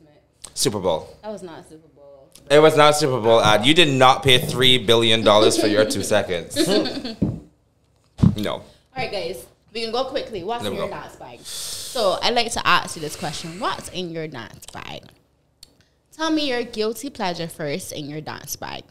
Super 0.53 0.79
Bowl. 0.79 1.09
That 1.23 1.31
was 1.31 1.41
not 1.43 1.59
a 1.59 1.63
Super 1.63 1.87
Bowl. 1.87 1.98
It 2.49 2.59
was 2.59 2.75
not 2.75 2.91
a 2.91 2.93
Super 2.93 3.19
Bowl 3.21 3.41
ad. 3.41 3.65
You 3.65 3.73
did 3.73 3.89
not 3.89 4.23
pay 4.23 4.39
three 4.39 4.79
billion 4.79 5.23
dollars 5.23 5.59
for 5.59 5.67
your 5.67 5.85
two 5.85 6.01
seconds. 6.01 6.55
no. 8.35 8.53
All 8.53 8.65
right, 8.97 9.11
guys, 9.11 9.45
we 9.71 9.81
can 9.83 9.91
go 9.91 10.05
quickly. 10.05 10.43
What's 10.43 10.65
in 10.65 10.73
your 10.73 10.87
go. 10.87 10.95
dance 10.95 11.15
bag? 11.15 11.39
So 11.41 12.17
I'd 12.21 12.33
like 12.33 12.51
to 12.53 12.67
ask 12.67 12.95
you 12.95 13.01
this 13.01 13.15
question: 13.15 13.59
What's 13.59 13.89
in 13.89 14.09
your 14.09 14.27
dance 14.27 14.65
bag? 14.73 15.03
Tell 16.11 16.31
me 16.31 16.49
your 16.49 16.63
guilty 16.63 17.09
pleasure 17.09 17.47
first 17.47 17.91
in 17.91 18.09
your 18.09 18.19
dance 18.19 18.55
bag. 18.55 18.83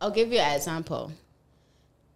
I'll 0.00 0.12
give 0.12 0.32
you 0.32 0.38
an 0.38 0.56
example. 0.56 1.12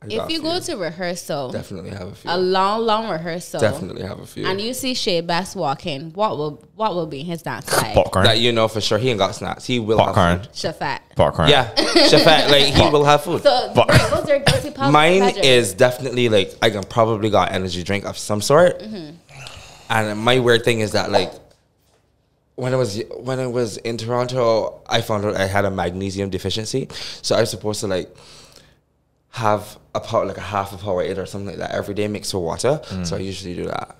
I 0.04 0.08
got 0.16 0.24
If 0.26 0.32
you 0.32 0.42
go 0.42 0.58
to 0.58 0.76
rehearsal, 0.76 1.50
definitely 1.50 1.90
have 1.90 2.08
a 2.08 2.14
few. 2.14 2.30
a 2.30 2.36
long, 2.36 2.80
long 2.80 3.08
rehearsal, 3.08 3.60
definitely 3.60 4.02
have 4.02 4.18
a 4.20 4.26
few. 4.26 4.46
and 4.46 4.60
you 4.60 4.74
see 4.74 4.94
Shea 4.94 5.20
Bass 5.20 5.54
walking, 5.54 6.12
what 6.14 6.36
will 6.36 6.62
what 6.74 6.94
will 6.94 7.06
be 7.06 7.22
his 7.22 7.42
dance 7.42 7.66
bag? 7.66 7.94
Popcorn. 7.94 8.24
that 8.24 8.38
you 8.40 8.52
know 8.52 8.68
for 8.68 8.80
sure 8.80 8.98
he 8.98 9.10
ain't 9.10 9.18
got 9.18 9.34
snacks. 9.34 9.64
He 9.64 9.78
will 9.78 9.98
Popcorn. 9.98 10.38
have 10.38 10.46
food. 10.46 10.52
Shafat. 10.54 10.98
Popcorn. 11.16 11.48
Yeah, 11.48 11.72
Shafat, 11.74 12.50
like 12.50 12.64
he 12.74 12.90
will 12.90 13.04
have 13.04 13.22
food. 13.22 13.42
So 13.42 13.72
Fuck. 13.74 13.88
Greg, 13.88 14.00
what's 14.12 14.28
your 14.28 14.38
guilty 14.40 14.70
pleasure? 14.74 14.92
Mine 14.92 15.36
is 15.42 15.74
definitely 15.74 16.28
like 16.28 16.54
I 16.62 16.70
can 16.70 16.82
probably 16.82 17.30
got 17.30 17.52
energy 17.52 17.82
drink 17.82 18.04
of 18.04 18.18
some 18.18 18.40
sort. 18.40 18.80
Mm-hmm. 18.80 19.16
And 19.90 20.18
my 20.20 20.38
weird 20.38 20.64
thing 20.64 20.80
is 20.80 20.92
that 20.92 21.10
like 21.10 21.32
when 22.54 22.72
I 22.72 22.76
was 22.76 23.00
when 23.18 23.38
I 23.40 23.46
was 23.46 23.76
in 23.78 23.96
Toronto, 23.98 24.82
I 24.86 25.00
found 25.00 25.24
out 25.24 25.36
I 25.36 25.46
had 25.46 25.64
a 25.64 25.70
magnesium 25.70 26.30
deficiency. 26.30 26.88
So 27.22 27.34
I 27.36 27.40
was 27.40 27.50
supposed 27.50 27.80
to 27.80 27.86
like 27.86 28.14
have 29.32 29.78
a 29.94 30.00
power 30.00 30.24
like 30.24 30.36
a 30.38 30.40
half 30.40 30.72
a 30.72 30.76
Powerade 30.76 31.18
or 31.18 31.26
something 31.26 31.48
like 31.48 31.56
that 31.58 31.72
every 31.72 31.94
day 31.94 32.06
mixed 32.08 32.32
with 32.34 32.42
water. 32.44 32.80
So 33.04 33.16
I 33.16 33.20
usually 33.20 33.54
do 33.54 33.64
that. 33.66 33.96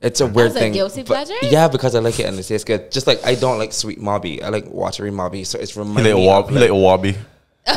It's 0.00 0.20
a 0.20 0.26
weird 0.26 0.48
That's 0.50 0.56
a 0.56 0.60
thing. 0.60 0.72
guilty 0.74 1.02
but- 1.02 1.06
pleasure? 1.26 1.34
Yeah, 1.42 1.68
because 1.68 1.94
I 1.94 2.00
like 2.00 2.20
it 2.20 2.26
and 2.26 2.38
it 2.38 2.42
tastes 2.42 2.64
good. 2.64 2.90
Just 2.92 3.06
like 3.06 3.24
I 3.24 3.34
don't 3.34 3.58
like 3.58 3.72
sweet 3.72 3.98
mauby. 4.00 4.42
I 4.42 4.50
like 4.50 4.66
watery 4.68 5.10
mauby. 5.10 5.44
So 5.46 5.58
it's 5.58 5.72
He 5.74 5.80
reminding 5.80 6.04
like 6.14 6.20
me 6.20 6.26
wob, 6.26 6.44
of, 6.48 6.50
like, 6.54 6.70
like 6.70 6.78
wobby. 6.78 7.16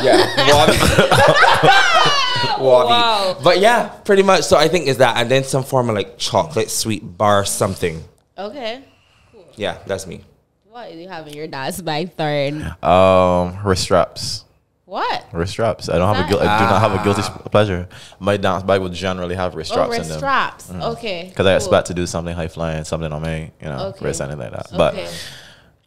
yeah, 0.02 0.18
Wabi. 0.52 0.76
Wabi. 2.64 2.88
Wow. 2.90 3.38
But 3.42 3.58
yeah, 3.60 3.88
pretty 4.04 4.22
much. 4.22 4.42
So 4.44 4.56
I 4.56 4.68
think 4.68 4.86
is 4.86 4.98
that, 4.98 5.16
and 5.16 5.30
then 5.30 5.44
some 5.44 5.64
form 5.64 5.88
of 5.88 5.94
like 5.96 6.18
chocolate 6.18 6.70
sweet 6.70 7.02
bar 7.16 7.44
something. 7.44 8.02
okay. 8.38 8.84
Cool. 9.32 9.46
Yeah, 9.56 9.78
that's 9.86 10.06
me. 10.06 10.22
What 10.68 10.90
do 10.92 10.98
you 10.98 11.08
have 11.08 11.26
in 11.26 11.34
your 11.34 11.46
dance 11.48 11.80
bag? 11.80 12.14
Third. 12.14 12.54
Um, 12.84 13.58
wrist 13.64 13.82
straps. 13.82 14.44
What? 14.90 15.24
Wrist 15.32 15.52
straps. 15.52 15.88
I 15.88 15.98
don't 15.98 16.12
have 16.12 16.26
a 16.26 16.28
guil- 16.28 16.40
I 16.40 16.58
do 16.58 16.64
not 16.64 16.80
have 16.80 17.00
a 17.00 17.04
guilty 17.04 17.20
s- 17.22 17.30
pleasure. 17.48 17.88
My 18.18 18.36
dance 18.36 18.64
bag 18.64 18.80
would 18.80 18.92
generally 18.92 19.36
have 19.36 19.54
wrist 19.54 19.70
Oh, 19.70 19.74
straps 19.74 19.92
in 19.94 19.98
wrist 19.98 20.10
them. 20.10 20.18
straps. 20.18 20.70
Okay. 20.98 21.26
Because 21.28 21.46
I 21.46 21.54
expect 21.54 21.86
to 21.86 21.94
do 21.94 22.06
something 22.06 22.34
high 22.34 22.48
flying, 22.48 22.82
something 22.82 23.12
on 23.12 23.22
me, 23.22 23.52
you 23.62 23.68
know, 23.68 23.78
Okay. 23.94 24.04
wrist, 24.06 24.20
anything 24.20 24.40
like 24.40 24.50
that. 24.50 24.66
But 24.76 24.96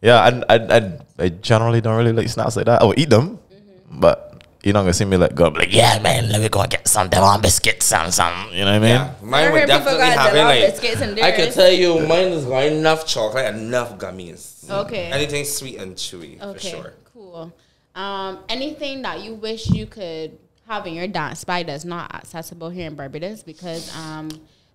yeah, 0.02 0.22
I, 0.48 0.56
I, 0.56 0.78
I, 0.78 1.00
I 1.20 1.30
generally 1.30 1.82
don't 1.82 1.98
really 1.98 2.14
like 2.14 2.30
snacks 2.30 2.56
like 2.56 2.66
that. 2.68 2.82
I 2.82 2.86
will 2.86 2.94
eat 2.98 3.10
them, 3.10 3.40
Mm-hmm. 3.52 4.00
but 4.00 4.30
you're 4.64 4.72
not 4.74 4.84
gonna 4.84 4.94
see 4.94 5.04
me 5.04 5.18
like 5.18 5.36
go 5.36 5.50
like, 5.50 5.74
yeah, 5.74 6.00
man, 6.00 6.30
let 6.30 6.40
me 6.40 6.48
go 6.48 6.62
and 6.62 6.72
get 6.72 6.88
some 6.88 7.10
Devon 7.10 7.42
biscuits 7.42 7.92
and 7.92 8.14
some, 8.14 8.34
you 8.54 8.60
know 8.64 8.72
what 8.72 8.76
I 8.76 8.80
mean? 8.80 8.90
Yeah, 8.90 9.14
mine 9.22 9.48
I 9.48 9.52
would 9.52 9.62
people 9.68 9.98
definitely 9.98 10.08
have 10.12 10.34
like. 10.48 10.62
biscuits 10.72 11.02
and 11.02 11.20
I 11.20 11.32
can 11.34 11.52
tell 11.52 11.70
you, 11.70 12.00
mine 12.08 12.28
is 12.28 12.46
got 12.46 12.64
enough 12.64 13.06
chocolate, 13.06 13.54
enough 13.54 13.98
gummies. 13.98 14.70
Okay. 14.70 15.12
Anything 15.12 15.44
sweet 15.44 15.78
and 15.80 15.98
chewy 15.98 16.40
for 16.40 16.58
sure. 16.58 16.94
Cool. 17.14 17.52
Um, 17.96 18.40
anything 18.50 19.02
that 19.04 19.22
you 19.22 19.36
wish 19.36 19.70
you 19.70 19.86
could 19.86 20.38
have 20.68 20.88
in 20.88 20.94
your 20.94 21.08
dance 21.08 21.44
bag 21.44 21.68
that's 21.68 21.86
not 21.86 22.14
accessible 22.16 22.70
here 22.70 22.88
in 22.88 22.96
Barbados 22.96 23.44
because 23.44 23.96
um, 23.96 24.30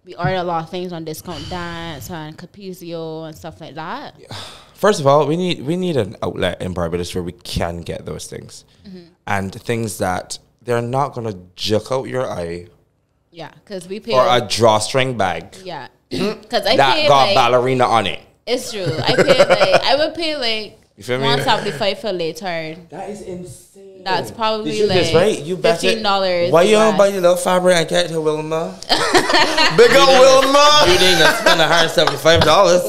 we 0.05 0.15
order 0.15 0.35
a 0.35 0.43
lot 0.45 0.63
of 0.65 0.71
things 0.71 0.93
on 0.93 1.05
Discount 1.05 1.49
Dance 1.51 2.11
and 2.11 2.37
Capezio 2.39 3.27
and 3.27 3.37
stuff 3.37 3.61
like 3.61 3.75
that. 3.75 4.15
First 4.75 5.01
of 5.01 5.07
all, 5.09 5.27
we 5.27 5.37
need 5.37 5.65
we 5.65 5.77
need 5.77 5.97
an 5.97 6.15
outlet 6.23 6.63
in 6.63 6.73
Barbados 6.75 7.13
where 7.13 7.25
we 7.25 7.33
can 7.33 7.81
get 7.81 8.07
those 8.07 8.27
things, 8.29 8.65
Mm-hmm. 8.87 9.01
and 9.27 9.53
things 9.53 9.99
that 9.99 10.39
they're 10.63 10.81
not 10.83 11.15
gonna 11.15 11.35
juke 11.57 11.91
out 11.91 12.05
your 12.09 12.31
eye 12.31 12.67
Yeah, 13.33 13.51
because 13.65 13.89
we 13.89 13.99
pay. 13.99 14.13
or 14.15 14.25
a 14.29 14.41
drawstring 14.47 15.17
bag 15.19 15.57
yeah, 15.65 15.89
because 16.11 16.65
I 16.67 16.77
that 16.77 17.09
got 17.09 17.27
like 17.27 17.35
ballerina 17.35 17.85
on 17.85 18.07
it. 18.07 18.21
it's 18.47 18.71
true. 18.71 18.85
I 18.85 19.17
pay 19.17 19.39
like 19.49 19.83
I 19.83 19.97
would 19.97 20.15
pay 20.15 20.37
like 20.37 20.78
You 20.99 21.05
feel 21.05 21.19
me? 21.19 21.25
one 21.27 21.41
seventy 21.43 21.71
five 21.71 22.01
for 22.01 22.13
later. 22.13 22.75
That 22.91 23.09
is 23.09 23.23
insane. 23.23 24.03
That's 24.03 24.33
probably 24.33 24.73
Did 24.73 24.79
you 24.81 24.87
like 24.89 25.15
right? 25.15 25.39
You 25.41 25.57
bet 25.57 25.79
$15 25.81 26.51
Why 26.51 26.63
you 26.63 26.73
don't 26.73 26.97
buy 26.99 27.07
your 27.09 27.21
little 27.21 27.37
fabric 27.37 27.77
and 27.77 27.89
get 27.89 28.09
to 28.09 28.21
Wilma? 28.21 28.77
Big 28.89 29.91
up 29.93 30.09
Wilma. 30.09 30.83
you 30.91 30.99
didn't 30.99 31.35
spend 31.37 31.61
hundred 31.61 31.91
seventy 31.91 32.17
five 32.17 32.41
dollars. 32.41 32.83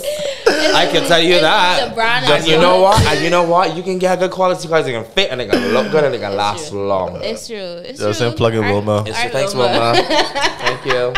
I 0.47 0.87
can 0.91 1.07
tell 1.07 1.21
you 1.21 1.39
that. 1.39 1.89
the 1.89 1.95
But 1.95 2.47
you 2.47 2.57
know 2.57 2.81
what? 2.81 2.99
And 3.05 3.23
you 3.23 3.29
know 3.29 3.43
what? 3.43 3.75
You 3.77 3.83
can 3.83 3.99
get 3.99 4.17
a 4.17 4.19
good 4.21 4.31
quality 4.31 4.67
because 4.67 4.85
they 4.85 4.91
can 4.91 5.05
fit 5.05 5.29
and 5.29 5.39
they 5.39 5.47
can 5.47 5.71
look 5.71 5.91
good 5.91 6.03
and 6.03 6.11
they 6.11 6.17
can 6.19 6.35
last 6.35 6.71
true. 6.71 6.87
long. 6.87 7.21
It's 7.21 7.45
true. 7.45 7.55
It's 7.57 7.99
Yeah, 7.99 8.07
true. 8.07 8.13
same 8.13 8.33
plug 8.33 8.55
in 8.55 8.63
Our- 8.63 8.71
Wilma. 8.71 9.03
It's 9.05 9.15
our 9.17 9.23
true. 9.25 9.31
Thanks, 9.33 9.53
Wilma. 9.53 9.93
Thank 10.03 10.85
you. 10.85 11.13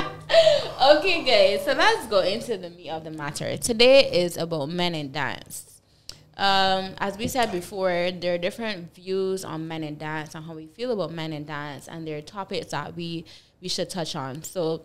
Okay, 0.98 1.24
guys, 1.24 1.64
so 1.66 1.72
let's 1.74 2.08
go 2.08 2.20
into 2.20 2.58
the 2.58 2.70
meat 2.70 2.90
of 2.90 3.06
the 3.06 3.12
matter. 3.12 3.56
Today 3.56 4.12
is 4.12 4.36
about 4.36 4.68
men 4.70 4.94
and 4.96 5.14
dance. 5.14 5.71
Um, 6.38 6.96
as 6.98 7.18
we 7.18 7.28
said 7.28 7.52
before, 7.52 8.12
there 8.12 8.36
are 8.36 8.38
different 8.38 8.96
views 8.96 9.44
on 9.44 9.68
men 9.68 9.84
and 9.84 10.00
dance 10.00 10.34
and 10.34 10.46
how 10.46 10.54
we 10.54 10.68
feel 10.68 10.92
about 10.92 11.12
men 11.12 11.34
and 11.34 11.46
dance, 11.46 11.88
and 11.88 12.08
there 12.08 12.18
are 12.18 12.22
topics 12.22 12.72
that 12.72 12.96
we 12.96 13.26
we 13.62 13.68
should 13.68 13.90
touch 13.90 14.16
on. 14.16 14.44
So, 14.44 14.84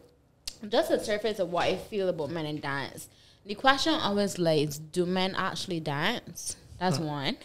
just 0.68 0.90
the 0.90 0.98
surface 0.98 1.38
of 1.38 1.50
what 1.50 1.66
I 1.66 1.76
feel 1.76 2.08
about 2.08 2.30
men 2.30 2.46
and 2.46 2.60
dance. 2.60 3.08
The 3.44 3.54
question 3.54 3.94
always 3.94 4.38
lays: 4.38 4.78
Do 4.78 5.06
men 5.06 5.34
actually 5.36 5.80
dance? 5.80 6.56
That's 6.78 6.98
one. 6.98 7.36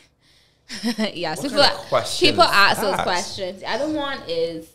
yes, 0.97 1.41
people 1.41 1.61
kind 1.61 1.73
of 1.91 2.19
people 2.19 2.43
ask 2.43 2.81
those 2.81 2.99
questions. 3.01 3.59
The 3.59 3.69
other 3.69 3.89
one 3.89 4.19
is 4.27 4.67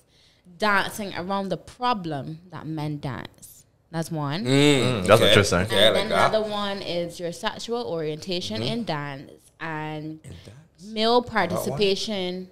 dancing 0.59 1.15
around 1.17 1.49
the 1.49 1.57
problem 1.57 2.41
that 2.51 2.67
men 2.67 3.01
dance. 3.01 3.56
That's 3.97 4.11
one. 4.11 4.45
Mm, 4.45 5.07
That's 5.07 5.23
interesting. 5.23 5.61
And 5.61 5.71
Yeah, 5.73 5.91
then 5.93 5.95
like 5.95 6.09
the 6.11 6.15
that. 6.17 6.35
other 6.35 6.43
one 6.51 6.83
is 6.83 7.19
your 7.19 7.33
sexual 7.33 7.87
orientation 7.87 8.61
Mm-hmm. 8.61 8.73
in 8.73 8.85
dance 8.85 9.31
and 9.59 10.21
male 10.89 11.23
participation 11.23 12.51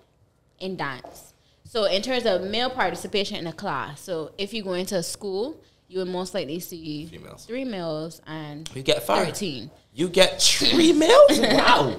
in 0.59 0.77
dance. 0.77 1.35
So 1.67 1.85
in 1.85 2.01
terms 2.01 2.25
of 2.25 2.45
male 2.45 2.71
participation 2.71 3.37
in 3.37 3.47
a 3.47 3.53
class, 3.53 4.01
so 4.01 4.33
if 4.39 4.55
you 4.55 4.63
go 4.63 4.73
into 4.73 4.97
a 4.97 5.03
school, 5.03 5.61
you 5.87 5.99
would 5.99 6.09
most 6.09 6.33
likely 6.33 6.61
see 6.61 7.05
Females. 7.13 7.45
three 7.45 7.65
males 7.65 8.23
and 8.27 8.71
You 8.75 8.83
get 8.83 9.03
five. 9.03 9.27
thirteen. 9.27 9.71
You 9.93 10.09
get 10.09 10.41
three 10.41 10.93
males. 11.05 11.39
Wow. 11.39 11.95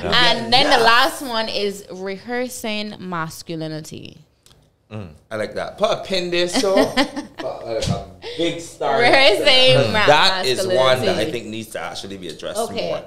And 0.00 0.52
then 0.52 0.70
the 0.70 0.84
last 0.84 1.22
one 1.22 1.48
is 1.48 1.84
rehearsing 1.90 2.94
masculinity. 3.00 4.18
I 4.88 5.34
like 5.36 5.54
that. 5.56 5.76
Put 5.76 5.90
a 5.90 6.02
pin 6.04 6.30
there, 6.30 6.46
so 6.48 6.72
put 7.36 7.66
like 7.66 7.88
a 7.88 8.10
big 8.36 8.60
star. 8.60 8.98
Rehearsing 9.00 9.92
ma- 9.92 10.06
That 10.06 10.46
is 10.46 10.66
one 10.66 11.00
that 11.04 11.16
I 11.16 11.30
think 11.30 11.46
needs 11.46 11.68
to 11.70 11.80
actually 11.80 12.16
be 12.18 12.28
addressed 12.28 12.58
Okay. 12.60 12.88
more. 12.90 13.04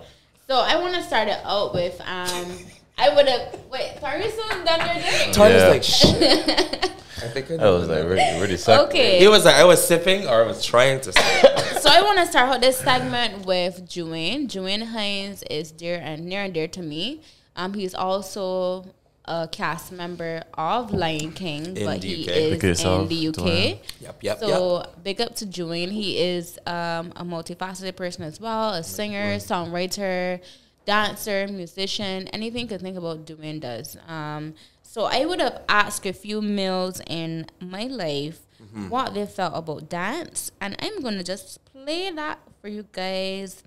So 0.47 0.55
I 0.55 0.75
want 0.81 0.95
to 0.95 1.03
start 1.03 1.27
it 1.27 1.39
out 1.43 1.73
with 1.73 1.99
um 2.01 2.57
I 2.97 3.13
would 3.15 3.27
have 3.29 3.55
wait, 3.71 3.95
Tarisun 4.01 4.65
done 4.65 4.79
their 4.79 5.01
thing. 5.01 5.31
Tony 5.31 5.53
Yeah. 5.55 5.69
was 5.69 5.73
like, 5.73 5.83
shit. 5.83 6.91
I 7.21 7.27
think 7.27 7.51
I 7.51 7.57
That 7.57 7.69
was 7.69 7.87
like 7.89 8.03
really, 8.05 8.41
really 8.41 8.57
sick. 8.57 8.77
Okay. 8.87 9.19
He 9.19 9.27
was 9.27 9.45
like, 9.45 9.55
I 9.55 9.63
was 9.65 9.85
sipping 9.85 10.25
or 10.27 10.43
I 10.43 10.47
was 10.47 10.63
trying 10.65 10.99
to 11.01 11.11
sip. 11.13 11.55
So 11.79 11.89
I 11.89 12.01
want 12.01 12.19
to 12.19 12.25
start 12.27 12.49
out 12.49 12.59
this 12.59 12.77
segment 12.77 13.45
with 13.45 13.87
Juane. 13.87 14.47
Juane 14.49 14.83
Hines 14.85 15.43
is 15.49 15.71
dear 15.71 15.95
and 16.03 16.25
near 16.25 16.43
and 16.43 16.53
dear 16.53 16.67
to 16.67 16.81
me. 16.81 17.21
Um, 17.55 17.73
he's 17.73 17.95
also 17.95 18.85
a 19.29 19.47
cast 19.51 19.91
member 19.91 20.43
of 20.55 20.91
Lion 20.91 21.31
King, 21.31 21.77
In 21.77 21.85
but 21.85 22.03
he 22.03 22.23
UK. 22.23 22.29
is 22.35 22.51
Look 22.53 22.63
at 22.63 22.67
yourself, 22.67 23.01
in 23.03 23.07
the 23.09 23.27
UK. 23.29 23.35
Dwayne. 23.35 23.79
Yep, 24.01 24.23
yep, 24.23 24.39
So 24.39 24.85
big 25.03 25.21
up 25.21 25.35
to 25.35 25.45
Juane. 25.45 25.91
He 25.91 26.17
is 26.19 26.57
um, 26.65 27.13
a 27.15 27.23
multifaceted 27.23 27.95
person 27.95 28.23
as 28.23 28.41
well, 28.41 28.73
a 28.73 28.83
singer, 28.83 29.35
songwriter, 29.37 30.39
dancer, 30.85 31.47
musician, 31.47 32.27
anything 32.29 32.61
you 32.63 32.67
could 32.67 32.81
think 32.81 32.97
about 32.97 33.25
Juane 33.25 33.59
does. 33.61 33.95
Um, 34.07 34.55
so 34.83 35.03
I 35.05 35.23
would 35.25 35.39
have 35.39 35.61
asked 35.69 36.05
a 36.05 36.13
few 36.13 36.41
males 36.41 37.01
in 37.07 37.45
my 37.61 37.83
life 37.83 38.41
Mm-hmm. 38.59 38.89
what 38.89 39.13
they 39.13 39.25
felt 39.25 39.53
about 39.55 39.87
dance, 39.87 40.51
and 40.59 40.75
I'm 40.79 41.01
gonna 41.01 41.23
just 41.23 41.63
play 41.71 42.11
that 42.11 42.39
for 42.59 42.67
you 42.67 42.85
guys. 42.91 43.63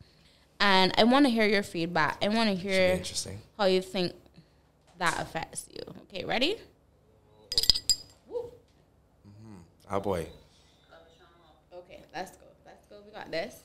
And 0.60 0.92
I 0.98 1.04
want 1.04 1.24
to 1.24 1.30
hear 1.30 1.46
your 1.46 1.62
feedback. 1.62 2.22
I 2.22 2.28
want 2.28 2.50
to 2.50 2.54
hear 2.54 2.92
interesting. 2.96 3.40
how 3.58 3.64
you 3.64 3.80
think 3.80 4.12
that 5.02 5.20
affects 5.20 5.66
you. 5.72 5.82
Okay, 6.02 6.24
ready? 6.24 6.54
Mm-hmm. 8.30 9.56
Oh 9.90 10.00
boy. 10.00 10.28
Okay, 11.74 11.98
let's 12.14 12.30
go. 12.36 12.46
Let's 12.64 12.84
go. 12.88 12.96
We 13.04 13.10
got 13.12 13.28
this. 13.28 13.62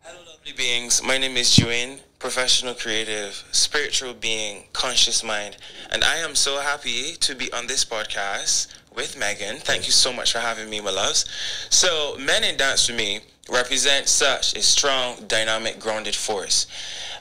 Hello, 0.00 0.18
lovely 0.28 0.52
beings. 0.52 1.00
My 1.04 1.16
name 1.16 1.36
is 1.36 1.48
Juin, 1.54 2.00
professional 2.18 2.74
creative, 2.74 3.44
spiritual 3.52 4.14
being, 4.14 4.64
conscious 4.72 5.22
mind, 5.22 5.58
and 5.92 6.02
I 6.02 6.16
am 6.16 6.34
so 6.34 6.58
happy 6.58 7.14
to 7.20 7.36
be 7.36 7.52
on 7.52 7.68
this 7.68 7.84
podcast 7.84 8.66
with 8.96 9.16
Megan. 9.16 9.58
Thank 9.58 9.86
you 9.86 9.92
so 9.92 10.12
much 10.12 10.32
for 10.32 10.40
having 10.40 10.68
me, 10.68 10.80
my 10.80 10.90
loves. 10.90 11.24
So, 11.70 12.16
men 12.18 12.42
in 12.42 12.56
dance 12.56 12.88
for 12.88 12.94
me 12.94 13.20
represent 13.48 14.08
such 14.08 14.56
a 14.56 14.62
strong, 14.62 15.26
dynamic, 15.28 15.78
grounded 15.78 16.16
force, 16.16 16.66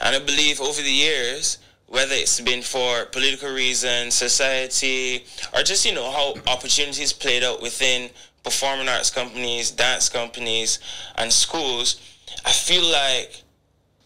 and 0.01 0.16
I 0.16 0.20
believe 0.20 0.60
over 0.60 0.82
the 0.82 0.89
years. 0.89 1.60
Whether 1.90 2.14
it's 2.14 2.40
been 2.40 2.62
for 2.62 3.06
political 3.06 3.52
reasons, 3.52 4.14
society, 4.14 5.26
or 5.54 5.64
just 5.64 5.86
you 5.86 5.94
know 5.94 6.10
how 6.12 6.36
opportunities 6.48 7.12
played 7.14 7.44
out 7.44 7.62
within 7.62 8.10
performing 8.44 8.88
arts 8.88 9.10
companies, 9.10 9.72
dance 9.72 10.08
companies, 10.08 10.80
and 11.16 11.34
schools, 11.34 12.00
I 12.46 12.52
feel 12.52 12.84
like 12.84 13.44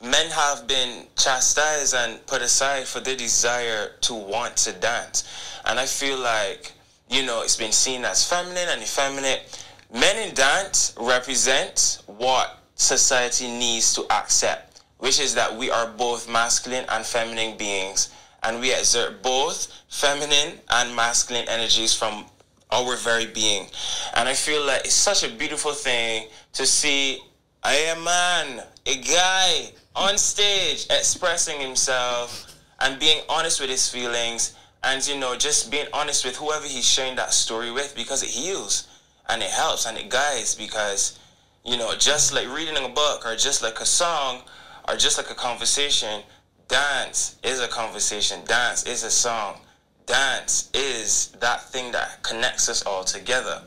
men 0.02 0.32
have 0.32 0.68
been 0.68 1.08
chastised 1.18 1.94
and 1.96 2.26
put 2.26 2.42
aside 2.42 2.86
for 2.88 3.00
their 3.00 3.16
desire 3.16 3.92
to 4.02 4.14
want 4.14 4.58
to 4.58 4.74
dance. 4.74 5.24
And 5.66 5.80
I 5.80 5.86
feel 5.86 6.18
like, 6.18 6.74
you 7.10 7.26
know, 7.26 7.42
it's 7.42 7.56
been 7.56 7.72
seen 7.72 8.04
as 8.06 8.28
feminine 8.28 8.68
and 8.70 8.82
effeminate. 8.82 9.66
Men 9.94 10.28
in 10.28 10.34
dance 10.34 10.94
represent 11.00 12.02
what 12.08 12.60
society 12.76 13.48
needs 13.48 13.94
to 13.94 14.06
accept, 14.12 14.73
which 15.04 15.20
is 15.20 15.36
that 15.36 15.54
we 15.58 15.70
are 15.70 15.88
both 15.98 16.30
masculine 16.30 16.86
and 16.88 17.06
feminine 17.06 17.58
beings. 17.58 18.10
And 18.42 18.62
we 18.62 18.74
exert 18.74 19.22
both 19.22 19.68
feminine 19.90 20.60
and 20.70 20.96
masculine 20.96 21.46
energies 21.50 21.94
from 21.94 22.26
our 22.72 22.96
very 22.96 23.26
being. 23.26 23.68
And 24.14 24.30
I 24.30 24.34
feel 24.34 24.66
like 24.66 24.86
it's 24.86 24.94
such 24.96 25.26
a 25.26 25.30
beautiful 25.30 25.74
thing 25.74 26.30
to 26.54 26.66
see 26.66 27.20
a 27.66 27.94
man, 28.02 28.64
a 28.86 28.96
guy 28.96 29.74
on 29.94 30.18
stage 30.18 30.88
expressing 30.90 31.60
himself 31.60 32.48
and 32.80 32.98
being 32.98 33.24
honest 33.28 33.60
with 33.60 33.70
his 33.70 33.90
feelings 33.90 34.56
and 34.86 35.06
you 35.06 35.20
know 35.20 35.36
just 35.36 35.70
being 35.70 35.88
honest 35.92 36.24
with 36.24 36.38
whoever 36.38 36.66
he's 36.66 36.90
sharing 36.90 37.18
that 37.18 37.34
story 37.34 37.72
with 37.72 37.94
because 37.94 38.24
it 38.24 38.30
heals 38.30 38.88
and 39.28 39.44
it 39.44 39.50
helps 39.50 39.86
and 39.86 39.98
it 39.98 40.10
guides 40.10 40.56
because 40.56 41.20
you 41.64 41.78
know 41.78 41.94
just 41.96 42.34
like 42.34 42.50
reading 42.50 42.76
a 42.78 42.90
book 42.90 43.26
or 43.26 43.36
just 43.36 43.62
like 43.62 43.80
a 43.80 43.86
song 43.86 44.42
or 44.88 44.96
just 44.96 45.18
like 45.18 45.30
a 45.30 45.36
conversation 45.36 46.22
dance 46.68 47.36
is 47.44 47.60
a 47.62 47.68
conversation 47.68 48.40
dance 48.46 48.86
is 48.86 49.04
a 49.04 49.10
song 49.10 49.58
dance 50.06 50.70
is 50.74 51.30
that 51.40 51.64
thing 51.70 51.92
that 51.92 52.22
connects 52.24 52.70
us 52.70 52.86
all 52.86 53.04
together 53.04 53.62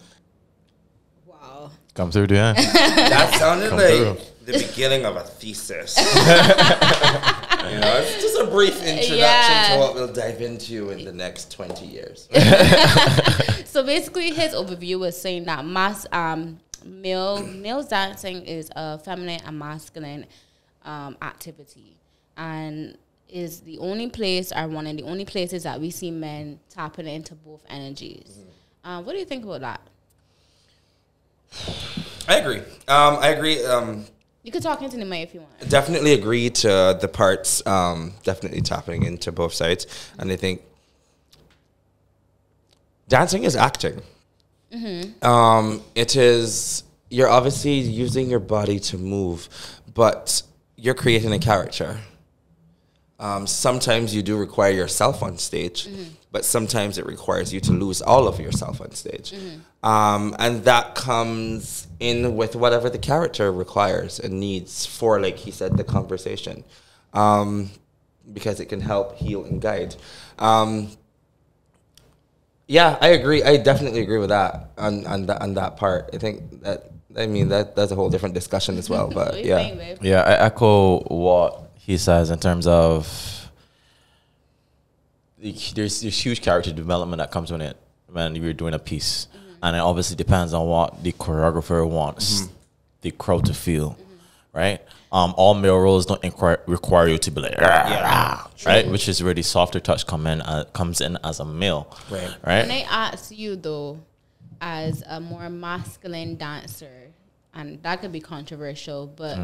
Wow. 1.27 1.71
Come 1.95 2.11
through, 2.11 2.27
yeah. 2.31 2.53
That 2.55 3.35
sounded 3.39 3.71
Come 3.71 3.79
like 3.79 3.89
through. 3.89 4.17
the 4.45 4.53
beginning 4.67 5.05
of 5.07 5.17
a 5.17 5.23
thesis. 5.23 5.97
you 5.97 6.05
know, 6.05 7.97
it's 7.99 8.23
just 8.23 8.39
a 8.41 8.47
brief 8.47 8.77
introduction 8.83 9.17
Yeah. 9.19 9.71
to 9.75 9.79
what 9.79 9.95
we'll 9.95 10.13
dive 10.13 10.41
into 10.41 10.91
in 10.91 11.05
the 11.05 11.13
next 11.13 11.53
20 11.53 11.87
years. 11.87 12.29
So 13.67 13.83
basically, 13.85 14.31
his 14.31 14.55
overview 14.55 14.99
was 14.99 15.21
saying 15.21 15.45
that 15.45 15.63
mass 15.67 16.07
um, 16.11 16.59
male 16.83 17.43
male 17.47 17.83
dancing 17.83 18.47
is 18.47 18.71
a 18.75 18.99
feminine 18.99 19.41
and 19.45 19.59
masculine 19.59 20.25
um, 20.87 21.17
activity, 21.21 21.97
and 22.37 22.97
is 23.29 23.61
the 23.61 23.77
only 23.79 24.09
place 24.09 24.53
or 24.53 24.69
one 24.69 24.87
of 24.87 24.97
the 24.97 25.03
only 25.03 25.25
places 25.25 25.65
that 25.65 25.81
we 25.81 25.91
see 25.91 26.11
men 26.11 26.61
tapping 26.71 27.07
into 27.07 27.35
both 27.35 27.63
energies. 27.69 28.39
Uh, 28.85 29.03
what 29.03 29.13
do 29.13 29.19
you 29.19 29.25
think 29.25 29.45
about 29.45 29.61
that? 29.61 29.81
I 32.29 32.37
agree. 32.37 32.59
Um, 32.89 33.19
I 33.21 33.29
agree. 33.29 33.65
Um, 33.65 34.07
You 34.45 34.53
could 34.53 34.63
talk 34.63 34.81
into 34.83 34.97
the 34.97 35.05
mic 35.05 35.29
if 35.29 35.35
you 35.35 35.41
want. 35.41 35.69
definitely 35.69 36.13
agree 36.13 36.51
to 36.51 36.97
the 37.01 37.09
parts. 37.09 37.67
Um, 37.67 38.13
definitely 38.23 38.61
tapping 38.61 39.03
into 39.03 39.33
both 39.33 39.53
sides, 39.55 39.87
and 40.19 40.31
I 40.31 40.37
think 40.37 40.63
dancing 43.09 43.45
is 43.45 43.57
acting. 43.57 44.03
Um, 45.23 45.83
it 45.95 46.17
is 46.17 46.85
you're 47.09 47.29
obviously 47.31 47.79
using 47.79 48.29
your 48.29 48.41
body 48.41 48.79
to 48.81 48.99
move, 48.99 49.49
but 49.95 50.43
you're 50.77 50.95
creating 50.95 51.33
a 51.33 51.39
character. 51.39 51.99
Um, 53.19 53.47
sometimes 53.47 54.15
you 54.15 54.23
do 54.23 54.37
require 54.37 54.73
yourself 54.73 55.23
on 55.23 55.39
stage, 55.39 55.89
but 56.33 56.45
sometimes 56.45 56.99
it 56.99 57.07
requires 57.07 57.53
you 57.53 57.61
to 57.61 57.73
lose 57.73 58.03
all 58.03 58.29
of 58.29 58.39
yourself 58.39 58.81
on 58.81 58.91
stage. 58.93 59.33
Um, 59.83 60.37
and 60.39 60.65
that 60.65 60.95
comes 60.95 61.87
in 61.99 62.37
with 62.37 62.55
whatever 62.55 62.91
the 62.91 62.99
character 62.99 63.51
requires 63.51 64.21
and 64.21 64.39
needs 64.39 64.85
for, 64.85 65.19
like 65.19 65.39
he 65.39 65.51
said, 65.51 65.79
the 65.79 65.85
conversation. 65.85 66.63
Um, 67.15 67.71
because 68.33 68.61
it 68.61 68.67
can 68.67 68.81
help 68.81 69.17
heal 69.17 69.45
and 69.45 69.63
guide. 69.63 69.97
Um, 70.39 70.91
yeah, 72.67 72.99
I 73.01 73.09
agree. 73.09 73.43
I 73.43 73.57
definitely 73.57 74.01
agree 74.01 74.19
with 74.19 74.31
that 74.31 74.71
on 74.77 75.07
on 75.07 75.27
that 75.27 75.41
on 75.41 75.55
that 75.55 75.77
part. 75.77 76.11
I 76.13 76.19
think 76.19 76.63
that 76.63 76.91
I 77.17 77.27
mean 77.27 77.49
that 77.49 77.75
that's 77.75 77.93
a 77.93 77.95
whole 77.95 78.11
different 78.11 78.35
discussion 78.35 78.77
as 78.79 78.91
well. 78.91 79.09
But 79.09 79.45
yeah, 79.45 79.59
think, 79.59 79.79
babe? 79.79 79.99
Yeah, 80.03 80.23
I 80.23 80.45
echo 80.47 81.01
what 81.05 81.71
he 81.77 81.97
says 81.97 82.31
in 82.31 82.39
terms 82.39 82.67
of 82.67 83.51
there's 85.39 85.73
there's 85.75 86.25
huge 86.25 86.41
character 86.43 86.73
development 86.73 87.19
that 87.19 87.31
comes 87.31 87.51
with 87.53 87.63
it 87.63 87.77
when 88.11 88.35
you're 88.35 88.53
doing 88.53 88.75
a 88.75 88.79
piece, 88.79 89.29
and 89.63 89.77
it 89.77 89.81
obviously 89.81 90.17
depends 90.17 90.53
on 90.55 90.67
what 90.67 91.03
the 91.03 91.13
choreographer 91.13 91.89
wants 91.89 92.49
the 93.03 93.11
crowd 93.13 93.45
to 93.47 93.55
feel, 93.55 93.97
right? 94.53 94.81
Um, 95.13 95.35
all 95.37 95.55
male 95.55 95.79
roles 95.79 96.05
don't 96.05 96.23
inquire, 96.25 96.61
require 96.67 97.09
you 97.09 97.19
to 97.19 97.31
be 97.31 97.41
like, 97.41 97.61
"Rah," 97.61 98.49
right? 98.67 98.89
Which 98.91 99.09
is 99.09 99.23
where 99.23 99.35
the 99.35 99.43
softer 99.43 99.79
touch 99.81 100.07
come 100.07 100.27
in 100.27 100.41
uh, 100.41 100.65
comes 100.73 101.01
in 101.01 101.17
as 101.23 101.39
a 101.41 101.45
male, 101.45 101.87
Right. 102.11 102.35
Right. 102.45 102.63
When 102.67 102.71
I 102.73 102.81
ask 102.89 103.31
you 103.31 103.57
though, 103.57 104.01
as 104.61 105.03
a 105.07 105.21
more 105.21 105.49
masculine 105.49 106.37
dancer, 106.37 107.11
and 107.55 107.83
that 107.83 108.01
could 108.01 108.13
be 108.13 108.21
controversial, 108.21 109.07
but 109.07 109.37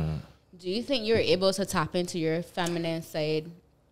do 0.58 0.70
you 0.70 0.82
think 0.82 1.06
you're 1.06 1.18
able 1.18 1.52
to 1.52 1.64
tap 1.64 1.94
into 1.96 2.18
your 2.18 2.42
feminine 2.42 3.02
side 3.02 3.50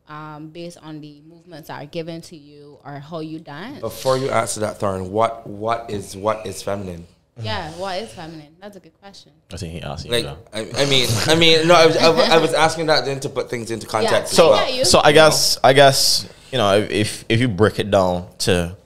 um, 0.09 0.49
based 0.49 0.79
on 0.83 1.01
the 1.01 1.23
movements 1.27 1.69
that 1.69 1.83
are 1.83 1.87
given 1.87 2.21
to 2.23 2.37
you 2.37 2.79
or 2.85 2.99
how 2.99 3.21
you 3.21 3.39
dance? 3.39 3.81
Before 3.81 4.19
you 4.19 4.29
answer 4.31 4.61
that, 4.61 4.79
Thorn, 4.79 5.11
what 5.11 5.47
what 5.47 5.91
is 5.91 6.17
what 6.17 6.47
is 6.47 6.63
feminine? 6.63 7.07
Yeah, 7.41 7.71
what 7.73 7.97
is 8.03 8.13
feminine? 8.13 8.55
That's 8.61 8.77
a 8.77 8.81
good 8.81 8.99
question. 9.01 9.33
I 9.51 9.57
think 9.57 9.73
he 9.73 9.81
asked 9.81 10.05
you. 10.05 10.11
Like, 10.13 10.25
that. 10.25 10.37
I, 10.53 10.83
I 10.83 10.85
mean, 10.91 11.09
I 11.27 11.35
mean, 11.37 11.67
no, 11.67 11.75
I 11.75 11.87
was, 11.87 11.97
I, 11.97 12.09
was- 12.11 12.29
I 12.29 12.37
was 12.39 12.53
asking 12.53 12.87
that 12.87 13.07
then 13.07 13.19
to 13.21 13.31
put 13.31 13.49
things 13.49 13.71
into 13.71 13.87
context. 13.87 14.35
So- 14.35 14.53
as 14.53 14.59
well. 14.59 14.67
I 14.67 14.69
you. 14.69 14.85
So 14.85 15.01
I 15.03 15.13
guess 15.13 15.59
I 15.65 15.73
guess 15.73 16.29
you 16.53 16.59
know 16.59 16.77
if 16.79 17.25
if 17.31 17.41
you 17.41 17.49
break 17.49 17.79
it 17.79 17.91
down 17.91 18.27
to 18.41 18.77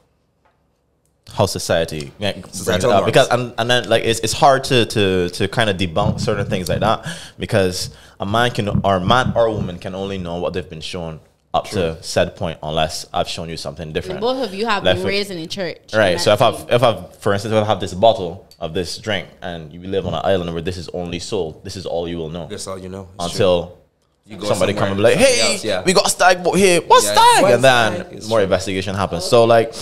how 1.35 1.47
society 1.47 2.13
yeah, 2.19 2.33
bring 2.33 2.79
it 2.79 2.85
up, 2.85 3.05
because 3.05 3.29
and, 3.29 3.53
and 3.59 3.69
then 3.69 3.89
like 3.89 4.05
it's, 4.05 4.21
it's 4.21 4.33
hard 4.33 4.63
to 4.65 4.87
to 4.87 5.29
to 5.31 5.49
kind 5.49 5.69
of 5.69 5.77
debunk 5.77 6.21
certain 6.21 6.47
things 6.47 6.69
like 6.69 6.81
that 6.81 7.07
because 7.39 7.91
a 8.21 8.27
man 8.27 8.51
can 8.53 8.69
or 8.85 9.01
man 9.01 9.33
or 9.35 9.51
woman 9.51 9.79
can 9.79 9.95
only 9.95 10.17
know 10.17 10.37
what 10.37 10.53
they've 10.53 10.71
been 10.71 10.81
shown 10.81 11.21
up 11.53 11.69
to 11.69 12.03
said 12.03 12.35
point 12.35 12.59
unless 12.63 13.07
I've 13.13 13.29
shown 13.29 13.49
you 13.49 13.57
something 13.57 13.93
different. 13.93 14.21
both 14.21 14.45
of 14.45 14.53
you 14.55 14.67
have 14.67 14.83
Left 14.83 14.99
been 14.99 15.07
raised 15.07 15.31
in 15.31 15.39
the 15.39 15.47
church. 15.47 15.95
Right. 15.95 16.21
So 16.21 16.33
if 16.33 16.43
I've 16.43 16.69
if 16.69 16.83
I've 16.83 17.17
for 17.19 17.33
instance 17.33 17.53
if 17.53 17.63
I 17.63 17.67
have 17.67 17.81
this 17.81 17.95
bottle 17.95 18.49
of 18.59 18.75
this 18.75 18.99
drink 18.99 19.29
and 19.41 19.73
you 19.73 19.81
live 19.81 20.07
on 20.07 20.15
an 20.15 20.23
island 20.25 20.53
where 20.53 20.63
this 20.63 20.77
is 20.77 20.89
only 20.91 21.21
sold, 21.21 21.65
this 21.65 21.77
is 21.77 21.87
all 21.87 22.09
you 22.09 22.19
will 22.19 22.31
know 22.31 22.49
That's 22.49 22.67
all 22.67 22.79
you 22.79 22.89
know. 22.89 23.09
It's 23.15 23.17
true. 23.17 23.33
until 23.33 23.79
You 24.27 24.37
go 24.37 24.47
somebody 24.47 24.73
somewhere 24.73 24.89
come 24.89 24.93
and 24.93 24.97
be 24.97 25.03
like, 25.03 25.17
"Hey, 25.17 25.53
else, 25.53 25.65
yeah. 25.65 25.83
we 25.85 25.93
got 25.93 26.11
stag 26.11 26.43
boat 26.43 26.57
here. 26.57 26.81
What's 26.81 27.05
Yeah, 27.05 27.13
stag?" 27.13 27.43
what's 27.43 27.55
and 27.55 27.65
then 27.65 27.93
stag? 27.93 28.29
More 28.29 28.39
true. 28.39 28.45
investigation 28.45 28.95
happens. 28.97 29.25
So 29.25 29.45
like, 29.45 29.75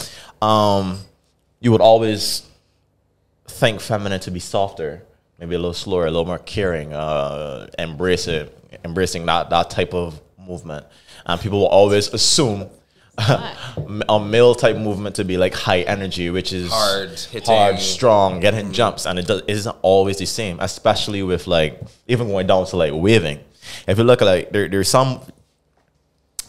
um, 0.42 0.98
you 1.62 1.70
would 1.70 1.80
always 1.80 2.42
think 3.46 3.80
feminine 3.80 4.20
to 4.20 4.30
be 4.30 4.40
softer, 4.40 5.02
maybe 5.38 5.54
a 5.54 5.58
little 5.58 5.72
slower, 5.72 6.06
a 6.06 6.10
little 6.10 6.26
more 6.26 6.38
caring, 6.38 6.92
uh, 6.92 7.68
embrace 7.78 8.26
it, 8.26 8.58
embracing 8.84 9.24
that 9.26 9.48
that 9.50 9.70
type 9.70 9.94
of 9.94 10.20
movement, 10.36 10.84
and 11.24 11.40
people 11.40 11.60
will 11.60 11.68
always 11.68 12.12
assume. 12.12 12.68
a 13.18 14.18
male 14.18 14.54
type 14.54 14.74
movement 14.74 15.16
to 15.16 15.22
be 15.22 15.36
like 15.36 15.52
high 15.52 15.82
energy, 15.82 16.30
which 16.30 16.50
is 16.50 16.70
Hard, 16.72 17.10
hitting. 17.10 17.54
Hard, 17.54 17.78
strong, 17.78 18.40
getting 18.40 18.72
jumps, 18.72 19.04
and 19.04 19.18
it 19.18 19.26
does, 19.26 19.42
it 19.42 19.50
isn't 19.50 19.76
always 19.82 20.16
the 20.16 20.24
same. 20.24 20.58
Especially 20.60 21.22
with 21.22 21.46
like 21.46 21.78
even 22.08 22.28
going 22.28 22.46
down 22.46 22.64
to 22.64 22.76
like 22.78 22.90
waving. 22.94 23.38
If 23.86 23.98
you 23.98 24.04
look 24.04 24.22
at 24.22 24.24
like 24.24 24.50
there, 24.50 24.66
there's 24.66 24.88
some. 24.88 25.20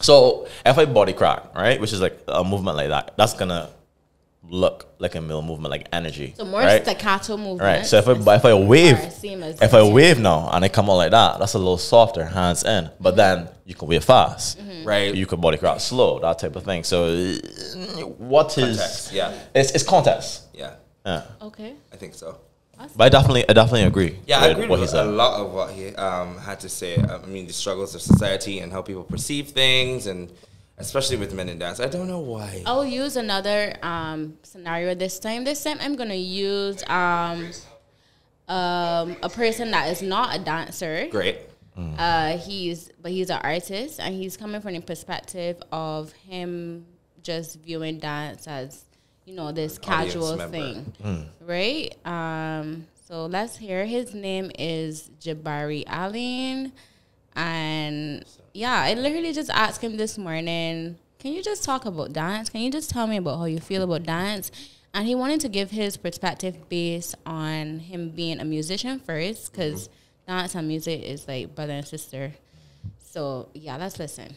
So 0.00 0.48
if 0.64 0.78
I 0.78 0.86
body 0.86 1.12
crack, 1.12 1.54
right, 1.54 1.78
which 1.78 1.92
is 1.92 2.00
like 2.00 2.18
a 2.28 2.42
movement 2.42 2.78
like 2.78 2.88
that, 2.88 3.12
that's 3.18 3.34
gonna 3.34 3.68
look 4.48 4.94
like 4.98 5.14
a 5.14 5.20
mill 5.20 5.42
movement, 5.42 5.70
like 5.70 5.88
energy. 5.92 6.34
So 6.36 6.44
more 6.44 6.60
right? 6.60 6.82
staccato 6.82 7.36
movement. 7.36 7.60
Right. 7.62 7.86
So 7.86 7.98
if 7.98 8.08
I, 8.08 8.14
but 8.14 8.36
if 8.36 8.44
I 8.44 8.54
wave, 8.54 8.98
Or 8.98 9.10
seamless. 9.10 9.60
if 9.62 9.74
I 9.74 9.82
wave 9.82 10.18
now 10.18 10.50
and 10.52 10.64
I 10.64 10.68
come 10.68 10.90
out 10.90 10.96
like 10.96 11.10
that, 11.12 11.38
that's 11.38 11.54
a 11.54 11.58
little 11.58 11.78
softer, 11.78 12.24
hands 12.24 12.64
in. 12.64 12.90
But 13.00 13.16
then 13.16 13.48
you 13.64 13.74
can 13.74 13.88
wave 13.88 14.04
fast, 14.04 14.58
Mm-hmm. 14.58 14.86
Right. 14.86 15.14
You 15.14 15.26
can 15.26 15.40
body 15.40 15.56
crowd 15.56 15.80
slow, 15.80 16.18
that 16.20 16.38
type 16.38 16.56
of 16.56 16.64
thing. 16.64 16.84
So 16.84 17.06
what 18.18 18.56
is? 18.58 18.76
Context, 18.78 19.12
yeah. 19.12 19.32
It's 19.54 19.70
it's 19.72 19.84
context. 19.84 20.42
Yeah, 20.52 20.74
Yeah. 21.06 21.22
Okay. 21.42 21.74
I 21.92 21.96
think 21.96 22.14
so. 22.14 22.38
But 22.96 23.04
I 23.04 23.08
definitely, 23.08 23.48
I 23.48 23.52
definitely 23.52 23.84
agree. 23.84 24.18
Yeah, 24.26 24.40
I 24.40 24.48
agree 24.48 24.66
what 24.66 24.76
he 24.76 24.82
with 24.82 24.94
a 24.94 25.04
lot 25.04 25.40
of 25.40 25.52
what 25.52 25.70
he 25.70 25.94
um, 25.94 26.36
had 26.38 26.60
to 26.60 26.68
say. 26.68 26.98
I 26.98 27.24
mean, 27.24 27.46
the 27.46 27.52
struggles 27.52 27.94
of 27.94 28.02
society 28.02 28.58
and 28.58 28.72
how 28.72 28.82
people 28.82 29.04
perceive 29.04 29.50
things, 29.50 30.06
and 30.06 30.30
especially 30.78 31.16
with 31.16 31.34
men 31.34 31.48
in 31.48 31.58
dance. 31.58 31.80
I 31.80 31.86
don't 31.86 32.08
know 32.08 32.20
why. 32.20 32.62
I'll 32.66 32.84
use 32.84 33.16
another 33.16 33.74
um, 33.82 34.38
scenario 34.42 34.94
this 34.94 35.18
time. 35.18 35.44
This 35.44 35.62
time 35.62 35.78
I'm 35.80 35.96
gonna 35.96 36.14
use 36.14 36.82
um, 36.88 37.50
um, 38.48 39.16
a 39.22 39.28
person 39.28 39.70
that 39.70 39.88
is 39.90 40.02
not 40.02 40.36
a 40.36 40.38
dancer. 40.38 41.08
Great. 41.10 41.38
Uh, 41.76 42.38
he's 42.38 42.90
but 43.02 43.10
he's 43.10 43.30
an 43.30 43.40
artist, 43.42 43.98
and 43.98 44.14
he's 44.14 44.36
coming 44.36 44.60
from 44.60 44.74
the 44.74 44.80
perspective 44.80 45.60
of 45.72 46.12
him 46.12 46.86
just 47.22 47.58
viewing 47.62 47.98
dance 47.98 48.46
as 48.46 48.84
you 49.24 49.34
know 49.34 49.50
this 49.50 49.76
casual 49.78 50.36
thing, 50.50 50.92
right? 51.40 51.94
Um, 52.06 52.86
so 53.08 53.26
let's 53.26 53.56
hear. 53.56 53.84
His 53.84 54.14
name 54.14 54.52
is 54.56 55.10
Jabari 55.20 55.82
Allen, 55.88 56.72
and 57.34 58.24
yeah, 58.54 58.82
I 58.82 58.94
literally 58.94 59.32
just 59.32 59.50
asked 59.50 59.82
him 59.82 59.96
this 59.96 60.16
morning. 60.16 60.96
Can 61.18 61.32
you 61.32 61.42
just 61.42 61.64
talk 61.64 61.84
about 61.84 62.12
dance? 62.12 62.48
Can 62.48 62.60
you 62.60 62.70
just 62.70 62.88
tell 62.88 63.06
me 63.08 63.16
about 63.16 63.38
how 63.38 63.46
you 63.46 63.58
feel 63.58 63.82
about 63.82 64.04
dance? 64.04 64.52
And 64.94 65.08
he 65.08 65.16
wanted 65.16 65.40
to 65.40 65.48
give 65.48 65.72
his 65.72 65.96
perspective 65.96 66.68
based 66.68 67.16
on 67.26 67.80
him 67.80 68.10
being 68.10 68.38
a 68.38 68.44
musician 68.44 69.00
first, 69.00 69.50
because 69.50 69.88
dance 70.28 70.54
and 70.54 70.68
music 70.68 71.02
is 71.02 71.26
like 71.26 71.54
brother 71.56 71.72
and 71.72 71.86
sister. 71.86 72.32
So 73.00 73.48
yeah, 73.54 73.76
let's 73.76 73.98
listen. 73.98 74.36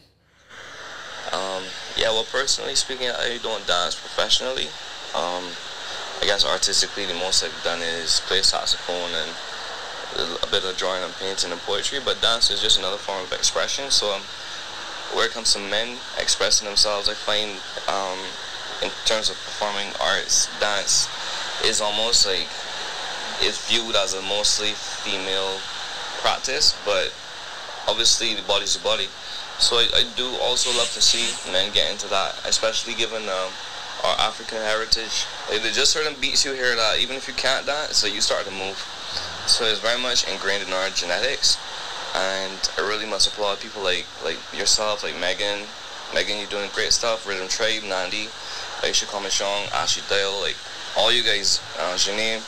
Um, 1.32 1.62
yeah, 1.96 2.10
well, 2.10 2.26
personally 2.32 2.74
speaking, 2.74 3.10
I 3.10 3.38
don't 3.40 3.64
dance 3.68 3.94
professionally. 3.94 4.66
Um, 5.14 5.44
I 6.20 6.24
guess 6.24 6.44
artistically, 6.44 7.06
the 7.06 7.14
most 7.14 7.44
I've 7.44 7.62
done 7.62 7.80
is 7.82 8.20
play 8.26 8.42
saxophone 8.42 9.10
and 9.14 9.30
a 10.16 10.46
bit 10.50 10.64
of 10.64 10.76
drawing 10.76 11.02
and 11.02 11.12
painting 11.14 11.52
and 11.52 11.60
poetry. 11.62 11.98
But 12.04 12.20
dance 12.22 12.50
is 12.50 12.62
just 12.62 12.78
another 12.78 12.96
form 12.96 13.24
of 13.24 13.32
expression. 13.32 13.90
So, 13.90 14.14
um, 14.14 14.22
where 15.14 15.26
it 15.26 15.32
comes 15.32 15.52
to 15.54 15.58
men 15.58 15.96
expressing 16.18 16.66
themselves, 16.66 17.08
I 17.08 17.14
find 17.14 17.56
um, 17.88 18.18
in 18.82 18.90
terms 19.04 19.30
of 19.30 19.36
performing 19.36 19.88
arts, 20.00 20.48
dance 20.60 21.08
is 21.64 21.80
almost 21.80 22.26
like 22.26 22.48
is 23.42 23.58
viewed 23.68 23.94
as 23.94 24.14
a 24.14 24.22
mostly 24.22 24.72
female 24.72 25.58
practice, 26.20 26.76
but 26.84 27.14
obviously 27.86 28.34
the 28.34 28.42
body's 28.42 28.76
the 28.76 28.82
body. 28.82 29.06
So 29.58 29.76
I, 29.76 29.86
I 29.94 30.02
do 30.16 30.26
also 30.42 30.70
love 30.76 30.90
to 30.94 31.02
see 31.02 31.30
men 31.52 31.72
get 31.72 31.90
into 31.90 32.08
that, 32.08 32.34
especially 32.46 32.94
given 32.94 33.22
um, 33.22 33.50
our 34.04 34.16
African 34.18 34.58
heritage. 34.58 35.26
Like, 35.50 35.62
there's 35.62 35.76
just 35.76 35.92
certain 35.92 36.14
beats 36.20 36.44
you 36.44 36.52
hear 36.52 36.74
that 36.76 36.98
even 37.00 37.16
if 37.16 37.26
you 37.26 37.34
can't 37.34 37.66
dance, 37.66 37.96
so 37.96 38.06
you 38.06 38.20
start 38.20 38.44
to 38.46 38.52
move. 38.52 38.78
So 39.48 39.64
it's 39.64 39.80
very 39.80 40.00
much 40.00 40.28
ingrained 40.28 40.62
in 40.62 40.72
our 40.72 40.90
genetics, 40.90 41.56
and 42.14 42.70
I 42.76 42.82
really 42.86 43.06
must 43.06 43.26
applaud 43.28 43.58
people 43.60 43.82
like 43.82 44.04
like 44.22 44.36
yourself, 44.52 45.02
like 45.02 45.18
Megan. 45.18 45.64
Megan, 46.14 46.38
you're 46.38 46.48
doing 46.48 46.68
great 46.74 46.92
stuff. 46.92 47.26
Rhythm 47.26 47.48
Tribe, 47.48 47.82
Nandi, 47.84 48.26
Aisha 48.84 49.04
Kamishong, 49.06 49.70
Ashley 49.72 50.02
Dale, 50.08 50.38
like 50.40 50.56
all 50.96 51.10
you 51.12 51.22
guys, 51.22 51.60
uh, 51.78 51.94
Janine, 51.96 52.40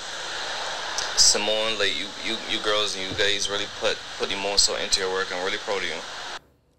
Simone, 1.19 1.79
like 1.79 1.93
you, 1.99 2.07
you, 2.25 2.37
you 2.51 2.59
girls 2.63 2.97
and 2.97 3.05
you 3.05 3.17
guys 3.17 3.49
really 3.51 3.67
put 3.81 3.97
put 4.19 4.29
the 4.29 4.37
most 4.37 4.65
so 4.65 4.77
into 4.77 5.01
your 5.01 5.11
work. 5.11 5.29
I'm 5.35 5.45
really 5.45 5.59
proud 5.59 5.79
of 5.79 5.85
you. 5.89 5.95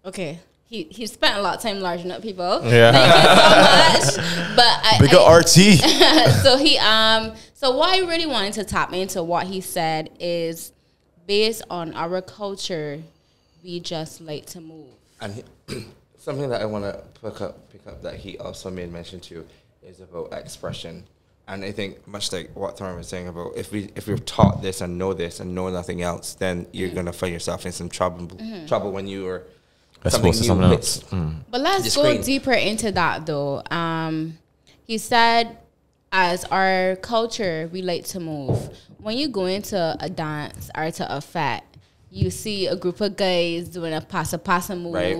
Okay. 0.06 0.38
He, 0.64 0.84
he 0.84 1.06
spent 1.06 1.36
a 1.36 1.42
lot 1.42 1.56
of 1.56 1.60
time 1.60 1.80
larging 1.80 2.10
up 2.10 2.22
people. 2.22 2.62
Yeah. 2.64 2.92
Thank 2.92 4.04
you 4.04 4.10
so 4.10 4.20
much. 4.22 4.56
But 4.56 4.80
I, 4.82 4.96
Bigger 5.00 5.18
I- 5.18 5.36
RT. 5.38 6.42
so 6.42 6.56
he 6.56 6.78
um 6.78 7.34
so 7.62 7.76
what 7.76 7.90
I 7.90 7.98
really 8.00 8.26
wanted 8.26 8.54
to 8.54 8.64
tap 8.64 8.92
into 8.92 9.22
what 9.22 9.46
he 9.46 9.60
said 9.60 10.10
is 10.18 10.72
based 11.26 11.62
on 11.70 11.94
our 11.94 12.20
culture, 12.20 13.00
we 13.62 13.78
just 13.78 14.20
like 14.20 14.46
to 14.46 14.60
move. 14.60 14.88
And 15.20 15.34
he, 15.34 15.44
something 16.18 16.48
that 16.50 16.60
I 16.60 16.64
want 16.64 16.84
to 16.84 17.02
pick 17.22 17.40
up, 17.40 17.70
pick 17.70 17.86
up 17.86 18.02
that 18.02 18.16
he 18.16 18.36
also 18.38 18.70
made 18.70 18.92
mention 18.92 19.20
to 19.20 19.46
is 19.82 20.00
about 20.00 20.32
expression. 20.32 21.04
And 21.46 21.64
I 21.64 21.70
think 21.70 22.06
much 22.08 22.32
like 22.32 22.50
what 22.54 22.78
Thorne 22.78 22.96
was 22.96 23.06
saying 23.06 23.28
about 23.28 23.56
if 23.56 23.70
we 23.70 23.90
if 23.94 24.08
we're 24.08 24.16
taught 24.16 24.62
this 24.62 24.80
and 24.80 24.98
know 24.98 25.12
this 25.12 25.38
and 25.40 25.54
know 25.54 25.68
nothing 25.70 26.02
else, 26.02 26.34
then 26.34 26.66
you're 26.72 26.90
mm. 26.90 26.94
gonna 26.94 27.12
find 27.12 27.32
yourself 27.32 27.66
in 27.66 27.72
some 27.72 27.88
trouble 27.88 28.26
mm-hmm. 28.26 28.66
trouble 28.66 28.90
when 28.90 29.06
you 29.06 29.26
are 29.28 29.44
Exposed 30.04 30.38
to 30.38 30.44
something 30.44 30.64
else. 30.64 31.00
hits. 31.00 31.12
But 31.50 31.60
let's 31.60 31.94
go 31.94 32.20
deeper 32.20 32.52
into 32.52 32.90
that 32.92 33.24
though. 33.24 33.62
Um, 33.70 34.38
he 34.84 34.98
said, 34.98 35.58
as 36.12 36.44
our 36.44 36.96
culture, 36.96 37.68
we 37.72 37.82
like 37.82 38.04
to 38.04 38.20
move. 38.20 38.76
When 38.98 39.16
you 39.16 39.28
go 39.28 39.46
into 39.46 39.96
a 39.98 40.08
dance 40.08 40.70
or 40.76 40.90
to 40.92 41.16
a 41.16 41.20
fete, 41.20 41.62
you 42.10 42.30
see 42.30 42.66
a 42.66 42.76
group 42.76 43.00
of 43.00 43.16
guys 43.16 43.68
doing 43.68 43.94
a 43.94 44.00
passa 44.00 44.38
passa 44.38 44.78
move. 44.78 44.94
Right. 44.94 45.16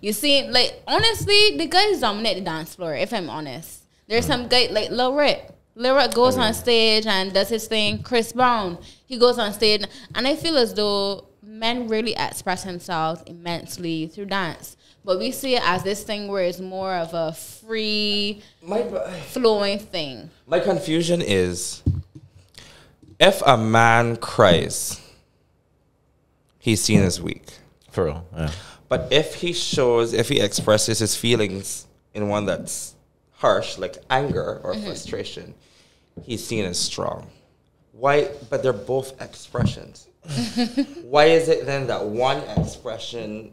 You 0.00 0.12
see, 0.12 0.48
like 0.48 0.80
honestly, 0.86 1.56
the 1.56 1.66
guys 1.66 2.00
dominate 2.00 2.36
the 2.36 2.42
dance 2.42 2.76
floor. 2.76 2.94
If 2.94 3.12
I'm 3.12 3.28
honest, 3.28 3.82
there's 4.06 4.24
Mm. 4.26 4.28
some 4.28 4.48
guy 4.48 4.68
like 4.70 4.90
Lil 4.90 5.12
Rick. 5.14 5.50
Lil 5.74 5.96
Rick 5.96 6.14
goes 6.14 6.38
Oh, 6.38 6.42
on 6.42 6.54
stage 6.54 7.04
and 7.06 7.32
does 7.32 7.48
his 7.48 7.66
thing. 7.66 8.02
Chris 8.02 8.32
Brown, 8.32 8.78
he 9.04 9.18
goes 9.18 9.38
on 9.38 9.52
stage, 9.52 9.82
and 10.14 10.26
I 10.26 10.36
feel 10.36 10.56
as 10.56 10.72
though 10.72 11.26
men 11.42 11.88
really 11.88 12.14
express 12.16 12.62
themselves 12.64 13.22
immensely 13.26 14.06
through 14.06 14.26
dance. 14.26 14.75
But 15.06 15.20
we 15.20 15.30
see 15.30 15.54
it 15.54 15.62
as 15.64 15.84
this 15.84 16.02
thing 16.02 16.26
where 16.26 16.42
it's 16.42 16.58
more 16.58 16.92
of 16.92 17.14
a 17.14 17.32
free 17.32 18.42
My, 18.60 18.82
flowing 19.28 19.78
thing. 19.78 20.30
my 20.48 20.58
confusion 20.58 21.22
is 21.22 21.84
if 23.20 23.40
a 23.46 23.56
man 23.56 24.16
cries, 24.16 25.00
he's 26.58 26.82
seen 26.82 27.02
as 27.02 27.22
weak. 27.22 27.46
For 27.92 28.06
real. 28.06 28.26
Yeah. 28.36 28.50
But 28.88 29.12
if 29.12 29.36
he 29.36 29.52
shows, 29.52 30.12
if 30.12 30.28
he 30.28 30.40
expresses 30.40 30.98
his 30.98 31.14
feelings 31.14 31.86
in 32.12 32.28
one 32.28 32.44
that's 32.44 32.96
harsh, 33.34 33.78
like 33.78 33.98
anger 34.10 34.60
or 34.64 34.74
mm-hmm. 34.74 34.86
frustration, 34.86 35.54
he's 36.24 36.44
seen 36.44 36.64
as 36.64 36.80
strong. 36.80 37.30
Why? 37.92 38.30
But 38.50 38.64
they're 38.64 38.72
both 38.72 39.22
expressions. 39.22 40.08
Why 41.04 41.26
is 41.26 41.48
it 41.48 41.64
then 41.64 41.86
that 41.86 42.04
one 42.04 42.38
expression 42.58 43.52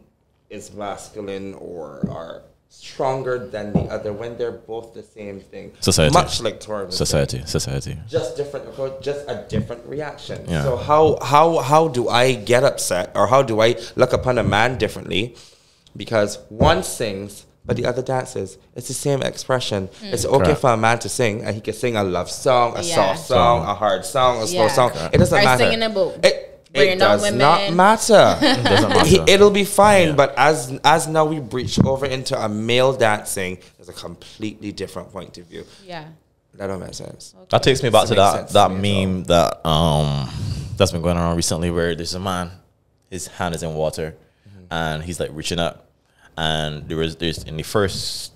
is 0.54 0.72
masculine 0.72 1.54
or 1.54 2.06
are 2.10 2.42
stronger 2.68 3.38
than 3.54 3.72
the 3.72 3.80
other 3.94 4.12
when 4.12 4.36
they're 4.38 4.52
both 4.52 4.94
the 4.94 5.02
same 5.02 5.40
thing? 5.40 5.72
Society. 5.80 6.12
Much 6.14 6.40
like 6.40 6.60
Torben. 6.60 6.86
was 6.86 6.96
saying 6.96 7.06
Society. 7.06 7.42
Society. 7.46 7.98
just 8.08 8.36
different 8.36 8.68
approach, 8.68 9.02
just 9.02 9.22
a 9.28 9.44
different 9.48 9.84
reaction. 9.86 10.44
Yeah. 10.48 10.62
So 10.62 10.76
how 10.76 11.18
how 11.22 11.58
how 11.58 11.88
do 11.88 12.08
I 12.08 12.34
get 12.34 12.62
upset 12.64 13.10
or 13.14 13.26
how 13.26 13.42
do 13.42 13.60
I 13.60 13.76
look 13.96 14.12
upon 14.12 14.38
a 14.38 14.44
man 14.44 14.78
differently? 14.78 15.36
Because 15.96 16.38
one 16.48 16.82
sings, 16.82 17.46
but 17.64 17.76
the 17.76 17.86
other 17.86 18.02
dances. 18.02 18.58
It's 18.74 18.88
the 18.88 18.94
same 18.94 19.22
expression. 19.22 19.88
Mm. 20.02 20.12
It's 20.12 20.24
okay 20.26 20.44
Correct. 20.46 20.60
for 20.60 20.70
a 20.72 20.76
man 20.76 20.98
to 21.00 21.08
sing, 21.08 21.42
and 21.44 21.54
he 21.54 21.60
can 21.60 21.74
sing 21.74 21.94
a 21.96 22.02
love 22.02 22.30
song, 22.30 22.76
a 22.76 22.82
Yeah. 22.82 22.94
soft 22.96 23.26
song, 23.28 23.62
a 23.62 23.74
hard 23.74 24.04
song, 24.04 24.42
a 24.42 24.46
slow 24.46 24.66
Yeah. 24.66 24.72
song. 24.78 24.90
It 25.12 25.18
doesn't 25.18 25.38
Or 25.38 25.44
matter. 25.44 25.64
singing 25.64 25.82
about 25.82 26.14
it, 26.22 26.22
bringing 26.22 26.53
it 26.74 26.98
down 26.98 27.18
does 27.18 27.32
not 27.32 27.60
women. 27.60 27.76
matter. 27.76 28.38
it 28.42 28.64
doesn't 28.64 28.88
matter. 28.90 29.24
It'll 29.28 29.50
be 29.50 29.64
fine, 29.64 30.08
Yeah. 30.08 30.14
but 30.14 30.34
as 30.36 30.78
as 30.84 31.06
now 31.06 31.24
we 31.24 31.40
breach 31.40 31.78
over 31.84 32.06
into 32.06 32.36
a 32.42 32.48
male 32.48 32.92
dancing, 32.92 33.58
there's 33.76 33.88
a 33.88 33.92
completely 33.92 34.72
different 34.72 35.12
point 35.12 35.38
of 35.38 35.46
view. 35.46 35.64
Yeah. 35.84 36.04
That 36.54 36.68
don't 36.68 36.80
make 36.80 36.94
sense. 36.94 37.34
That 37.50 37.62
takes 37.62 37.82
me 37.82 37.90
back 37.90 38.06
to 38.08 38.14
that 38.14 38.48
that 38.50 38.68
to 38.68 38.74
me 38.74 39.02
at 39.02 39.08
meme 39.08 39.24
that 39.24 39.66
um 39.66 40.28
that's 40.76 40.92
been 40.92 41.02
going 41.02 41.16
around 41.16 41.36
recently 41.36 41.70
where 41.70 41.94
there's 41.94 42.14
a 42.14 42.20
man, 42.20 42.50
his 43.10 43.26
hand 43.26 43.54
is 43.54 43.62
in 43.62 43.74
water, 43.74 44.14
and 44.70 45.02
he's 45.02 45.18
like 45.20 45.30
reaching 45.32 45.58
up, 45.58 45.88
and 46.36 46.88
there 46.88 46.96
was 46.96 47.16
there's 47.16 47.42
in 47.44 47.56
the 47.56 47.62
first 47.64 48.32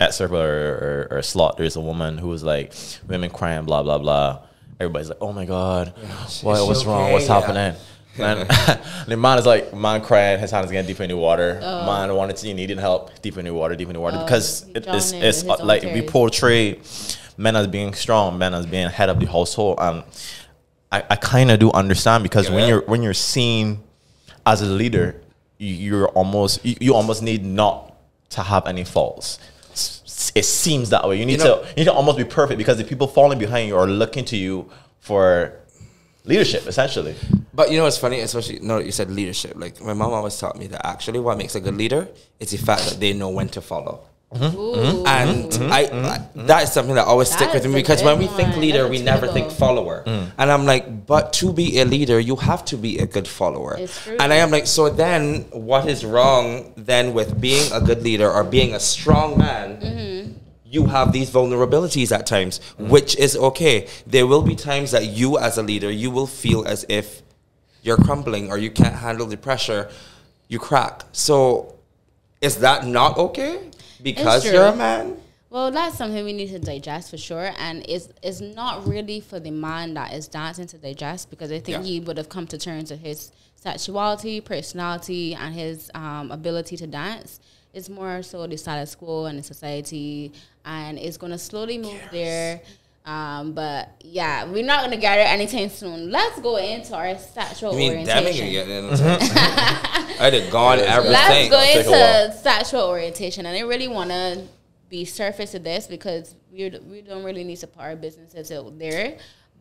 excerpt 0.00 0.34
or, 0.34 1.08
or, 1.10 1.18
or 1.18 1.22
slot 1.22 1.56
there's 1.56 1.74
a 1.76 1.80
woman 1.80 2.18
who 2.18 2.28
was 2.28 2.42
like 2.44 2.74
women 3.08 3.30
crying 3.30 3.64
blah 3.64 3.82
blah 3.82 3.98
blah. 3.98 4.40
Everybody's 4.78 5.08
like, 5.08 5.18
oh 5.20 5.32
my 5.32 5.44
god, 5.46 5.94
what, 5.96 6.28
she 6.30 6.66
what's 6.66 6.84
wrong? 6.84 7.12
What's 7.12 7.28
Yeah. 7.28 7.40
happening? 7.40 7.80
And 8.18 8.48
the 9.08 9.16
man 9.16 9.38
is 9.38 9.46
like, 9.46 9.74
man 9.74 10.00
crying, 10.02 10.38
his 10.38 10.50
hand 10.50 10.64
is 10.64 10.70
getting 10.70 10.86
deeper 10.86 11.02
in 11.02 11.10
the 11.10 11.16
water. 11.16 11.58
Man 11.60 12.14
wanted 12.14 12.36
to, 12.36 12.46
he 12.46 12.54
needed 12.54 12.78
help 12.78 13.20
deeper 13.22 13.40
in 13.40 13.46
the 13.46 13.52
water, 13.54 13.74
deeper 13.74 13.90
in 13.90 13.94
the 13.94 14.00
water. 14.00 14.18
because 14.18 14.64
he 14.64 14.72
it, 14.72 14.86
it's, 14.88 15.12
it's 15.12 15.42
in 15.42 15.48
like 15.66 15.82
we 15.82 16.02
portray 16.02 16.80
men 17.36 17.56
as 17.56 17.66
being 17.66 17.92
strong, 17.94 18.38
men 18.38 18.54
as 18.54 18.64
being 18.66 18.88
head 18.88 19.08
of 19.10 19.20
the 19.20 19.26
household. 19.26 19.78
And 19.80 20.02
I, 20.92 21.04
I 21.10 21.16
kind 21.16 21.50
of 21.50 21.58
do 21.58 21.70
understand 21.72 22.22
because 22.22 22.50
when 22.50 22.60
Yeah. 22.62 22.68
you're 22.68 22.82
when 22.82 23.02
you're 23.02 23.14
seen 23.14 23.80
as 24.46 24.62
a 24.62 24.66
leader, 24.66 25.20
you, 25.58 25.74
you're 25.74 26.08
almost 26.08 26.64
you, 26.64 26.76
you 26.80 26.94
almost 26.94 27.22
need 27.22 27.44
not 27.44 27.94
to 28.30 28.42
have 28.42 28.66
any 28.66 28.84
faults. 28.84 29.38
S- 30.16 30.28
s- 30.28 30.32
it 30.34 30.44
seems 30.44 30.90
that 30.90 31.06
way. 31.08 31.18
You 31.18 31.26
need 31.26 31.38
You 31.38 31.44
know- 31.44 31.60
to 31.62 31.68
you 31.70 31.74
need 31.76 31.84
to 31.84 31.92
almost 31.92 32.18
be 32.18 32.24
perfect 32.24 32.58
because 32.58 32.76
the 32.78 32.84
people 32.84 33.06
falling 33.06 33.38
behind 33.38 33.68
you 33.68 33.76
are 33.76 33.86
looking 33.86 34.24
to 34.26 34.36
you 34.36 34.70
for 35.00 35.52
leadership, 36.24 36.66
essentially. 36.66 37.14
But 37.54 37.70
you 37.70 37.76
know 37.78 37.84
what's 37.84 37.98
funny? 37.98 38.20
Especially, 38.20 38.58
no, 38.60 38.78
you 38.78 38.92
said 38.92 39.10
leadership. 39.10 39.52
Like 39.56 39.80
my 39.80 39.92
mom 39.94 40.12
always 40.12 40.36
taught 40.38 40.58
me 40.58 40.66
that 40.68 40.84
actually, 40.86 41.20
what 41.20 41.38
makes 41.38 41.54
a 41.54 41.60
good 41.60 41.76
leader 41.76 42.08
is 42.40 42.50
the 42.50 42.58
fact 42.58 42.84
that 42.88 43.00
they 43.00 43.12
know 43.12 43.28
when 43.30 43.48
to 43.50 43.60
follow. 43.60 44.00
Mm-hmm. 44.34 44.44
Mm-hmm. 44.44 44.58
Ooh. 44.58 45.04
And 45.06 45.44
mm-hmm. 45.52 45.72
I, 45.72 45.80
I 46.14 46.44
that 46.50 46.64
is 46.64 46.72
something 46.72 46.96
that 46.96 47.06
always 47.06 47.30
stick 47.30 47.52
with 47.54 47.64
me 47.64 47.74
because 47.74 48.02
when 48.02 48.18
we 48.18 48.26
think 48.26 48.56
leader, 48.56 48.82
That's 48.82 48.90
we 48.90 49.02
never 49.02 49.26
achievable. 49.26 49.50
think 49.50 49.58
follower. 49.58 50.02
Mm. 50.04 50.30
And 50.36 50.50
I'm 50.50 50.66
like, 50.66 51.06
but 51.06 51.32
to 51.34 51.52
be 51.52 51.78
a 51.78 51.84
leader, 51.84 52.18
you 52.18 52.34
have 52.34 52.64
to 52.66 52.76
be 52.76 52.98
a 52.98 53.06
good 53.06 53.28
follower. 53.28 53.76
It's 53.78 54.02
true. 54.02 54.16
And 54.18 54.32
I 54.32 54.36
am 54.44 54.50
like, 54.50 54.66
so 54.66 54.90
then 54.90 55.42
what 55.52 55.86
is 55.88 56.04
wrong 56.04 56.72
then 56.76 57.14
with 57.14 57.40
being 57.40 57.70
a 57.72 57.80
good 57.80 58.02
leader 58.02 58.28
or 58.28 58.42
being 58.42 58.74
a 58.74 58.80
strong 58.80 59.38
man? 59.38 59.78
You 60.68 60.86
have 60.86 61.12
these 61.12 61.30
vulnerabilities 61.30 62.10
at 62.10 62.26
times, 62.26 62.60
which 62.76 63.16
is 63.16 63.36
okay. 63.36 63.86
There 64.06 64.26
will 64.26 64.42
be 64.42 64.56
times 64.56 64.90
that 64.90 65.06
you, 65.06 65.38
as 65.38 65.58
a 65.58 65.62
leader, 65.62 65.90
you 65.90 66.10
will 66.10 66.26
feel 66.26 66.66
as 66.66 66.84
if 66.88 67.22
you're 67.82 67.96
crumbling 67.96 68.50
or 68.50 68.58
you 68.58 68.70
can't 68.70 68.94
handle 68.94 69.26
the 69.26 69.36
pressure, 69.36 69.88
you 70.48 70.58
crack. 70.58 71.04
So, 71.12 71.76
is 72.40 72.56
that 72.58 72.84
not 72.84 73.16
okay? 73.16 73.70
Because 74.02 74.44
you're 74.44 74.66
a 74.66 74.76
man? 74.76 75.16
Well, 75.50 75.70
that's 75.70 75.96
something 75.96 76.24
we 76.24 76.32
need 76.32 76.48
to 76.48 76.58
digest 76.58 77.10
for 77.10 77.16
sure, 77.16 77.52
and 77.58 77.84
it's 77.88 78.08
it's 78.22 78.40
not 78.40 78.86
really 78.86 79.20
for 79.20 79.38
the 79.38 79.52
man 79.52 79.94
that 79.94 80.12
is 80.12 80.26
dancing 80.26 80.66
to 80.66 80.76
digest 80.78 81.30
because 81.30 81.52
I 81.52 81.60
think 81.60 81.78
Yeah. 81.78 81.82
he 81.84 82.00
would 82.00 82.18
have 82.18 82.28
come 82.28 82.46
to 82.48 82.58
terms 82.58 82.90
with 82.90 83.00
his 83.00 83.30
sexuality, 83.54 84.40
personality, 84.40 85.34
and 85.34 85.54
his 85.54 85.90
um, 85.94 86.30
ability 86.32 86.76
to 86.78 86.86
dance. 86.88 87.40
It's 87.72 87.88
more 87.88 88.22
so 88.22 88.46
the 88.46 88.56
status 88.56 88.94
quo 88.94 89.26
and 89.26 89.38
the 89.38 89.42
society, 89.42 90.32
and 90.66 90.98
it's 90.98 91.16
gonna 91.16 91.38
slowly 91.38 91.78
move 91.78 92.00
there. 92.12 92.60
Um, 93.06 93.52
but 93.52 93.88
yeah, 94.00 94.44
we're 94.44 94.64
not 94.64 94.82
gonna 94.82 94.96
get 94.96 95.18
it 95.20 95.28
anytime 95.28 95.68
soon. 95.68 96.10
Let's 96.10 96.40
go 96.40 96.56
into 96.56 96.94
our 96.94 97.16
sexual 97.16 97.72
You 97.72 97.78
mean 97.78 97.90
orientation. 98.08 98.66
can 98.68 98.98
get? 98.98 100.20
I'd 100.20 100.34
have 100.34 100.50
gone 100.50 100.80
everything. 100.80 101.12
Let's 101.12 101.48
go 101.50 101.60
take 101.60 101.86
a 101.86 102.24
into 102.26 102.36
sexual 102.38 102.82
orientation, 102.82 103.46
and 103.46 103.56
I 103.56 103.60
really 103.60 103.86
want 103.88 104.10
to 104.10 104.42
be 104.88 105.04
surface 105.04 105.52
to 105.52 105.60
this 105.60 105.86
because 105.86 106.34
we 106.52 106.68
we 106.90 107.00
don't 107.00 107.22
really 107.22 107.44
need 107.44 107.58
to 107.58 107.68
put 107.68 107.82
our 107.82 107.94
businesses 107.96 108.50
out 108.50 108.76
there, 108.78 109.16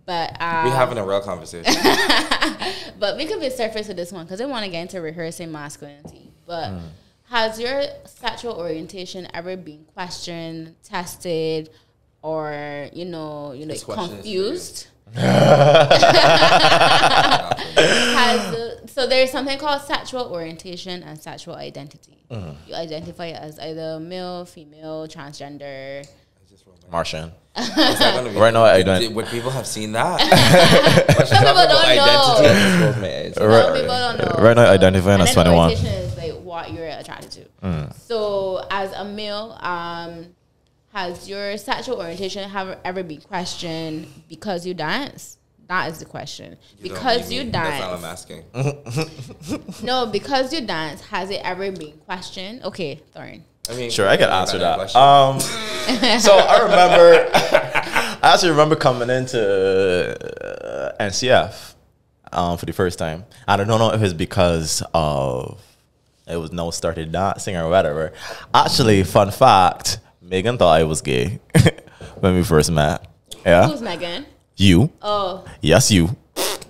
but 0.07 0.41
um, 0.41 0.65
we 0.65 0.71
having 0.71 0.97
a 0.97 1.05
real 1.05 1.21
conversation. 1.21 1.71
but 2.99 3.15
we 3.17 3.25
could 3.25 3.39
be 3.39 3.49
surface 3.51 3.87
to 3.87 3.93
this 3.93 4.11
one 4.11 4.25
because 4.25 4.41
I 4.41 4.45
want 4.45 4.65
to 4.65 4.71
get 4.71 4.81
into 4.81 5.01
rehearsing 5.01 5.51
masculinity. 5.51 6.31
But 6.47 6.69
Hmm. 6.69 6.79
Has 7.35 7.59
your 7.59 7.83
sexual 8.05 8.53
orientation 8.53 9.27
ever 9.33 9.57
been 9.57 9.83
questioned, 9.93 10.73
tested, 10.83 11.69
or 12.21 12.87
you 12.93 13.03
know, 13.03 13.51
you 13.51 13.65
know, 13.65 13.73
This 13.73 13.83
question 13.83 14.15
is 14.19 14.21
for 14.21 14.27
you. 14.27 14.43
confused? 14.43 14.87
has 18.15 18.89
so 18.91 19.05
there's 19.07 19.31
something 19.31 19.57
called 19.59 19.81
sexual 19.81 20.31
orientation 20.31 21.03
and 21.03 21.19
sexual 21.19 21.55
identity. 21.55 22.23
Mm-hmm. 22.31 22.69
You 22.69 22.75
identify 22.75 23.27
as 23.31 23.59
either 23.59 23.99
male, 23.99 24.45
female, 24.45 25.05
transgender. 25.07 26.07
Martian. 26.91 27.31
Is 27.57 27.69
that 27.75 28.13
gonna 28.15 28.29
be- 28.29 28.37
Right 28.37 28.53
now, 28.53 28.63
I 28.63 28.81
don't- 28.83 29.01
Did- 29.01 29.13
Would 29.15 29.25
people 29.27 29.49
have 29.49 29.65
seen 29.67 29.91
that? 29.93 30.19
Some 31.27 31.37
people 31.39 31.53
don't 31.67 31.95
know. 31.97 33.47
Right- 33.47 33.81
people 33.81 33.97
don't 33.97 34.17
know. 34.19 34.35
right 34.43 34.55
now 34.55 34.65
identifying 34.69 35.19
and 35.19 35.27
as 35.27 35.33
21. 35.33 35.71
Orientation 36.55 36.73
is 36.73 36.73
like 36.73 36.73
what 36.73 36.73
you're 36.73 36.87
attracted 36.87 37.31
to. 37.31 37.45
Mm. 37.63 37.93
So 37.95 38.65
as 38.69 38.91
a 38.93 39.05
male, 39.05 39.57
um, 39.59 40.27
has 40.93 41.27
your 41.29 41.57
sexual 41.57 41.97
orientation 41.97 42.49
have 42.49 42.79
ever 42.85 43.03
been 43.03 43.21
questioned 43.21 44.07
because 44.29 44.65
you 44.65 44.73
dance? 44.73 45.37
That 45.67 45.91
is 45.91 45.97
the 45.99 46.05
question. 46.05 46.57
because 46.81 47.31
you, 47.31 47.43
dance. 47.43 47.53
That's 47.53 47.83
all 47.83 47.95
I'm 47.95 48.05
asking. 48.05 48.43
No, 49.83 50.05
because 50.05 50.53
you 50.53 50.61
dance, 50.61 51.01
has 51.07 51.29
it 51.31 51.41
ever 51.43 51.71
been 51.71 51.93
questioned? 52.05 52.63
Okay, 52.63 53.01
Thorn. 53.13 53.43
I 53.69 53.75
mean, 53.75 53.89
Sure, 53.89 54.07
I 54.07 54.15
can 54.15 54.29
answer 54.29 54.59
that. 54.59 54.75
question. 54.77 55.01
Um, 55.01 55.39
so 56.19 56.37
I 56.37 56.59
remember, 56.63 57.29
I 57.33 58.33
actually 58.33 58.51
remember 58.51 58.75
coming 58.75 59.09
into 59.09 59.39
uh, 59.39 61.03
NCF 61.03 61.73
um, 62.31 62.57
for 62.57 62.65
the 62.67 62.73
first 62.73 62.99
time. 62.99 63.25
I 63.47 63.57
don't 63.57 63.67
know 63.67 63.91
if 63.91 64.01
it's 64.03 64.13
because 64.13 64.83
of 64.93 65.59
it 66.27 66.37
was 66.37 66.51
no 66.51 66.71
started 66.71 67.11
dancing 67.11 67.55
or 67.55 67.69
whatever. 67.69 68.13
Actually, 68.53 69.03
fun 69.03 69.31
fact: 69.31 69.99
Megan 70.21 70.57
thought 70.57 70.73
I 70.79 70.83
was 70.83 71.01
gay 71.01 71.39
when 72.19 72.35
we 72.35 72.43
first 72.43 72.71
met. 72.71 73.05
Yeah, 73.45 73.67
Who's 73.67 73.81
Megan? 73.81 74.25
you. 74.57 74.89
Oh, 75.01 75.45
Yes, 75.61 75.91
you. 75.91 76.15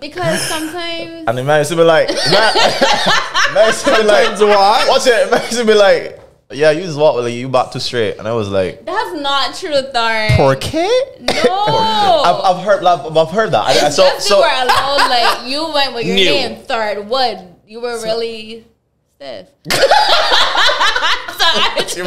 because 0.01 0.41
sometimes 0.41 1.23
And 1.27 1.37
the 1.37 1.43
man 1.43 1.59
used 1.59 1.69
to 1.71 1.77
be 1.77 1.83
like, 1.83 2.09
man, 2.09 2.53
man 3.53 3.67
used 3.67 3.85
to 3.85 3.95
be 3.95 4.03
like, 4.03 4.39
what? 4.39 4.87
What's 4.89 5.07
it? 5.07 5.31
Man 5.31 5.41
used 5.43 5.57
to 5.59 5.65
be 5.65 5.73
like, 5.73 6.19
yeah, 6.51 6.71
you 6.71 6.83
just 6.83 6.97
walk 6.97 7.15
like 7.15 7.33
you 7.33 7.47
back 7.49 7.71
too 7.71 7.79
straight, 7.79 8.17
and 8.17 8.27
I 8.27 8.33
was 8.33 8.49
like, 8.49 8.85
that's 8.85 9.19
not 9.21 9.55
true, 9.55 9.81
Thorn. 9.93 10.31
por 10.35 10.55
qué? 10.57 10.87
No. 11.21 11.65
I've, 12.25 12.57
I've 12.57 12.63
heard 12.65 12.83
I've, 12.83 13.17
I've 13.17 13.31
heard 13.31 13.51
that. 13.51 13.63
I, 13.63 13.87
I, 13.87 13.89
so 13.89 14.03
Just 14.03 14.27
so 14.27 14.35
you 14.37 14.41
were 14.41 14.47
alone, 14.49 15.09
like 15.09 15.47
you 15.47 15.71
went 15.73 15.95
with 15.95 16.05
your 16.05 16.15
New. 16.15 16.25
name 16.25 16.61
third 16.63 17.07
wood. 17.07 17.55
You 17.65 17.79
were 17.81 18.01
really 18.03 18.67
stiff. 19.15 19.47
Sorry, 21.37 21.79
just 21.79 21.95
so, 21.95 22.05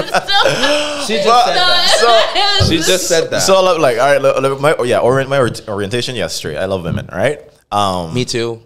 She 1.07 1.15
just 1.17 1.27
Well, 1.27 1.47
said 1.47 1.57
that. 1.57 2.59
so 2.61 2.65
She 2.69 2.77
just 2.79 3.09
said 3.09 3.31
that. 3.31 3.41
so 3.41 3.63
look, 3.63 3.79
like 3.79 3.99
all 3.99 4.07
right, 4.13 4.21
look, 4.21 4.41
look, 4.41 4.61
my 4.61 4.75
oh, 4.79 4.85
yeah, 4.85 4.99
orient, 4.99 5.31
my 5.31 5.39
orientation, 5.69 6.15
yes, 6.17 6.35
straight. 6.35 6.57
I 6.57 6.65
love 6.67 6.85
women, 6.85 7.09
right? 7.13 7.41
Um, 7.71 8.15
Me 8.15 8.25
too. 8.25 8.63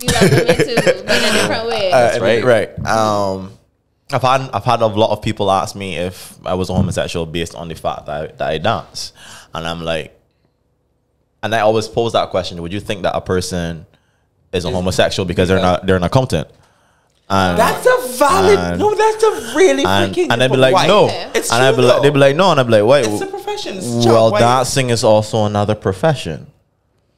you 0.00 0.08
love 0.08 0.22
me 0.22 0.28
too, 0.28 0.36
but 0.36 0.56
in 0.56 1.24
a 1.24 1.32
different 1.32 1.66
way. 1.68 1.92
uh, 1.92 2.20
right, 2.20 2.44
right. 2.44 2.78
right. 2.78 2.86
Um, 2.86 3.52
I've 4.12 4.22
had 4.22 4.50
I've 4.52 4.64
had 4.64 4.82
a 4.82 4.86
lot 4.86 5.10
of 5.10 5.20
people 5.22 5.50
ask 5.50 5.74
me 5.74 5.96
if 5.96 6.34
I 6.46 6.54
was 6.54 6.70
a 6.70 6.74
homosexual 6.74 7.26
based 7.26 7.54
on 7.54 7.68
the 7.68 7.74
fact 7.74 8.06
that 8.06 8.14
I, 8.22 8.26
that 8.28 8.48
I 8.48 8.58
dance, 8.58 9.12
and 9.52 9.66
I'm 9.66 9.82
like, 9.82 10.18
and 11.42 11.54
I 11.54 11.60
always 11.60 11.88
pose 11.88 12.12
that 12.12 12.30
question: 12.30 12.62
Would 12.62 12.72
you 12.72 12.80
think 12.80 13.02
that 13.02 13.16
a 13.16 13.20
person 13.20 13.84
is 14.52 14.64
a 14.64 14.70
homosexual 14.70 15.26
because 15.26 15.48
they're 15.48 15.60
not 15.60 15.86
they're 15.86 15.96
an 15.96 16.04
accountant? 16.04 16.48
And 17.28 17.58
That's 17.58 17.84
a 17.86 18.08
valid. 18.18 18.58
And- 18.58 18.78
no, 18.80 18.94
that's 18.94 19.22
a 19.22 19.56
really 19.56 19.84
and, 19.84 20.14
freaking. 20.14 20.28
and 20.30 20.40
they'd 20.40 20.50
be 20.50 20.56
like, 20.56 20.74
why? 20.74 20.86
no, 20.86 21.08
It's 21.34 21.50
and 21.52 21.62
I'd 21.62 21.74
true, 21.74 21.82
be 21.82 21.88
like, 21.88 22.02
they'd 22.02 22.12
be 22.12 22.18
like, 22.20 22.36
no, 22.36 22.50
and 22.52 22.60
I'd 22.60 22.66
be 22.66 22.72
like, 22.80 22.84
wait, 22.84 23.06
It's 23.06 23.20
a 23.20 23.26
profession. 23.26 23.76
It's 23.78 24.06
a 24.06 24.08
well, 24.08 24.30
dancing 24.30 24.90
is 24.90 25.02
also 25.02 25.44
another 25.44 25.74
profession. 25.74 26.46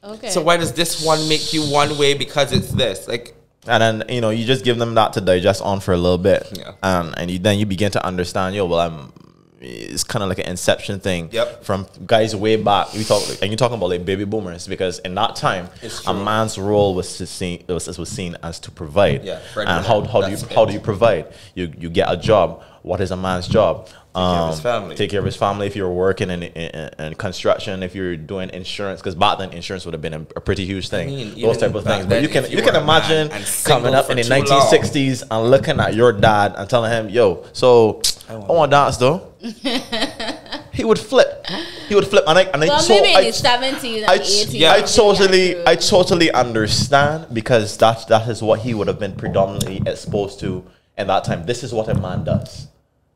Okay. 0.03 0.29
So 0.29 0.41
why 0.41 0.57
does 0.57 0.73
this 0.73 1.03
one 1.05 1.27
make 1.29 1.53
you 1.53 1.61
one 1.63 1.95
way 1.97 2.15
because 2.15 2.51
it's 2.51 2.71
this? 2.71 3.07
Like, 3.07 3.35
And 3.67 3.81
then 4.01 4.09
you 4.09 4.21
know 4.21 4.31
you 4.31 4.45
just 4.45 4.63
give 4.65 4.79
them 4.79 4.95
that 4.95 5.13
to 5.13 5.21
digest 5.21 5.61
on 5.61 5.79
for 5.79 5.93
a 5.93 5.97
little 5.97 6.17
bit, 6.17 6.47
Yeah. 6.57 6.71
and 6.81 7.13
and 7.19 7.29
you, 7.29 7.37
then 7.37 7.59
you 7.59 7.67
begin 7.67 7.91
to 7.91 8.03
understand. 8.03 8.55
Yo, 8.55 8.65
well, 8.65 8.79
I'm. 8.79 9.13
It's 9.61 10.03
kind 10.05 10.23
of 10.23 10.29
like 10.29 10.39
an 10.39 10.45
inception 10.47 10.99
thing. 10.99 11.29
Yep. 11.31 11.63
From 11.65 11.85
guys 12.05 12.35
way 12.35 12.55
back, 12.55 12.93
you 12.93 13.03
talk 13.03 13.21
and 13.41 13.51
you're 13.51 13.57
talking 13.57 13.77
about 13.77 13.89
like 13.89 14.05
baby 14.05 14.23
boomers 14.23 14.67
because 14.67 14.99
in 14.99 15.15
that 15.15 15.35
time, 15.35 15.69
a 16.07 16.13
man's 16.13 16.57
role 16.57 16.95
was 16.95 17.17
to 17.17 17.25
see 17.25 17.63
was, 17.67 17.97
was 17.97 18.09
seen 18.09 18.37
as 18.41 18.59
to 18.61 18.71
provide. 18.71 19.23
Yeah, 19.25 19.39
And 19.55 19.85
how, 19.85 20.01
how 20.05 20.21
do 20.21 20.31
you 20.31 20.37
that's 20.37 20.53
how 20.53 20.65
do 20.65 20.73
you 20.73 20.79
provide? 20.79 21.27
You 21.55 21.73
you 21.77 21.89
get 21.89 22.11
a 22.11 22.15
job. 22.15 22.63
What 22.81 23.01
is 23.01 23.11
a 23.11 23.17
man's 23.17 23.47
job? 23.49 23.87
Take 23.87 24.15
care 24.15 24.23
of 24.41 24.49
his 24.49 24.57
Um, 24.57 24.63
family. 24.63 24.95
Take 24.95 25.09
care 25.11 25.19
of 25.19 25.25
his 25.25 25.35
family. 25.35 25.67
If 25.67 25.75
you're 25.75 25.91
working 25.91 26.29
in, 26.29 26.43
in, 26.43 26.89
in 26.97 27.13
construction, 27.15 27.83
if 27.83 27.93
you're 27.93 28.15
doing 28.15 28.49
insurance, 28.51 29.01
because 29.01 29.15
back 29.15 29.37
then 29.37 29.51
insurance 29.51 29.85
would 29.85 29.93
have 29.93 30.01
been 30.01 30.13
a, 30.13 30.21
a 30.37 30.41
pretty 30.41 30.65
huge 30.65 30.87
thing. 30.89 31.09
mean, 31.09 31.41
Those 31.41 31.57
type 31.57 31.75
of 31.75 31.83
things. 31.83 32.05
But 32.05 32.21
you 32.21 32.29
can 32.29 32.43
you, 32.49 32.57
you 32.57 32.63
can 32.63 32.73
were 32.73 32.79
a 32.79 32.85
man 32.85 33.01
imagine 33.29 33.43
coming 33.65 33.93
up 33.93 34.09
in 34.09 34.17
the 34.17 34.23
too 34.23 34.29
long. 34.29 34.45
1960s 34.45 35.23
and 35.29 35.51
looking 35.51 35.79
at 35.81 35.93
your 35.93 36.13
dad 36.13 36.55
and 36.57 36.69
telling 36.69 36.91
him, 36.91 37.09
"Yo, 37.09 37.43
so 37.53 38.01
I 38.29 38.35
want 38.35 38.71
to 38.71 38.77
dance 38.77 38.97
though." 38.97 39.33
he 40.71 40.83
would 40.85 40.99
flip. 40.99 41.45
He 41.87 41.95
would 41.95 42.07
flip, 42.07 42.23
and 42.27 42.37
I 42.37 42.43
and 42.43 42.63
I, 42.63 42.67
well, 42.67 42.79
so, 42.79 42.93
maybe 42.93 43.09
in 43.09 43.17
I, 43.17 43.23
the 43.23 43.33
seventies 43.33 44.01
and 44.03 44.11
I, 44.11 44.15
eighties. 44.15 44.55
yeah, 44.55 44.73
I 44.73 44.81
totally, 44.81 45.67
I 45.67 45.75
totally 45.75 46.31
understand 46.31 47.27
because 47.33 47.77
that 47.77 48.07
that 48.07 48.27
is 48.27 48.41
what 48.41 48.59
he 48.61 48.73
would 48.73 48.87
have 48.87 48.99
been 48.99 49.15
predominantly 49.15 49.81
exposed 49.85 50.39
to 50.41 50.63
in 50.99 51.07
that 51.07 51.23
time. 51.23 51.45
This 51.45 51.63
is 51.63 51.73
what 51.73 51.87
a 51.87 51.95
man 51.95 52.23
does, 52.25 52.67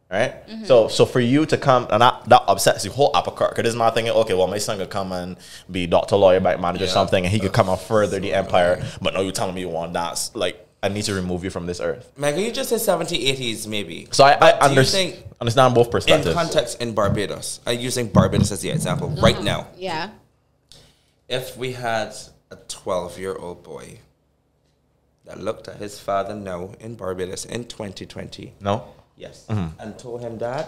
right? 0.10 0.48
Mm-hmm. 0.48 0.66
So, 0.66 0.88
so 0.88 1.06
for 1.06 1.20
you 1.20 1.46
to 1.46 1.58
come 1.58 1.86
and 1.92 2.02
that, 2.02 2.24
that 2.30 2.44
upsets 2.48 2.84
the 2.84 2.90
whole 2.90 3.16
apple 3.16 3.34
cart 3.34 3.52
because 3.52 3.70
this 3.70 3.78
man 3.78 3.94
thinking, 3.94 4.14
okay, 4.14 4.34
well, 4.34 4.48
my 4.48 4.58
son 4.58 4.78
could 4.78 4.90
come 4.90 5.12
and 5.12 5.38
be 5.70 5.86
doctor, 5.86 6.16
lawyer, 6.16 6.40
bank 6.40 6.62
manager, 6.62 6.86
Yeah, 6.86 6.92
something, 6.92 7.26
and 7.26 7.32
he 7.32 7.40
could 7.40 7.54
come 7.54 7.70
and 7.70 7.80
further 7.80 8.20
the 8.20 8.30
so 8.30 8.38
empire. 8.38 8.84
But 9.02 9.14
no, 9.14 9.22
you 9.22 9.32
telling 9.32 9.54
me 9.54 9.62
you 9.62 9.70
want 9.70 9.94
dance? 9.94 10.34
Like, 10.34 10.66
I 10.84 10.90
need 10.90 11.04
to 11.06 11.14
remove 11.14 11.46
you 11.46 11.50
from 11.50 11.66
this 11.66 11.80
earth. 11.80 12.12
Megan, 12.18 12.42
you 12.42 12.52
just 12.52 12.70
said 12.70 12.80
70s, 12.80 13.26
80s, 13.38 13.68
maybe. 13.68 14.10
So 14.12 14.26
I, 14.26 14.38
But 14.38 14.56
I 14.62 14.68
do 14.68 14.74
you 14.74 14.80
understand 14.80 15.14
think 15.14 15.26
understand 15.40 15.74
both 15.76 15.86
in 15.88 15.92
perspectives. 15.94 16.36
context 16.36 16.82
in 16.82 16.94
Barbados, 16.94 17.62
I'm 17.66 17.80
using 17.80 18.08
Barbados 18.10 18.52
as 18.52 18.60
the 18.62 18.70
example 18.70 19.10
right 19.24 19.42
now. 19.42 19.68
Yeah. 19.78 20.10
If 21.30 21.56
we 21.58 21.72
had 21.72 22.14
a 22.52 22.58
12 22.68 23.18
year 23.18 23.34
old 23.36 23.64
boy 23.64 24.00
that 25.26 25.40
looked 25.40 25.70
at 25.70 25.78
his 25.78 26.00
father 26.00 26.36
now 26.36 26.72
in 26.82 26.96
Barbados 26.96 27.46
in 27.46 27.64
2020, 27.64 28.54
no, 28.60 28.84
yes, 29.16 29.46
Mm-hmm. 29.50 29.80
and 29.80 29.98
told 29.98 30.20
him, 30.20 30.38
Dad, 30.38 30.68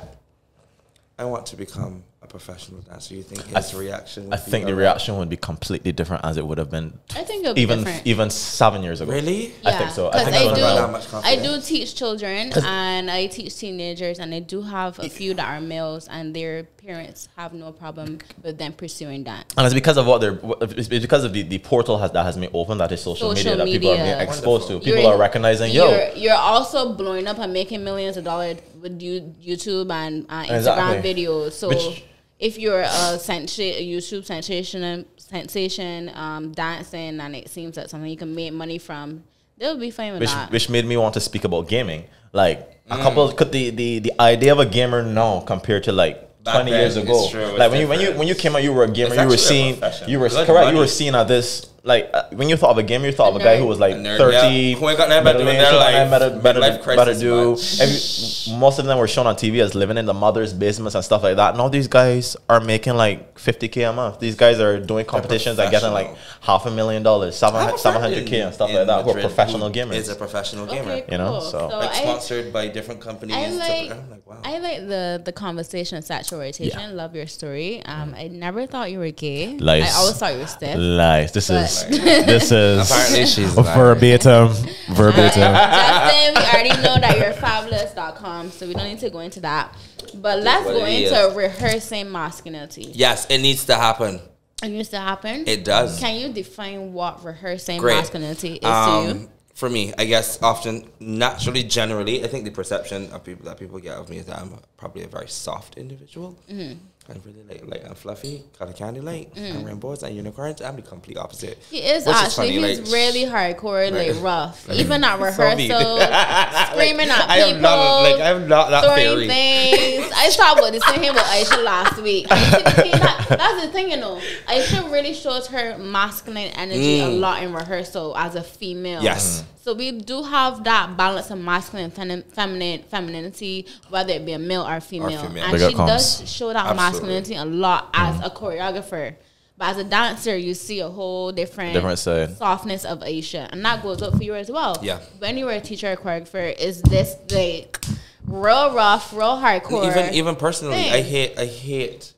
I 1.19 1.25
want 1.25 1.45
to 1.47 1.57
become 1.57 2.03
a 2.25 2.27
professional 2.27 2.81
dancer, 2.81 3.13
you 3.15 3.23
think 3.23 3.43
his 3.45 3.73
reaction? 3.73 4.33
I 4.33 4.37
think 4.37 4.65
the 4.65 4.71
alright? 4.71 4.83
reaction 4.85 5.17
would 5.17 5.29
be 5.29 5.37
completely 5.37 5.91
different 5.91 6.25
as 6.25 6.37
it 6.37 6.45
would 6.45 6.57
have 6.57 6.69
been. 6.69 6.99
I 7.15 7.23
think 7.23 7.43
it'll 7.43 7.53
be 7.55 7.61
even 7.61 7.79
different. 7.79 8.07
even 8.07 8.29
seven 8.29 8.83
years 8.83 8.99
ago. 9.01 9.11
Really? 9.11 9.53
I 9.63 9.71
think 9.73 9.91
so. 9.91 10.07
I 10.09 10.11
Because 10.11 10.25
think 10.25 10.35
I, 10.35 10.43
so 10.43 10.51
as 10.51 10.57
do. 10.57 10.63
That 10.81 10.91
much 10.91 11.25
I 11.31 11.35
do 11.47 11.61
teach 11.61 11.95
children 11.95 12.51
and 12.63 13.09
I 13.09 13.27
teach 13.27 13.55
teenagers, 13.57 14.19
and 14.19 14.33
I 14.33 14.39
do 14.39 14.61
have 14.61 14.99
a 14.99 15.09
few 15.09 15.33
that 15.35 15.47
are 15.47 15.61
males, 15.61 16.07
and 16.09 16.35
their 16.35 16.63
parents 16.63 17.29
have 17.37 17.53
no 17.53 17.71
problem 17.71 18.19
with 18.43 18.57
them 18.57 18.73
pursuing 18.73 19.23
that. 19.25 19.53
And 19.57 19.65
it's 19.65 19.73
because 19.73 19.97
of 19.97 20.05
what 20.07 20.19
they're. 20.21 20.39
It's 20.61 20.87
because 20.87 21.23
of 21.23 21.33
the, 21.33 21.43
the 21.43 21.59
portal 21.59 21.97
has 21.99 22.11
that 22.11 22.23
has 22.23 22.37
been 22.37 22.49
opened 22.53 22.79
that 22.81 22.91
is 22.91 23.01
social, 23.01 23.35
Social 23.35 23.51
media 23.51 23.57
that 23.57 23.65
people 23.71 23.91
are 23.91 23.97
being 23.97 24.19
exposed 24.27 24.67
to. 24.67 24.73
Wonderful. 24.75 24.93
People 24.95 25.11
are 25.11 25.17
recognizing, 25.17 25.71
yo, 25.71 25.89
you're, 25.89 26.09
you're 26.15 26.33
also 26.53 26.93
blowing 26.93 27.27
up 27.27 27.37
and 27.39 27.53
making 27.53 27.83
millions 27.83 28.17
of 28.17 28.23
dollars 28.23 28.57
with 28.81 29.01
you, 29.01 29.33
YouTube 29.41 29.91
and 29.91 30.25
uh, 30.29 30.43
Instagram 30.43 30.57
Exactly. 30.57 31.13
videos. 31.13 31.51
So 31.53 31.69
Which- 31.69 32.03
if 32.39 32.57
you're 32.57 32.81
a, 32.81 33.17
sensa- 33.17 33.77
a 33.77 33.87
YouTube 33.87 34.25
sensation, 34.25 35.05
sensation 35.17 36.11
um, 36.13 36.51
dancing, 36.51 37.19
and 37.19 37.35
it 37.35 37.49
seems 37.49 37.77
like 37.77 37.89
something 37.89 38.09
you 38.09 38.17
can 38.17 38.35
make 38.35 38.53
money 38.53 38.77
from, 38.77 39.23
they'll 39.57 39.77
be 39.77 39.91
fine 39.91 40.13
with 40.13 40.21
which 40.21 40.31
that. 40.31 40.51
which 40.51 40.69
made 40.69 40.85
me 40.85 40.97
want 40.97 41.13
to 41.13 41.19
speak 41.19 41.43
about 41.43 41.67
gaming. 41.67 42.05
Like 42.33 42.81
a 42.89 42.97
couple, 42.97 43.31
could 43.31 43.51
the, 43.51 43.69
the 43.69 43.99
the 43.99 44.13
idea 44.19 44.51
of 44.51 44.59
a 44.59 44.65
gamer 44.65 45.03
now 45.03 45.41
compared 45.41 45.83
to 45.85 45.91
like. 45.91 46.21
Back 46.45 46.61
20 46.61 46.69
then, 46.71 46.79
years 46.79 46.95
it's 46.95 47.03
ago, 47.03 47.27
true, 47.31 47.41
it's 47.41 47.57
like 47.57 47.71
when 47.71 47.81
you 47.81 47.87
when 47.87 47.99
you 47.99 48.11
when 48.19 48.27
you 48.27 48.35
came 48.35 48.55
out, 48.55 48.61
you 48.61 48.71
were 48.71 48.83
a 48.83 48.87
gamer. 48.87 49.15
It's 49.15 49.17
You 49.19 49.27
were 49.27 49.33
actually 49.33 50.03
seen, 50.03 50.07
you 50.07 50.19
were 50.19 50.29
Good 50.29 50.45
correct. 50.45 50.73
You 50.73 50.77
were 50.77 50.85
seen 50.85 51.15
at 51.15 51.27
this 51.27 51.71
like 51.85 52.09
uh, 52.13 52.23
when 52.33 52.49
you 52.49 52.57
thought 52.57 52.71
of 52.71 52.77
a 52.79 52.83
gamer, 52.83 53.05
you 53.05 53.11
thought 53.11 53.29
of 53.29 53.35
a 53.35 53.39
A 53.39 53.43
guy 53.43 53.57
who 53.57 53.65
was 53.67 53.79
like 53.79 53.95
nerd, 53.95 54.17
thirty. 54.17 54.35
yeah. 54.35 54.75
Who 54.75 54.89
ain't 54.89 54.97
got 54.97 55.07
nothing 55.09 55.23
better 55.23 55.39
to 55.39 55.43
do 55.45 55.49
in 55.51 55.57
their 55.57 55.73
life. 55.73 56.09
better, 56.09 56.29
better, 56.39 56.59
Midlife 56.59 56.81
crisis, 56.83 57.19
do. 57.19 57.55
Every, 57.83 58.59
most 58.59 58.79
of 58.79 58.85
them 58.85 58.97
were 58.97 59.07
shown 59.07 59.27
on 59.27 59.35
TV 59.35 59.59
as 59.61 59.75
living 59.75 59.97
in 59.97 60.05
the 60.05 60.13
mother's 60.13 60.51
basements 60.53 60.95
and 60.95 61.03
stuff 61.05 61.21
like 61.23 61.35
that. 61.37 61.55
Now 61.55 61.69
these 61.69 61.87
guys 61.87 62.35
are 62.49 62.59
making 62.59 62.95
like 62.95 63.37
fifty 63.39 63.67
k 63.67 63.83
a 63.83 63.93
month. 63.93 64.19
These 64.19 64.35
guys 64.35 64.59
are 64.59 64.79
doing 64.79 65.05
competitions 65.05 65.59
and 65.59 65.69
getting 65.71 65.91
like 65.91 66.15
half 66.41 66.65
a 66.65 66.71
million 66.71 67.03
dollars, 67.03 67.41
I 67.43 67.51
have 67.63 67.75
a 67.75 67.77
seven 67.77 68.01
friend 68.01 68.13
hundred 68.15 68.27
k 68.27 68.41
and 68.41 68.53
stuff 68.53 68.71
like 68.73 68.87
that. 68.87 69.03
Who 69.03 69.11
are 69.11 69.21
professional 69.21 69.67
who 69.69 69.73
gamers. 69.73 69.95
Is 69.95 70.09
a 70.09 70.15
professional 70.15 70.65
gamer. 70.65 70.91
Okay, 70.91 71.05
you 71.11 71.17
know, 71.17 71.39
so- 71.39 71.69
So 71.69 71.77
Like 71.79 71.91
I, 71.91 72.01
sponsored 72.01 72.51
by 72.51 72.67
different 72.67 72.99
companies. 73.01 73.35
I 73.37 73.45
to- 73.49 73.55
like, 73.55 73.91
I'm 73.91 74.09
like, 74.09 74.27
wow. 74.27 74.39
I 74.43 74.57
like 74.59 74.79
the 74.87 75.21
the 75.23 75.31
conversation 75.31 76.01
saturation. 76.01 76.71
Love 76.95 77.15
your 77.15 77.27
story. 77.27 77.83
Um, 77.85 78.15
I 78.17 78.27
never 78.27 78.65
thought 78.65 78.91
you 78.91 78.99
were 78.99 79.11
gay. 79.11 79.57
Lies. 79.57 79.83
I 79.93 79.97
always 79.99 80.17
thought 80.17 80.33
you 80.33 80.39
were 80.39 80.47
stiff. 80.47 80.75
Lies. 80.77 81.31
This 81.31 81.47
But- 81.47 81.55
is 81.83 82.25
this 82.25 82.51
is 82.51 82.89
Apparently 82.89 83.25
she's 83.25 83.55
lying. 83.55 83.77
verbatim, 83.77 84.47
verbatim. 84.89 85.41
Justin, 85.41 86.33
we 86.35 86.41
already 86.41 86.69
know 86.81 86.99
that 86.99 87.17
you're 87.17 87.33
fabulous.com, 87.33 88.51
so 88.51 88.67
we 88.67 88.73
don't 88.73 88.85
need 88.87 88.99
to 88.99 89.09
go 89.09 89.19
into 89.19 89.39
that. 89.41 89.75
But 90.15 90.43
let's 90.43 90.65
go 90.65 90.85
into 90.85 91.29
is. 91.29 91.35
rehearsing 91.35 92.11
masculinity. 92.11 92.91
Yes, 92.93 93.25
it 93.29 93.39
needs 93.39 93.65
to 93.65 93.75
happen. 93.75 94.19
It 94.63 94.69
needs 94.69 94.89
to 94.89 94.99
happen. 94.99 95.43
It 95.47 95.65
does. 95.65 95.99
Can 95.99 96.15
you 96.19 96.31
define 96.33 96.93
what 96.93 97.23
rehearsing 97.23 97.79
Great. 97.79 97.95
masculinity 97.95 98.53
is 98.53 98.59
to 98.59 98.65
you? 98.67 99.11
Um, 99.11 99.29
for 99.53 99.69
me, 99.69 99.93
I 99.97 100.05
guess 100.05 100.41
often, 100.41 100.89
naturally, 100.99 101.63
generally, 101.63 102.23
I 102.23 102.27
think 102.27 102.43
the 102.45 102.51
perception 102.51 103.09
of 103.11 103.23
people 103.23 103.45
that 103.45 103.57
people 103.57 103.79
get 103.79 103.97
of 103.97 104.09
me 104.09 104.17
is 104.17 104.25
that 104.25 104.37
I'm 104.39 104.51
probably 104.77 105.03
a 105.03 105.07
very 105.07 105.27
soft 105.29 105.77
individual. 105.77 106.37
Mm-hmm. 106.49 106.77
I'm 107.07 107.21
really 107.23 107.43
like 107.47 107.63
light 107.67 107.83
and 107.83 107.95
fluffy, 107.95 108.43
kind 108.57 108.71
of 108.71 108.75
candy 108.77 108.99
light, 108.99 109.31
and 109.35 109.63
rainbows 109.65 110.01
and 110.01 110.15
unicorns. 110.15 110.59
I'm 110.61 110.75
the 110.75 110.81
complete 110.81 111.17
opposite. 111.17 111.59
He 111.69 111.77
is 111.77 112.05
Which 112.05 112.15
actually. 112.15 112.55
funny, 112.57 112.67
he's 112.67 112.79
like, 112.79 112.91
really 112.91 113.25
hardcore, 113.25 113.91
like, 113.91 114.13
like- 114.15 114.23
rough. 114.23 114.69
Even 114.73 115.03
at 115.03 115.17
so 115.17 115.23
rehearsal, 115.23 115.99
screaming 116.71 117.09
at 117.09 117.29
I 117.29 117.43
people. 117.43 117.55
am 117.57 117.61
not 117.61 118.01
like 118.01 118.19
I'm 118.21 118.47
not 118.47 118.69
that 118.71 118.83
throwing 118.85 118.97
fairy. 118.97 119.27
things. 119.27 120.11
I 120.15 120.29
saw 120.29 120.53
about 120.53 120.71
this 120.71 120.83
thing 120.85 121.03
here 121.03 121.13
with 121.13 121.21
Aisha 121.23 121.63
last 121.63 122.01
week. 122.01 122.27
You 122.29 122.35
see 122.37 122.63
the 122.63 122.71
thing? 122.71 122.91
That- 122.91 123.25
that's 123.29 123.65
the 123.65 123.71
thing, 123.71 123.91
you 123.91 123.97
know. 123.97 124.19
Aisha 124.47 124.91
really 124.91 125.13
shows 125.13 125.47
her 125.47 125.77
masculine 125.77 126.49
energy 126.55 127.01
a 127.01 127.07
lot 127.07 127.43
in 127.43 127.53
rehearsal 127.53 128.15
as 128.17 128.35
a 128.35 128.41
female. 128.43 129.01
Mm. 129.01 129.43
Yes. 129.65 129.73
So 129.73 129.73
we 129.73 129.91
do 129.91 130.21
have 130.23 130.63
that 130.63 130.95
balance 130.95 131.31
of 131.31 131.39
masculine 131.39 131.91
and 131.97 132.25
feminine 132.25 132.83
femininity, 132.83 133.65
whether 133.89 134.13
it 134.13 134.25
be 134.25 134.33
a 134.33 134.39
male 134.39 134.63
or 134.63 134.79
female. 134.79 135.21
female. 135.21 135.43
And 135.43 135.51
Big 135.51 135.61
she 135.61 135.67
up 135.67 135.73
comms. 135.73 135.87
does 135.87 136.31
show 136.31 136.47
that 136.49 136.57
Absolutely. 136.57 136.83
masculinity 136.83 137.35
a 137.35 137.45
lot 137.45 137.89
as 137.93 138.15
mm-hmm. 138.15 138.25
a 138.25 138.29
choreographer. 138.29 139.15
But 139.57 139.69
as 139.69 139.77
a 139.77 139.83
dancer, 139.85 140.35
you 140.37 140.53
see 140.53 140.81
a 140.81 140.89
whole 140.89 141.31
different, 141.31 141.73
Different 141.73 141.97
side. 141.97 142.37
softness 142.37 142.83
of 142.83 142.99
Aisha, 142.99 143.49
and 143.51 143.63
that 143.63 143.81
goes 143.81 144.01
up 144.01 144.17
for 144.17 144.23
you 144.23 144.35
as 144.35 144.51
well. 144.51 144.77
Yeah. 144.81 144.99
When 145.19 145.37
you 145.37 145.45
were 145.45 145.53
a 145.53 145.61
teacher 145.61 145.93
or 145.93 145.95
choreographer, 145.95 146.55
is 146.57 146.81
this 146.81 147.15
like 147.31 147.79
real 148.25 148.75
rough, 148.75 149.13
real 149.13 149.37
hardcore? 149.37 149.87
even 149.89 150.13
even 150.13 150.35
personally, 150.35 150.75
I 150.75 151.01
hate 151.01 151.39
I 151.39 151.45
hate. 151.45 152.14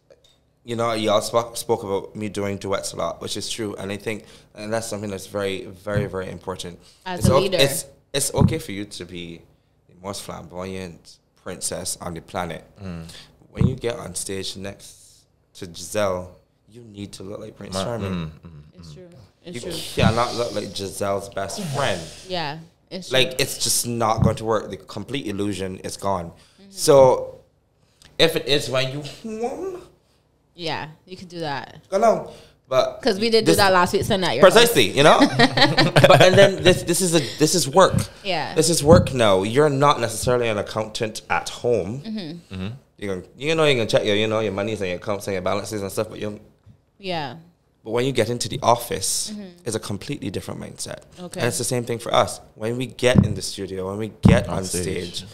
You 0.67 0.75
know, 0.75 0.91
y'all 0.91 1.21
spoke, 1.21 1.55
spoke 1.55 1.83
about 1.83 2.13
me 2.13 2.27
doing 2.27 2.57
duets 2.57 2.91
a 2.91 2.97
lot, 2.97 3.21
which 3.21 3.37
is 3.37 3.49
true, 3.49 3.73
and 3.79 3.89
I 3.89 3.95
think, 3.95 4.25
and 4.53 4.71
that's 4.73 4.85
something 4.85 5.09
that's 5.09 5.25
very, 5.27 5.63
very, 5.63 6.07
very 6.07 6.29
important. 6.29 6.77
As 7.05 7.19
it's 7.19 7.29
a 7.29 7.33
o- 7.33 7.39
leader. 7.39 7.57
it's 7.57 7.85
it's 8.13 8.33
okay 8.33 8.57
for 8.59 8.73
you 8.73 8.83
to 8.83 9.05
be 9.05 9.41
the 9.87 9.95
most 10.03 10.23
flamboyant 10.23 11.19
princess 11.41 11.97
on 12.01 12.13
the 12.15 12.21
planet. 12.21 12.65
Mm. 12.83 13.03
When 13.51 13.65
you 13.65 13.75
get 13.75 13.95
on 13.95 14.13
stage 14.15 14.57
next 14.57 15.23
to 15.53 15.73
Giselle, 15.73 16.35
you 16.69 16.81
need 16.83 17.13
to 17.13 17.23
look 17.23 17.39
like 17.39 17.55
Prince 17.55 17.75
Charming. 17.81 18.31
It's 18.77 18.93
true. 18.93 19.07
You 19.45 19.53
It's 19.53 19.93
true. 19.93 20.03
cannot 20.03 20.35
look 20.35 20.53
like 20.53 20.75
Giselle's 20.75 21.29
best 21.29 21.63
friend. 21.75 22.01
Yeah. 22.27 22.59
It's 22.91 23.07
true. 23.07 23.19
Like 23.19 23.39
it's 23.39 23.57
just 23.63 23.87
not 23.87 24.21
going 24.21 24.35
to 24.35 24.43
work. 24.45 24.69
The 24.69 24.75
complete 24.75 25.27
illusion 25.27 25.77
is 25.77 25.95
gone. 25.95 26.31
Mm-hmm. 26.31 26.71
So 26.71 27.39
if 28.19 28.35
it 28.35 28.45
is 28.47 28.69
when 28.69 28.91
you 28.91 29.03
want, 29.23 29.83
yeah, 30.57 30.89
you 31.05 31.15
can 31.15 31.27
do 31.29 31.39
that. 31.39 31.87
go 31.89 32.03
on. 32.03 32.33
But 32.69 32.99
Because 32.99 33.17
we 33.17 33.29
did 33.29 33.45
do 33.45 33.55
that 33.55 33.71
last 33.71 33.93
week, 33.93 34.03
so 34.03 34.17
not 34.17 34.35
your 34.35 34.43
house. 34.43 34.51
precisely, 34.51 34.89
you 34.91 35.01
know. 35.03 35.17
but 36.09 36.21
and 36.21 36.35
then 36.35 36.61
this 36.63 36.83
this 36.83 36.99
is 36.99 37.15
a 37.15 37.19
this 37.39 37.55
is 37.55 37.65
work. 37.69 37.95
Yeah. 38.25 38.53
This 38.55 38.69
is 38.69 38.83
work 38.83 39.13
now. 39.13 39.43
You're 39.43 39.69
not 39.69 40.01
necessarily 40.01 40.49
an 40.49 40.57
accountant 40.57 41.21
at 41.29 41.47
home. 41.47 42.01
Mm-hmm. 42.01 42.67
You're 42.97 43.15
gonna, 43.15 43.27
you 43.37 43.55
know, 43.55 43.63
you're 43.63 43.75
gonna 43.75 43.85
check 43.87 44.03
your, 44.03 44.17
you 44.17 44.27
know, 44.27 44.41
your 44.41 44.51
monies 44.51 44.81
and 44.81 44.89
your 44.89 44.97
accounts 44.97 45.27
and 45.27 45.33
your 45.33 45.43
balances 45.43 45.81
and 45.81 45.89
stuff. 45.89 46.09
But 46.09 46.19
you, 46.19 46.41
Yeah. 46.99 47.37
but 47.85 47.91
when 47.91 48.03
you 48.05 48.11
get 48.11 48.29
into 48.29 48.49
the 48.49 48.59
office, 48.61 49.31
it's 49.63 49.75
a 49.77 49.79
completely 49.79 50.29
different 50.29 50.59
mindset. 50.59 50.99
Mm-hmm. 51.15 51.25
Okay. 51.25 51.39
And 51.39 51.47
it's 51.47 51.59
the 51.59 51.63
same 51.75 51.85
thing 51.85 51.99
for 51.99 52.13
us. 52.13 52.41
When 52.55 52.75
we 52.75 52.87
get 52.87 53.25
in 53.25 53.35
the 53.35 53.41
studio, 53.41 53.87
when 53.89 53.97
we 53.97 54.11
get 54.23 54.49
on, 54.49 54.57
On 54.57 54.63
stage. 54.65 55.17
stage. 55.19 55.29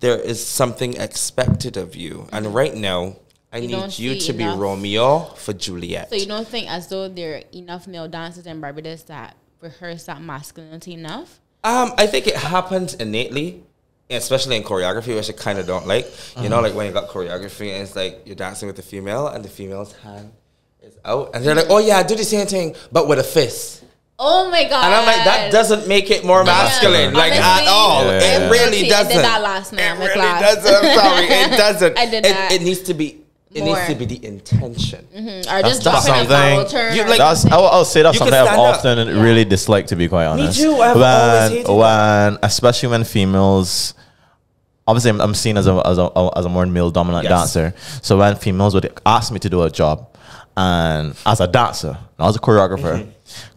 there 0.00 0.18
is 0.18 0.44
something 0.44 0.94
expected 0.96 1.76
of 1.76 1.94
you. 1.94 2.26
And 2.32 2.52
right 2.52 2.74
now, 2.74 3.16
I 3.52 3.58
You 3.58 3.68
need 3.68 3.98
you 3.98 4.18
see 4.20 4.26
to 4.28 4.32
be. 4.32 4.44
Romeo 4.44 5.20
for 5.34 5.52
Juliet. 5.52 6.08
So 6.10 6.16
you 6.16 6.26
don't 6.26 6.46
think 6.46 6.70
as 6.70 6.88
though 6.88 7.08
there 7.08 7.36
are 7.36 7.42
enough 7.52 7.86
male 7.88 8.06
dancers 8.08 8.46
in 8.46 8.60
Barbados 8.60 9.02
that 9.04 9.36
rehearse 9.60 10.04
that 10.06 10.22
masculinity 10.22 10.94
enough? 10.94 11.40
Um, 11.64 11.92
I 11.98 12.06
think 12.06 12.26
it 12.26 12.36
happens 12.36 12.94
innately, 12.94 13.62
especially 14.08 14.56
in 14.56 14.62
choreography, 14.62 15.14
which 15.14 15.28
I 15.28 15.32
kind 15.32 15.58
of 15.58 15.66
don't 15.66 15.86
like. 15.86 16.06
You 16.06 16.12
Uh-huh. 16.36 16.48
know, 16.48 16.60
like 16.60 16.74
when 16.74 16.86
you 16.86 16.92
got 16.92 17.08
choreography 17.08 17.72
and 17.74 17.82
it's 17.82 17.96
like 17.96 18.22
you're 18.24 18.36
dancing 18.36 18.66
with 18.68 18.78
a 18.78 18.82
female 18.82 19.26
and 19.28 19.44
the 19.44 19.48
female's 19.50 19.92
hand 19.94 20.32
is 20.82 20.94
out, 21.04 21.30
and 21.34 21.44
they're 21.44 21.54
like, 21.54 21.66
"Oh 21.68 21.78
yeah, 21.78 22.02
do 22.02 22.14
the 22.14 22.24
same 22.24 22.46
thing, 22.46 22.74
but 22.92 23.08
with 23.08 23.18
a 23.18 23.24
fist." 23.24 23.84
Oh 24.22 24.50
my 24.50 24.64
god! 24.64 24.84
And 24.84 24.94
I'm 24.94 25.06
like, 25.06 25.24
that 25.24 25.50
doesn't 25.50 25.88
make 25.88 26.10
it 26.10 26.24
more 26.24 26.44
masculine, 26.44 27.14
like 27.14 27.32
at 27.32 27.66
all. 27.66 28.04
Yeah. 28.04 28.46
It 28.46 28.50
really 28.50 28.86
doesn't. 28.88 29.12
did 29.16 29.24
that 29.24 29.42
last 29.42 29.72
night 29.72 29.82
It 29.82 29.92
in 29.92 29.98
my 29.98 30.04
really 30.06 30.14
class. 30.20 30.40
doesn't. 30.54 30.74
I'm 30.84 30.98
sorry, 30.98 31.24
it 31.26 31.56
doesn't. 31.64 31.98
I 31.98 32.04
did 32.06 32.24
it, 32.26 32.28
that. 32.28 32.52
It 32.52 32.62
needs 32.62 32.80
to 32.82 32.94
be. 32.94 33.16
It 33.52 33.64
More. 33.64 33.74
needs 33.74 33.88
to 33.88 33.94
be 33.96 34.04
the 34.04 34.24
intention. 34.24 35.06
Or 35.12 35.60
just 35.62 35.82
that's 35.82 36.06
dropping 36.06 36.30
a 36.30 36.68
something- 36.68 36.96
You 36.96 37.04
like- 37.04 37.18
That's. 37.18 37.44
I'll, 37.46 37.64
I'll 37.66 37.84
say 37.84 38.02
that's 38.02 38.14
You 38.14 38.18
something 38.20 38.34
I've 38.38 38.46
stand 38.46 38.60
up. 38.60 38.76
often 39.08 39.20
really 39.20 39.44
disliked 39.44 39.88
to 39.88 39.96
be 39.96 40.06
quite 40.08 40.26
honest. 40.26 40.56
Me 40.58 40.64
too, 40.64 40.74
I've 40.80 40.94
when, 40.94 41.04
always 41.04 41.50
hated 41.50 41.72
when 41.72 42.38
especially 42.44 42.88
when 42.90 43.02
females. 43.04 43.94
Obviously, 44.86 45.10
I'm, 45.10 45.20
I'm 45.20 45.34
seen 45.34 45.56
as 45.56 45.66
a, 45.66 45.82
as 45.86 45.98
a 45.98 46.30
as 46.36 46.44
a 46.44 46.48
more 46.48 46.64
male 46.66 46.90
dominant 46.92 47.24
Yes. 47.24 47.52
dancer. 47.54 47.74
So 48.02 48.18
when 48.18 48.36
females 48.36 48.74
would 48.74 48.92
ask 49.04 49.32
me 49.32 49.38
to 49.40 49.48
do 49.50 49.62
a 49.62 49.70
job, 49.70 50.06
and 50.56 51.16
as 51.26 51.40
a 51.40 51.46
dancer, 51.48 51.96
and 52.18 52.28
as 52.28 52.36
a 52.36 52.40
choreographer, 52.40 53.02
Mm-hmm. 53.02 53.10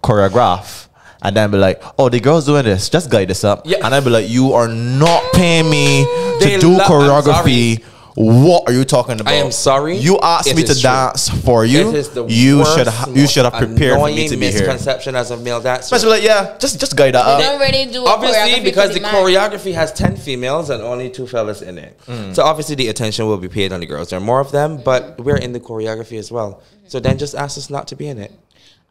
choreograph, 0.04 0.88
and 1.22 1.36
then 1.38 1.52
be 1.52 1.58
like, 1.58 1.82
"Oh, 2.00 2.10
the 2.10 2.20
girl's 2.20 2.46
doing 2.46 2.66
this. 2.66 2.90
Just 2.90 3.10
guide 3.12 3.28
this 3.30 3.44
up." 3.44 3.62
Yeah. 3.66 3.78
And 3.84 3.94
I'd 3.94 4.04
be 4.04 4.10
like, 4.10 4.28
"You 4.30 4.54
are 4.54 4.68
not 4.68 5.22
paying 5.34 5.70
me 5.70 6.04
They 6.40 6.56
to 6.56 6.60
do 6.60 6.70
lo- 6.72 6.80
I'm 6.84 6.90
choreography." 6.92 7.84
What 8.16 8.70
are 8.70 8.74
you 8.74 8.84
talking 8.86 9.20
about? 9.20 9.34
I 9.34 9.38
am 9.38 9.52
sorry. 9.52 9.98
You 9.98 10.20
asked 10.22 10.48
It 10.48 10.56
me 10.56 10.62
to 10.64 10.74
true. 10.74 10.82
dance 10.82 11.30
for 11.30 11.66
you. 11.66 11.90
It 11.90 11.96
is 11.96 12.10
the 12.10 12.26
you 12.28 12.60
worst, 12.60 12.78
should 12.78 12.88
ha- 12.88 13.10
you 13.12 13.28
should 13.28 13.46
have 13.46 13.54
most 13.54 13.66
prepared 13.68 13.94
for 14.00 14.06
me 14.06 14.14
annoying 14.14 14.30
to 14.30 14.38
be 14.38 14.46
here. 14.52 14.60
misconception 14.60 15.16
as 15.16 15.32
a 15.32 15.38
male 15.38 15.60
dancer. 15.60 15.82
Especially 15.96 16.10
like, 16.10 16.24
yeah, 16.24 16.56
just 16.60 16.80
just 16.80 16.96
guide 16.96 17.16
that 17.16 17.26
They 17.26 17.46
up. 17.46 17.52
don't 17.52 17.60
really 17.60 17.92
do 17.92 18.06
obviously 18.06 18.64
because 18.64 18.94
the 18.94 19.02
man. 19.02 19.14
choreography 19.14 19.74
has 19.74 19.92
10 19.94 20.18
females 20.18 20.70
and 20.70 20.84
only 20.84 21.10
two 21.10 21.26
fellas 21.26 21.62
in 21.62 21.78
it 21.78 22.00
mm. 22.06 22.36
so 22.36 22.44
obviously 22.44 22.76
the 22.76 22.88
attention 22.88 23.26
will 23.26 23.38
be 23.38 23.48
paid 23.50 23.72
on 23.74 23.80
the 23.80 23.86
girls 23.86 24.10
there 24.10 24.18
are 24.20 24.24
more 24.24 24.40
of 24.40 24.52
them 24.52 24.78
but 24.84 25.20
we're 25.20 25.38
in 25.38 25.52
the 25.54 25.60
choreography 25.60 26.18
as 26.20 26.32
well 26.32 26.62
so 26.88 27.00
then 27.00 27.18
just 27.18 27.34
ask 27.36 27.58
us 27.58 27.70
not 27.70 27.88
to 27.88 27.96
be 27.96 28.08
in 28.08 28.18
it 28.18 28.32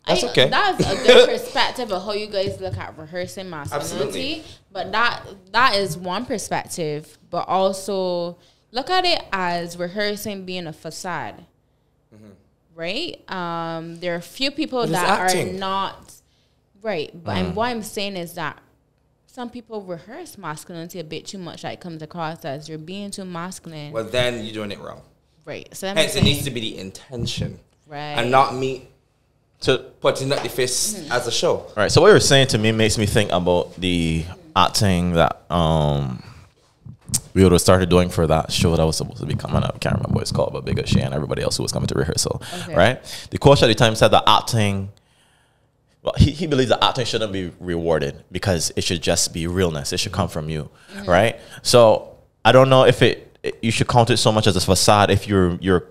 that's 0.06 0.24
I- 0.24 0.28
okay 0.30 0.48
That's 0.48 0.80
a 0.84 0.96
good 1.06 1.28
perspective 1.28 1.92
of 1.92 2.04
how 2.04 2.12
you 2.12 2.26
guys 2.26 2.60
look 2.60 2.76
at 2.76 2.98
rehearsing 2.98 3.48
masculinity. 3.48 3.84
Absolutely. 4.02 4.44
But 4.72 4.90
that 4.92 5.22
that 5.52 5.76
is 5.76 5.96
one 5.96 6.26
perspective. 6.26 7.18
But 7.30 7.46
also 7.46 8.36
look 8.72 8.90
at 8.90 9.04
it 9.04 9.22
as 9.32 9.76
rehearsing 9.78 10.44
being 10.44 10.66
a 10.66 10.72
facade, 10.72 11.44
right? 12.74 13.20
Um, 13.30 13.96
there 14.00 14.14
are 14.14 14.18
a 14.18 14.22
few 14.22 14.50
people 14.50 14.80
But 14.80 14.90
it's 14.90 14.92
that 14.92 15.36
are 15.36 15.52
not 15.52 16.12
right, 16.82 17.10
but 17.14 17.36
and 17.36 17.54
what 17.54 17.66
I'm 17.68 17.82
saying 17.82 18.16
is 18.16 18.34
that 18.34 18.58
some 19.26 19.48
people 19.50 19.82
rehearse 19.82 20.36
masculinity 20.36 20.98
a 21.00 21.04
bit 21.04 21.26
too 21.26 21.38
much. 21.38 21.64
Like 21.64 21.80
comes 21.80 22.02
across 22.02 22.44
as 22.44 22.68
you're 22.68 22.78
being 22.78 23.10
too 23.10 23.24
masculine, 23.24 23.92
Well, 23.92 24.04
then 24.04 24.44
you're 24.44 24.52
doing 24.54 24.72
it 24.72 24.78
wrong. 24.80 25.02
right? 25.44 25.68
So 25.74 25.88
I'm 25.88 25.96
Hence, 25.96 26.16
it 26.16 26.24
needs 26.24 26.44
to 26.44 26.50
be 26.50 26.60
the 26.60 26.78
intention, 26.78 27.58
right, 27.86 28.18
and 28.18 28.30
not 28.30 28.54
me 28.54 28.88
So 29.60 29.78
putting 30.00 30.32
up 30.32 30.42
the 30.42 30.48
face 30.48 30.94
Mm-hmm. 30.94 31.12
as 31.12 31.26
a 31.26 31.30
show. 31.32 31.56
All 31.58 31.72
right. 31.76 31.90
So 31.92 32.00
what 32.02 32.08
you're 32.08 32.20
saying 32.20 32.48
to 32.48 32.58
me 32.58 32.72
makes 32.72 32.98
me 32.98 33.06
think 33.06 33.30
about 33.32 33.74
the 33.76 34.24
acting 34.56 35.12
that 35.14 35.42
um 35.50 36.22
we 37.34 37.42
would 37.42 37.52
have 37.52 37.60
started 37.60 37.88
doing 37.88 38.08
for 38.10 38.26
that 38.26 38.52
show 38.52 38.76
that 38.76 38.84
was 38.84 38.96
supposed 38.96 39.20
to 39.20 39.26
be 39.26 39.34
coming 39.34 39.62
up. 39.62 39.72
I 39.74 39.78
Can't 39.78 39.94
remember 39.96 40.14
what 40.14 40.22
it's 40.22 40.32
called, 40.32 40.52
but 40.52 40.64
Big 40.64 40.86
Shay 40.86 41.00
and 41.00 41.14
everybody 41.14 41.42
else 41.42 41.56
who 41.56 41.62
was 41.62 41.72
coming 41.72 41.86
to 41.88 41.94
rehearsal. 41.94 42.42
Okay. 42.64 42.74
Right. 42.74 43.26
The 43.30 43.38
coach 43.38 43.62
at 43.62 43.68
the 43.68 43.74
time 43.74 43.94
said 43.94 44.08
that 44.08 44.24
acting. 44.26 44.90
Well, 46.02 46.14
he, 46.16 46.32
he 46.32 46.46
believes 46.48 46.70
that 46.70 46.82
acting 46.82 47.06
shouldn't 47.06 47.32
be 47.32 47.52
rewarded 47.60 48.24
because 48.32 48.72
it 48.76 48.82
should 48.84 49.00
just 49.02 49.32
be 49.32 49.46
realness. 49.46 49.92
It 49.92 49.98
should 50.00 50.12
come 50.12 50.28
from 50.28 50.48
you, 50.50 50.68
right? 51.06 51.38
So 51.62 52.16
I 52.44 52.50
don't 52.52 52.68
know 52.68 52.84
if 52.84 53.02
it, 53.02 53.36
it- 53.42 53.58
you 53.62 53.70
should 53.70 53.86
count 53.88 54.10
it 54.10 54.16
so 54.16 54.32
much 54.32 54.46
as 54.48 54.56
a 54.56 54.60
facade 54.60 55.10
if 55.10 55.28
you're 55.28 55.56
you're 55.60 55.84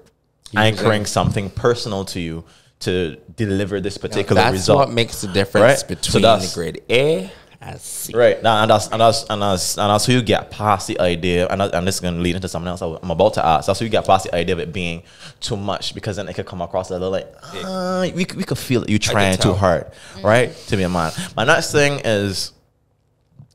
anchoring 0.56 1.06
something 1.06 1.50
personal 1.50 2.04
to 2.06 2.20
you 2.20 2.44
to 2.82 3.16
deliver 3.38 3.80
this 3.80 3.98
particular 3.98 4.42
That's 4.42 4.54
result. 4.54 4.80
what 4.80 4.89
makes 4.92 5.22
the 5.22 5.28
difference 5.30 5.82
Right? 5.82 5.88
Between 5.88 6.24
that's- 6.24 6.52
the 6.54 6.60
grade 6.60 6.82
A 6.89 7.32
and 7.62 7.80
C. 7.80 8.14
Right 8.14 8.41
now, 8.41 8.62
and 8.62 8.72
that's 8.72 8.88
and 8.88 8.99
that's 8.99 9.24
and 9.30 9.41
that's 9.41 9.78
and 9.78 9.89
that's 9.89 10.05
how 10.05 10.14
you 10.14 10.22
get 10.22 10.49
past 10.51 10.88
the 10.88 10.99
idea, 10.99 11.47
and, 11.47 11.62
and 11.62 11.88
this 11.88 11.95
is 11.95 12.01
going 12.01 12.16
to 12.16 12.20
lead 12.20 12.36
into 12.36 12.47
something 12.47 12.68
else 12.68 12.82
I'm 12.82 13.12
about 13.12 13.36
to 13.36 13.45
ask. 13.45 13.68
That's 13.68 13.80
how 13.80 13.84
you 13.84 13.89
get 13.89 14.05
past 14.05 14.26
the 14.26 14.36
idea 14.36 14.53
of 14.53 14.59
it 14.59 14.74
being 14.74 15.03
too 15.39 15.57
much, 15.57 15.93
because 15.93 16.16
then 16.16 16.28
it 16.28 16.34
could 16.34 16.47
come 16.47 16.62
across 16.62 16.89
as 16.91 16.99
like, 16.99 17.32
uh, 17.64 18.09
we 18.16 18.26
could, 18.26 18.38
we 18.38 18.43
could 18.43 18.57
feel 18.57 18.82
that 18.82 18.89
you 18.89 18.99
trying 18.99 19.38
too 19.38 19.53
hard, 19.53 19.91
right? 20.24 20.55
To 20.68 20.78
be 20.78 20.84
a 20.84 20.89
man. 20.89 21.12
My 21.38 21.43
next 21.43 21.72
thing 21.72 22.01
is. 22.03 22.51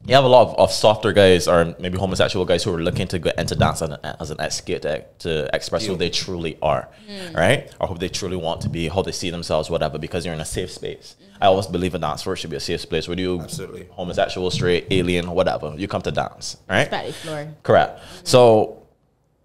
You 0.06 0.14
have 0.14 0.24
a 0.24 0.28
lot 0.28 0.48
of, 0.48 0.54
of 0.56 0.72
softer 0.72 1.12
guys, 1.12 1.48
or 1.48 1.74
maybe 1.80 1.98
homosexual 1.98 2.46
guys, 2.46 2.62
who 2.62 2.72
are 2.72 2.80
looking 2.80 3.08
to 3.08 3.18
get 3.18 3.38
into 3.38 3.56
dance 3.56 3.82
as 3.82 3.90
an, 3.90 3.98
as 4.20 4.30
an 4.30 4.40
escape 4.40 4.82
to, 4.82 5.04
to 5.20 5.50
express 5.54 5.84
who 5.84 5.96
they 5.96 6.10
truly 6.10 6.56
are, 6.62 6.88
mm. 7.08 7.34
right? 7.34 7.74
Or 7.80 7.88
who 7.88 7.98
they 7.98 8.08
truly 8.08 8.36
want 8.36 8.60
to 8.60 8.68
be, 8.68 8.88
how 8.88 9.02
they 9.02 9.12
see 9.12 9.30
themselves, 9.30 9.68
whatever. 9.68 9.98
Because 9.98 10.24
you're 10.24 10.34
in 10.34 10.40
a 10.40 10.44
safe 10.44 10.70
space. 10.70 11.16
Mm-hmm. 11.20 11.42
I 11.42 11.46
always 11.46 11.66
believe 11.66 11.94
a 11.94 11.98
dance 11.98 12.22
floor 12.22 12.36
should 12.36 12.50
be 12.50 12.56
a 12.56 12.60
safe 12.60 12.88
place. 12.88 13.08
Whether 13.08 13.20
you 13.20 13.40
Absolutely. 13.40 13.88
homosexual, 13.90 14.50
straight, 14.52 14.86
alien, 14.90 15.30
whatever. 15.30 15.74
You 15.76 15.88
come 15.88 16.02
to 16.02 16.12
dance, 16.12 16.56
right? 16.68 16.88
Spatty 16.88 17.12
floor. 17.12 17.48
Correct. 17.64 17.98
Mm-hmm. 17.98 18.24
So, 18.24 18.82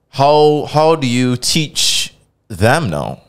how 0.09 0.65
how 0.65 0.95
do 0.95 1.07
you 1.07 1.37
teach 1.37 2.13
them 2.49 2.89
now, 2.89 3.21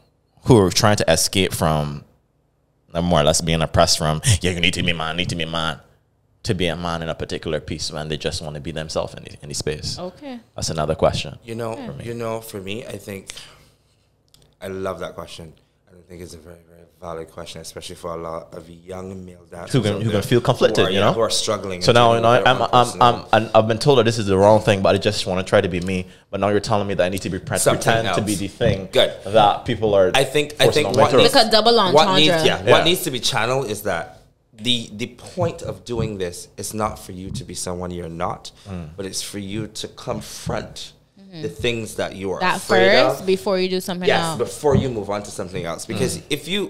who 0.44 0.58
are 0.58 0.70
trying 0.70 0.96
to 0.96 1.10
escape 1.10 1.54
from, 1.54 2.04
more 2.92 3.20
or 3.20 3.24
less 3.24 3.40
being 3.40 3.62
oppressed 3.62 3.98
from? 3.98 4.20
Yeah, 4.42 4.50
you 4.50 4.60
need 4.60 4.74
to 4.74 4.82
be 4.82 4.92
man, 4.92 5.16
need 5.16 5.28
to 5.30 5.36
be 5.36 5.44
man, 5.44 5.80
to 6.45 6.55
be 6.55 6.66
a 6.66 6.76
man 6.76 7.03
in 7.03 7.09
a 7.09 7.14
particular 7.14 7.61
piece 7.61 7.93
when 7.93 8.09
they 8.09 8.16
just 8.16 8.43
want 8.43 8.55
to 8.55 8.61
be 8.61 8.72
themselves 8.72 9.14
in 9.14 9.24
any 9.43 9.49
the 9.49 9.55
space. 9.55 9.99
Okay. 9.99 10.40
That's 10.57 10.70
another 10.70 10.95
question. 10.95 11.38
You 11.45 11.55
know, 11.55 11.95
you 12.03 12.14
know, 12.14 12.40
for 12.40 12.61
me, 12.61 12.84
I 12.86 12.99
think 12.99 13.28
I 14.61 14.68
love 14.68 15.01
that 15.01 15.14
question. 15.14 15.53
I 15.88 15.93
don't 15.93 16.07
think 16.09 16.22
it's 16.22 16.34
a 16.34 16.38
very, 16.38 16.57
very 16.68 16.80
valid 17.01 17.30
question, 17.30 17.61
especially 17.61 17.97
for 17.97 18.12
a 18.14 18.16
lot 18.16 18.55
of 18.55 18.68
young 18.70 19.24
male 19.24 19.45
dancers 19.51 19.72
Who 19.72 19.82
can- 19.82 20.01
who 20.01 20.11
can 20.11 20.22
feel 20.22 20.40
conflicted, 20.40 20.86
are, 20.86 20.90
you 20.90 20.99
yeah, 20.99 21.07
know? 21.07 21.12
who 21.12 21.20
are 21.20 21.30
struggling. 21.30 21.82
So 21.82 21.93
now, 21.93 22.14
you 22.14 22.20
know, 22.20 22.32
with 22.32 22.45
their 22.45 22.55
I'm, 22.55 22.62
I'm, 22.62 23.03
I'm, 23.03 23.24
I'm, 23.32 23.51
I've 23.55 23.68
been 23.68 23.78
told 23.78 23.99
that 23.99 24.05
this 24.05 24.18
is 24.18 24.26
the 24.26 24.38
wrong 24.38 24.61
thing, 24.61 24.82
but 24.82 24.95
I 24.95 24.99
just 24.99 25.26
want 25.26 25.45
to 25.45 25.49
try 25.49 25.61
to 25.61 25.68
be 25.68 25.80
me. 25.80 26.07
But 26.30 26.40
now 26.40 26.49
you're 26.49 26.61
telling 26.61 26.86
me 26.88 26.95
that 26.95 27.05
I 27.05 27.09
need 27.09 27.22
to 27.22 27.30
be 27.30 27.38
pre- 27.40 27.59
Something 27.59 27.82
pretend 27.82 28.14
to 28.16 28.22
be 28.22 28.34
the 28.36 28.49
thing 28.49 28.88
Good. 28.93 29.12
that 29.26 29.64
people 29.64 29.95
are. 29.95 30.11
I 30.14 30.24
think 30.24 30.55
I 30.61 30.68
think 30.70 30.88
on 30.88 30.95
me 30.97 31.03
what 31.03 31.14
needs, 31.14 31.34
Like 31.34 31.47
a 31.47 31.51
double 31.51 31.76
what 31.76 32.16
needs, 32.16 32.30
entendre. 32.32 32.47
yeah, 32.47 32.64
Yeah. 32.64 32.70
what 32.72 32.84
needs 32.84 33.03
to 33.03 33.11
be 33.11 33.20
channeled 33.20 33.68
is 33.70 33.82
that 33.82 34.21
the 34.62 34.90
the 34.96 35.06
point 35.34 35.62
of 35.62 35.84
doing 35.84 36.18
this 36.18 36.48
is 36.56 36.72
not 36.74 36.98
for 36.98 37.12
you 37.12 37.30
to 37.30 37.44
be 37.44 37.54
someone 37.54 37.90
you're 37.90 38.08
not, 38.26 38.50
Mm. 38.68 38.90
but 38.96 39.06
it's 39.06 39.22
for 39.22 39.38
you 39.38 39.66
to 39.80 39.88
confront 39.88 40.92
the 41.40 41.48
things 41.48 41.94
that 41.94 42.14
you 42.14 42.30
are 42.32 42.40
That 42.40 42.56
afraid 42.58 42.90
first 43.02 43.20
of. 43.20 43.26
before 43.26 43.58
you 43.58 43.68
do 43.68 43.80
something 43.80 44.08
else. 44.10 44.18
Yes, 44.20 44.26
else. 44.28 44.38
before 44.38 44.76
you 44.76 44.88
move 44.90 45.08
on 45.08 45.22
to 45.22 45.30
something 45.30 45.64
else, 45.64 45.86
because 45.86 46.18
Mm. 46.18 46.22
if 46.30 46.46
you 46.48 46.60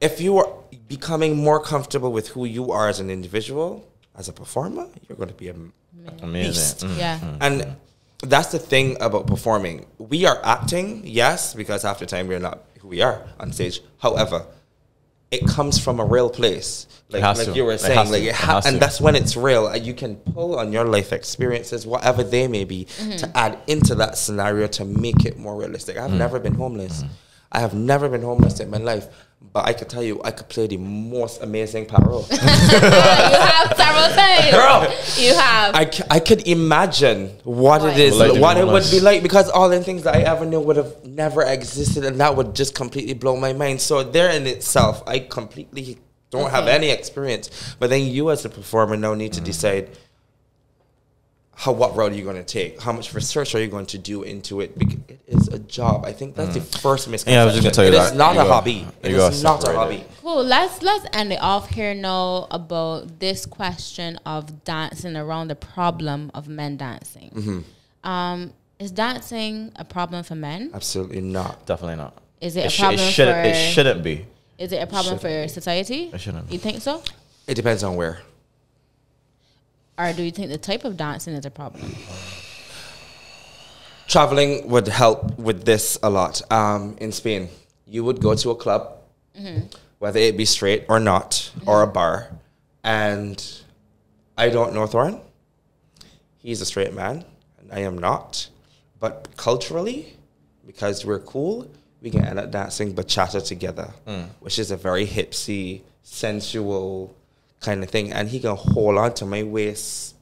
if 0.00 0.20
you 0.20 0.36
are 0.38 0.48
becoming 0.88 1.36
more 1.36 1.60
comfortable 1.60 2.12
with 2.12 2.28
who 2.28 2.44
you 2.44 2.70
are 2.72 2.88
as 2.88 3.00
an 3.00 3.10
individual, 3.10 3.84
as 4.16 4.28
a 4.28 4.32
performer, 4.32 4.86
you're 5.08 5.16
going 5.16 5.28
to 5.30 5.34
be 5.44 5.48
a 5.48 5.54
Amazing. 6.22 6.52
beast. 6.52 6.78
Mm. 6.84 6.98
yeah. 6.98 7.18
and 7.40 7.76
that's 8.20 8.48
the 8.52 8.58
thing 8.58 8.96
about 9.00 9.26
performing. 9.26 9.86
We 9.98 10.24
are 10.26 10.40
acting, 10.44 11.02
yes, 11.04 11.54
because 11.54 11.82
half 11.82 11.98
the 11.98 12.06
time 12.06 12.28
we're 12.28 12.38
not 12.50 12.58
who 12.80 12.88
we 12.88 13.00
are 13.02 13.22
on 13.40 13.52
stage. 13.52 13.80
However, 13.98 14.46
it 15.30 15.46
comes 15.46 15.78
from 15.78 16.00
a 16.00 16.04
real 16.04 16.30
place. 16.30 16.86
Like, 17.10 17.22
like 17.22 17.46
to. 17.46 17.52
you 17.52 17.64
were 17.64 17.78
saying, 17.78 17.96
has 17.96 18.10
like 18.10 18.22
it 18.22 18.28
It 18.28 18.34
ha- 18.34 18.54
has 18.54 18.66
and 18.66 18.74
to. 18.74 18.80
that's 18.80 19.00
when 19.00 19.14
it's 19.14 19.36
real. 19.36 19.74
You 19.76 19.94
can 19.94 20.16
pull 20.16 20.58
on 20.58 20.72
your 20.72 20.84
life 20.84 21.12
experiences, 21.12 21.86
whatever 21.86 22.24
they 22.24 22.48
may 22.48 22.64
be, 22.64 22.84
to 22.84 22.92
mm-hmm. 22.92 23.30
add 23.36 23.58
into 23.66 23.94
that 23.96 24.16
scenario 24.16 24.66
to 24.68 24.84
make 24.84 25.24
it 25.24 25.38
more 25.38 25.56
realistic. 25.56 25.96
I've 25.96 26.10
mm. 26.10 26.18
never 26.18 26.38
been 26.40 26.54
homeless. 26.54 27.02
Mm-hmm. 27.02 27.12
I 27.52 27.60
have 27.60 27.74
never 27.74 28.08
been 28.08 28.22
homeless 28.22 28.58
in 28.58 28.68
my 28.68 28.78
life, 28.78 29.06
but 29.54 29.64
I 29.66 29.72
could 29.72 29.88
tell 29.88 30.02
you, 30.02 30.20
I 30.24 30.32
could 30.32 30.48
play 30.48 30.66
the 30.66 30.76
most 30.78 31.40
amazing 31.40 31.86
parole. 31.86 32.26
you 32.30 32.36
have 32.38 33.72
several 33.76 34.08
things. 34.12 34.50
Girl. 34.50 34.92
You 35.16 35.32
have. 35.34 35.74
I, 35.76 35.88
c- 35.88 36.02
I 36.10 36.18
could 36.18 36.46
imagine 36.48 37.28
what 37.44 37.80
Right. 37.82 37.92
it 37.96 38.00
is, 38.00 38.18
Well, 38.18 38.32
like 38.32 38.42
what 38.42 38.56
it 38.58 38.66
would 38.66 38.82
be 38.90 38.98
like, 38.98 39.22
because 39.22 39.48
all 39.48 39.68
the 39.68 39.80
things 39.80 40.02
that 40.02 40.16
I 40.16 40.22
ever 40.22 40.44
knew 40.44 40.58
would 40.60 40.76
have 40.76 41.04
never 41.06 41.42
existed, 41.44 42.04
and 42.04 42.18
that 42.20 42.34
would 42.36 42.54
just 42.56 42.74
completely 42.74 43.14
blow 43.14 43.36
my 43.36 43.52
mind. 43.52 43.80
So 43.80 44.02
there 44.02 44.28
in 44.30 44.44
itself, 44.48 45.04
I 45.06 45.20
completely 45.20 45.98
don't 46.30 46.50
have 46.50 46.66
any 46.66 46.90
experience. 46.90 47.76
But 47.78 47.90
then 47.90 48.02
you, 48.02 48.30
as 48.32 48.44
a 48.44 48.48
performer, 48.48 48.96
now 48.96 49.14
need 49.14 49.32
to 49.34 49.40
Mm. 49.40 49.44
decide 49.44 49.90
how 51.56 51.70
what 51.70 51.94
road 51.94 52.10
are 52.10 52.16
you 52.16 52.24
going 52.24 52.34
to 52.34 52.42
take, 52.42 52.80
how 52.82 52.90
much 52.90 53.14
research 53.14 53.54
are 53.54 53.60
you 53.60 53.68
going 53.68 53.86
to 53.86 53.98
do 53.98 54.24
into 54.24 54.60
it. 54.60 54.76
Because 54.76 54.98
it 55.08 55.20
is 55.28 55.43
a 55.54 55.58
job. 55.60 56.04
I 56.04 56.12
think 56.12 56.34
that's 56.36 56.54
the 56.54 56.60
first 56.60 57.08
misconception. 57.08 57.32
Mm. 57.32 57.36
Yeah, 57.36 57.42
I 57.42 57.44
was 57.46 57.54
just 57.54 57.64
gonna 57.64 57.74
tell 57.74 57.84
you 57.84 57.90
It 57.92 57.96
that. 57.96 58.12
is 58.12 58.18
not 58.18 58.34
You 58.34 58.40
a 58.40 58.44
go- 58.44 58.50
hobby. 58.52 58.86
It 59.02 59.06
is 59.06 59.10
you 59.12 59.16
go 59.16 59.30
not 59.42 59.68
a 59.68 59.72
hobby. 59.72 60.04
Cool. 60.20 60.42
Let's 60.44 60.82
let's 60.82 61.06
end 61.12 61.32
it 61.32 61.40
off 61.40 61.70
here 61.70 61.94
now 61.94 62.46
about 62.50 63.18
this 63.20 63.46
question 63.46 64.18
of 64.26 64.64
dancing 64.64 65.16
around 65.16 65.48
the 65.48 65.54
problem 65.56 66.30
of 66.34 66.48
men 66.48 66.76
dancing. 66.76 67.30
Mm-hmm. 67.34 68.08
Um, 68.10 68.52
is 68.78 68.90
dancing 68.90 69.72
a 69.76 69.84
problem 69.84 70.22
for 70.24 70.34
men? 70.34 70.70
Absolutely 70.74 71.20
not. 71.20 71.64
Definitely 71.66 71.96
not. 71.96 72.12
Is 72.40 72.56
it 72.56 72.66
a 72.66 72.68
sh- 72.68 72.80
problem 72.80 73.00
shouldn't, 73.10 73.36
for? 73.36 73.50
it 73.50 73.72
shouldn't 73.72 74.02
be. 74.02 74.26
Is 74.58 74.72
it 74.72 74.82
a 74.82 74.86
problem 74.86 75.18
for 75.18 75.48
society? 75.48 76.10
It 76.12 76.20
shouldn't. 76.20 76.50
You 76.52 76.58
think 76.58 76.82
so, 76.82 77.02
It 77.46 77.54
depends 77.54 77.82
on 77.82 77.96
where. 77.96 78.20
or 79.98 80.12
do 80.12 80.22
you 80.22 80.30
think 80.30 80.50
the 80.50 80.58
type 80.58 80.84
of 80.84 80.96
dancing 80.96 81.34
is 81.34 81.44
a 81.46 81.50
problem? 81.50 81.94
Traveling 84.06 84.68
would 84.68 84.88
help 84.88 85.38
with 85.38 85.64
this 85.64 85.98
a 86.02 86.10
lot. 86.10 86.42
Um, 86.50 86.96
in 87.00 87.12
Spain, 87.12 87.48
you 87.86 88.04
would 88.04 88.20
go 88.20 88.34
to 88.34 88.50
a 88.50 88.54
club, 88.54 88.98
mm-hmm. 89.38 89.66
whether 89.98 90.18
it 90.18 90.36
be 90.36 90.44
straight 90.44 90.86
or 90.88 91.00
not, 91.00 91.30
mm-hmm. 91.30 91.68
or 91.68 91.82
a 91.82 91.86
bar, 91.86 92.30
and 92.82 93.42
I 94.36 94.48
don't 94.48 94.74
know 94.74 94.86
Thorin. 94.86 95.20
He's 96.38 96.60
a 96.60 96.66
straight 96.66 96.92
man, 96.92 97.24
and 97.58 97.72
I 97.72 97.80
am 97.80 97.96
not. 97.96 98.48
But 99.00 99.28
culturally, 99.36 100.16
because 100.66 101.04
we're 101.04 101.20
cool, 101.20 101.70
we 102.00 102.10
can 102.10 102.24
end 102.24 102.38
up 102.38 102.50
dancing 102.50 102.94
bachata 102.94 103.44
together, 103.46 103.94
hmm. 104.06 104.24
which 104.40 104.58
is 104.58 104.70
a 104.70 104.76
very 104.76 105.06
hipsy, 105.06 105.82
sensual 106.02 107.14
kind 107.60 107.82
of 107.82 107.90
thing. 107.90 108.12
And 108.12 108.28
he 108.28 108.40
can 108.40 108.56
hold 108.56 108.98
on 108.98 109.14
to 109.14 109.26
my 109.26 109.42
waist 109.42 110.14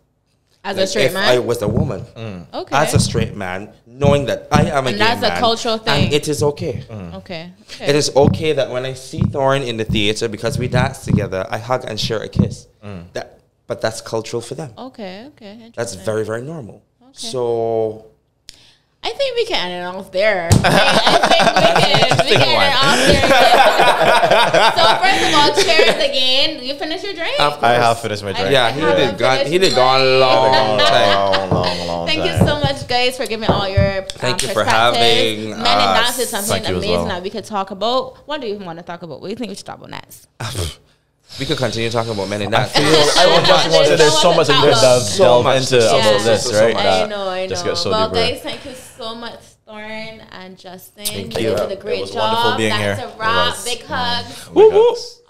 As 0.64 0.78
a 0.78 0.86
straight 0.86 1.06
if 1.06 1.14
man, 1.14 1.28
I 1.28 1.38
was 1.40 1.60
a 1.60 1.68
woman 1.68 2.02
mm. 2.16 2.54
okay, 2.54 2.76
as 2.76 2.94
a 2.94 3.00
straight 3.00 3.34
man, 3.34 3.72
knowing 3.84 4.26
that 4.26 4.46
I 4.52 4.62
am 4.70 4.86
a 4.86 4.90
And 4.90 4.98
gay 4.98 5.04
that's 5.04 5.22
a 5.24 5.40
cultural 5.40 5.78
thing. 5.78 6.04
and 6.04 6.12
it 6.14 6.28
is 6.28 6.40
okay. 6.42 6.84
Mm. 6.88 7.14
okay, 7.14 7.52
okay. 7.62 7.86
It 7.88 7.96
is 7.96 8.14
okay 8.14 8.52
that 8.52 8.70
when 8.70 8.84
I 8.86 8.92
see 8.94 9.20
Thorin 9.22 9.66
in 9.66 9.76
the 9.76 9.84
theater 9.84 10.28
because 10.28 10.58
we 10.58 10.68
dance 10.68 11.04
together, 11.04 11.46
I 11.50 11.58
hug 11.58 11.84
and 11.88 11.98
share 11.98 12.22
a 12.22 12.28
kiss. 12.28 12.68
Mm. 12.84 13.12
That, 13.14 13.40
but 13.66 13.80
that's 13.80 14.00
cultural 14.00 14.40
for 14.40 14.54
them. 14.54 14.70
okay, 14.78 15.26
okay. 15.30 15.72
That's 15.74 15.94
very 15.94 16.24
very 16.24 16.42
normal. 16.42 16.84
Okay. 17.02 17.26
So 17.32 18.11
I 19.04 19.10
think 19.10 19.34
we 19.36 19.44
can 19.46 19.70
end 19.70 19.82
it 19.82 19.98
off 19.98 20.12
there. 20.12 20.48
I 20.64 21.18
think 21.28 21.42
we 21.58 21.82
can, 21.82 22.24
we 22.24 22.32
can 22.32 22.54
end 22.54 22.70
it 22.70 22.76
off 22.86 23.00
there. 23.10 23.26
so 24.78 24.82
first 25.02 25.22
of 25.26 25.34
all, 25.34 25.50
cheers 25.64 25.96
again. 25.96 26.62
You 26.64 26.74
finish 26.74 27.02
your 27.02 27.12
drink. 27.14 27.38
Of 27.40 27.62
I 27.64 27.72
have 27.72 27.96
course. 27.96 28.02
finished 28.02 28.22
my 28.22 28.30
I- 28.30 28.32
drink. 28.34 28.52
yeah, 28.52 28.66
I 28.66 28.72
he 28.72 28.80
did 28.80 29.18
gone. 29.18 29.38
He 29.38 29.44
finished 29.58 29.70
did 29.70 29.74
gone 29.74 30.00
mine. 30.00 30.20
long 30.20 30.78
time. 30.86 31.14
long, 31.16 31.50
long, 31.50 31.86
long 31.88 32.06
Thank 32.06 32.24
you 32.24 32.36
so 32.46 32.60
much, 32.60 32.86
guys, 32.88 33.16
for 33.16 33.26
giving 33.26 33.48
all 33.50 33.68
your 33.68 33.98
um, 34.02 34.04
Thank 34.08 34.42
you 34.42 34.48
for 34.48 34.62
perspectives. 34.62 34.98
having 34.98 35.50
Men 35.50 35.58
and 35.58 35.66
us. 35.66 36.06
dance 36.06 36.18
is 36.20 36.28
something 36.30 36.50
Thank 36.62 36.68
you 36.68 36.76
as 36.76 36.84
amazing 36.84 36.96
well. 36.96 37.06
that 37.08 37.22
we 37.24 37.30
could 37.30 37.44
talk 37.44 37.70
about. 37.72 38.16
What 38.28 38.40
do 38.40 38.46
you 38.46 38.56
want 38.58 38.78
to 38.78 38.84
talk 38.84 39.02
about? 39.02 39.20
What 39.20 39.26
do 39.26 39.30
you 39.30 39.36
think 39.36 39.48
we 39.50 39.54
should 39.56 39.66
talk 39.66 39.78
about 39.78 39.90
next? 39.90 40.28
We 41.38 41.46
could 41.46 41.58
continue 41.58 41.90
talking 41.90 42.12
about 42.12 42.28
men 42.28 42.42
in 42.42 42.50
that. 42.50 42.70
feel- 42.70 42.84
I 42.84 43.26
want- 43.32 43.46
just 43.46 43.70
want 43.70 43.84
to 43.84 43.90
say 43.90 43.96
there's 43.96 44.18
so 44.20 44.34
much 44.34 44.46
to 44.48 44.52
There's 44.62 44.80
delve, 44.80 45.02
so 45.02 45.24
delve 45.24 45.44
much, 45.44 45.56
into 45.58 45.80
so 45.82 45.98
about 45.98 46.20
this, 46.22 46.44
so, 46.44 46.50
so 46.52 46.64
right? 46.64 46.74
much. 46.74 46.84
I 46.86 47.06
know, 47.06 47.28
I 47.28 47.46
just 47.46 47.64
know. 47.64 47.74
so 47.74 47.90
well, 47.90 48.08
deeper. 48.10 48.20
guys, 48.32 48.40
thank 48.42 48.64
you 48.64 48.74
so 48.74 49.14
much, 49.14 49.40
Thorn 49.66 50.20
and 50.30 50.58
Justin. 50.58 51.06
Thank 51.06 51.38
you 51.38 51.50
you. 51.50 51.56
did 51.56 51.60
a 51.60 51.70
It 51.72 51.80
great 51.80 52.00
was 52.02 52.10
job. 52.10 52.18
wonderful 52.34 52.56
being 52.58 52.70
That's 52.70 53.00
here. 53.00 53.08
a 53.08 53.18
wrap. 53.18 53.54
Big 53.64 53.82
hugs. 53.84 54.48
Big 54.54 54.72
hugs. 54.72 55.21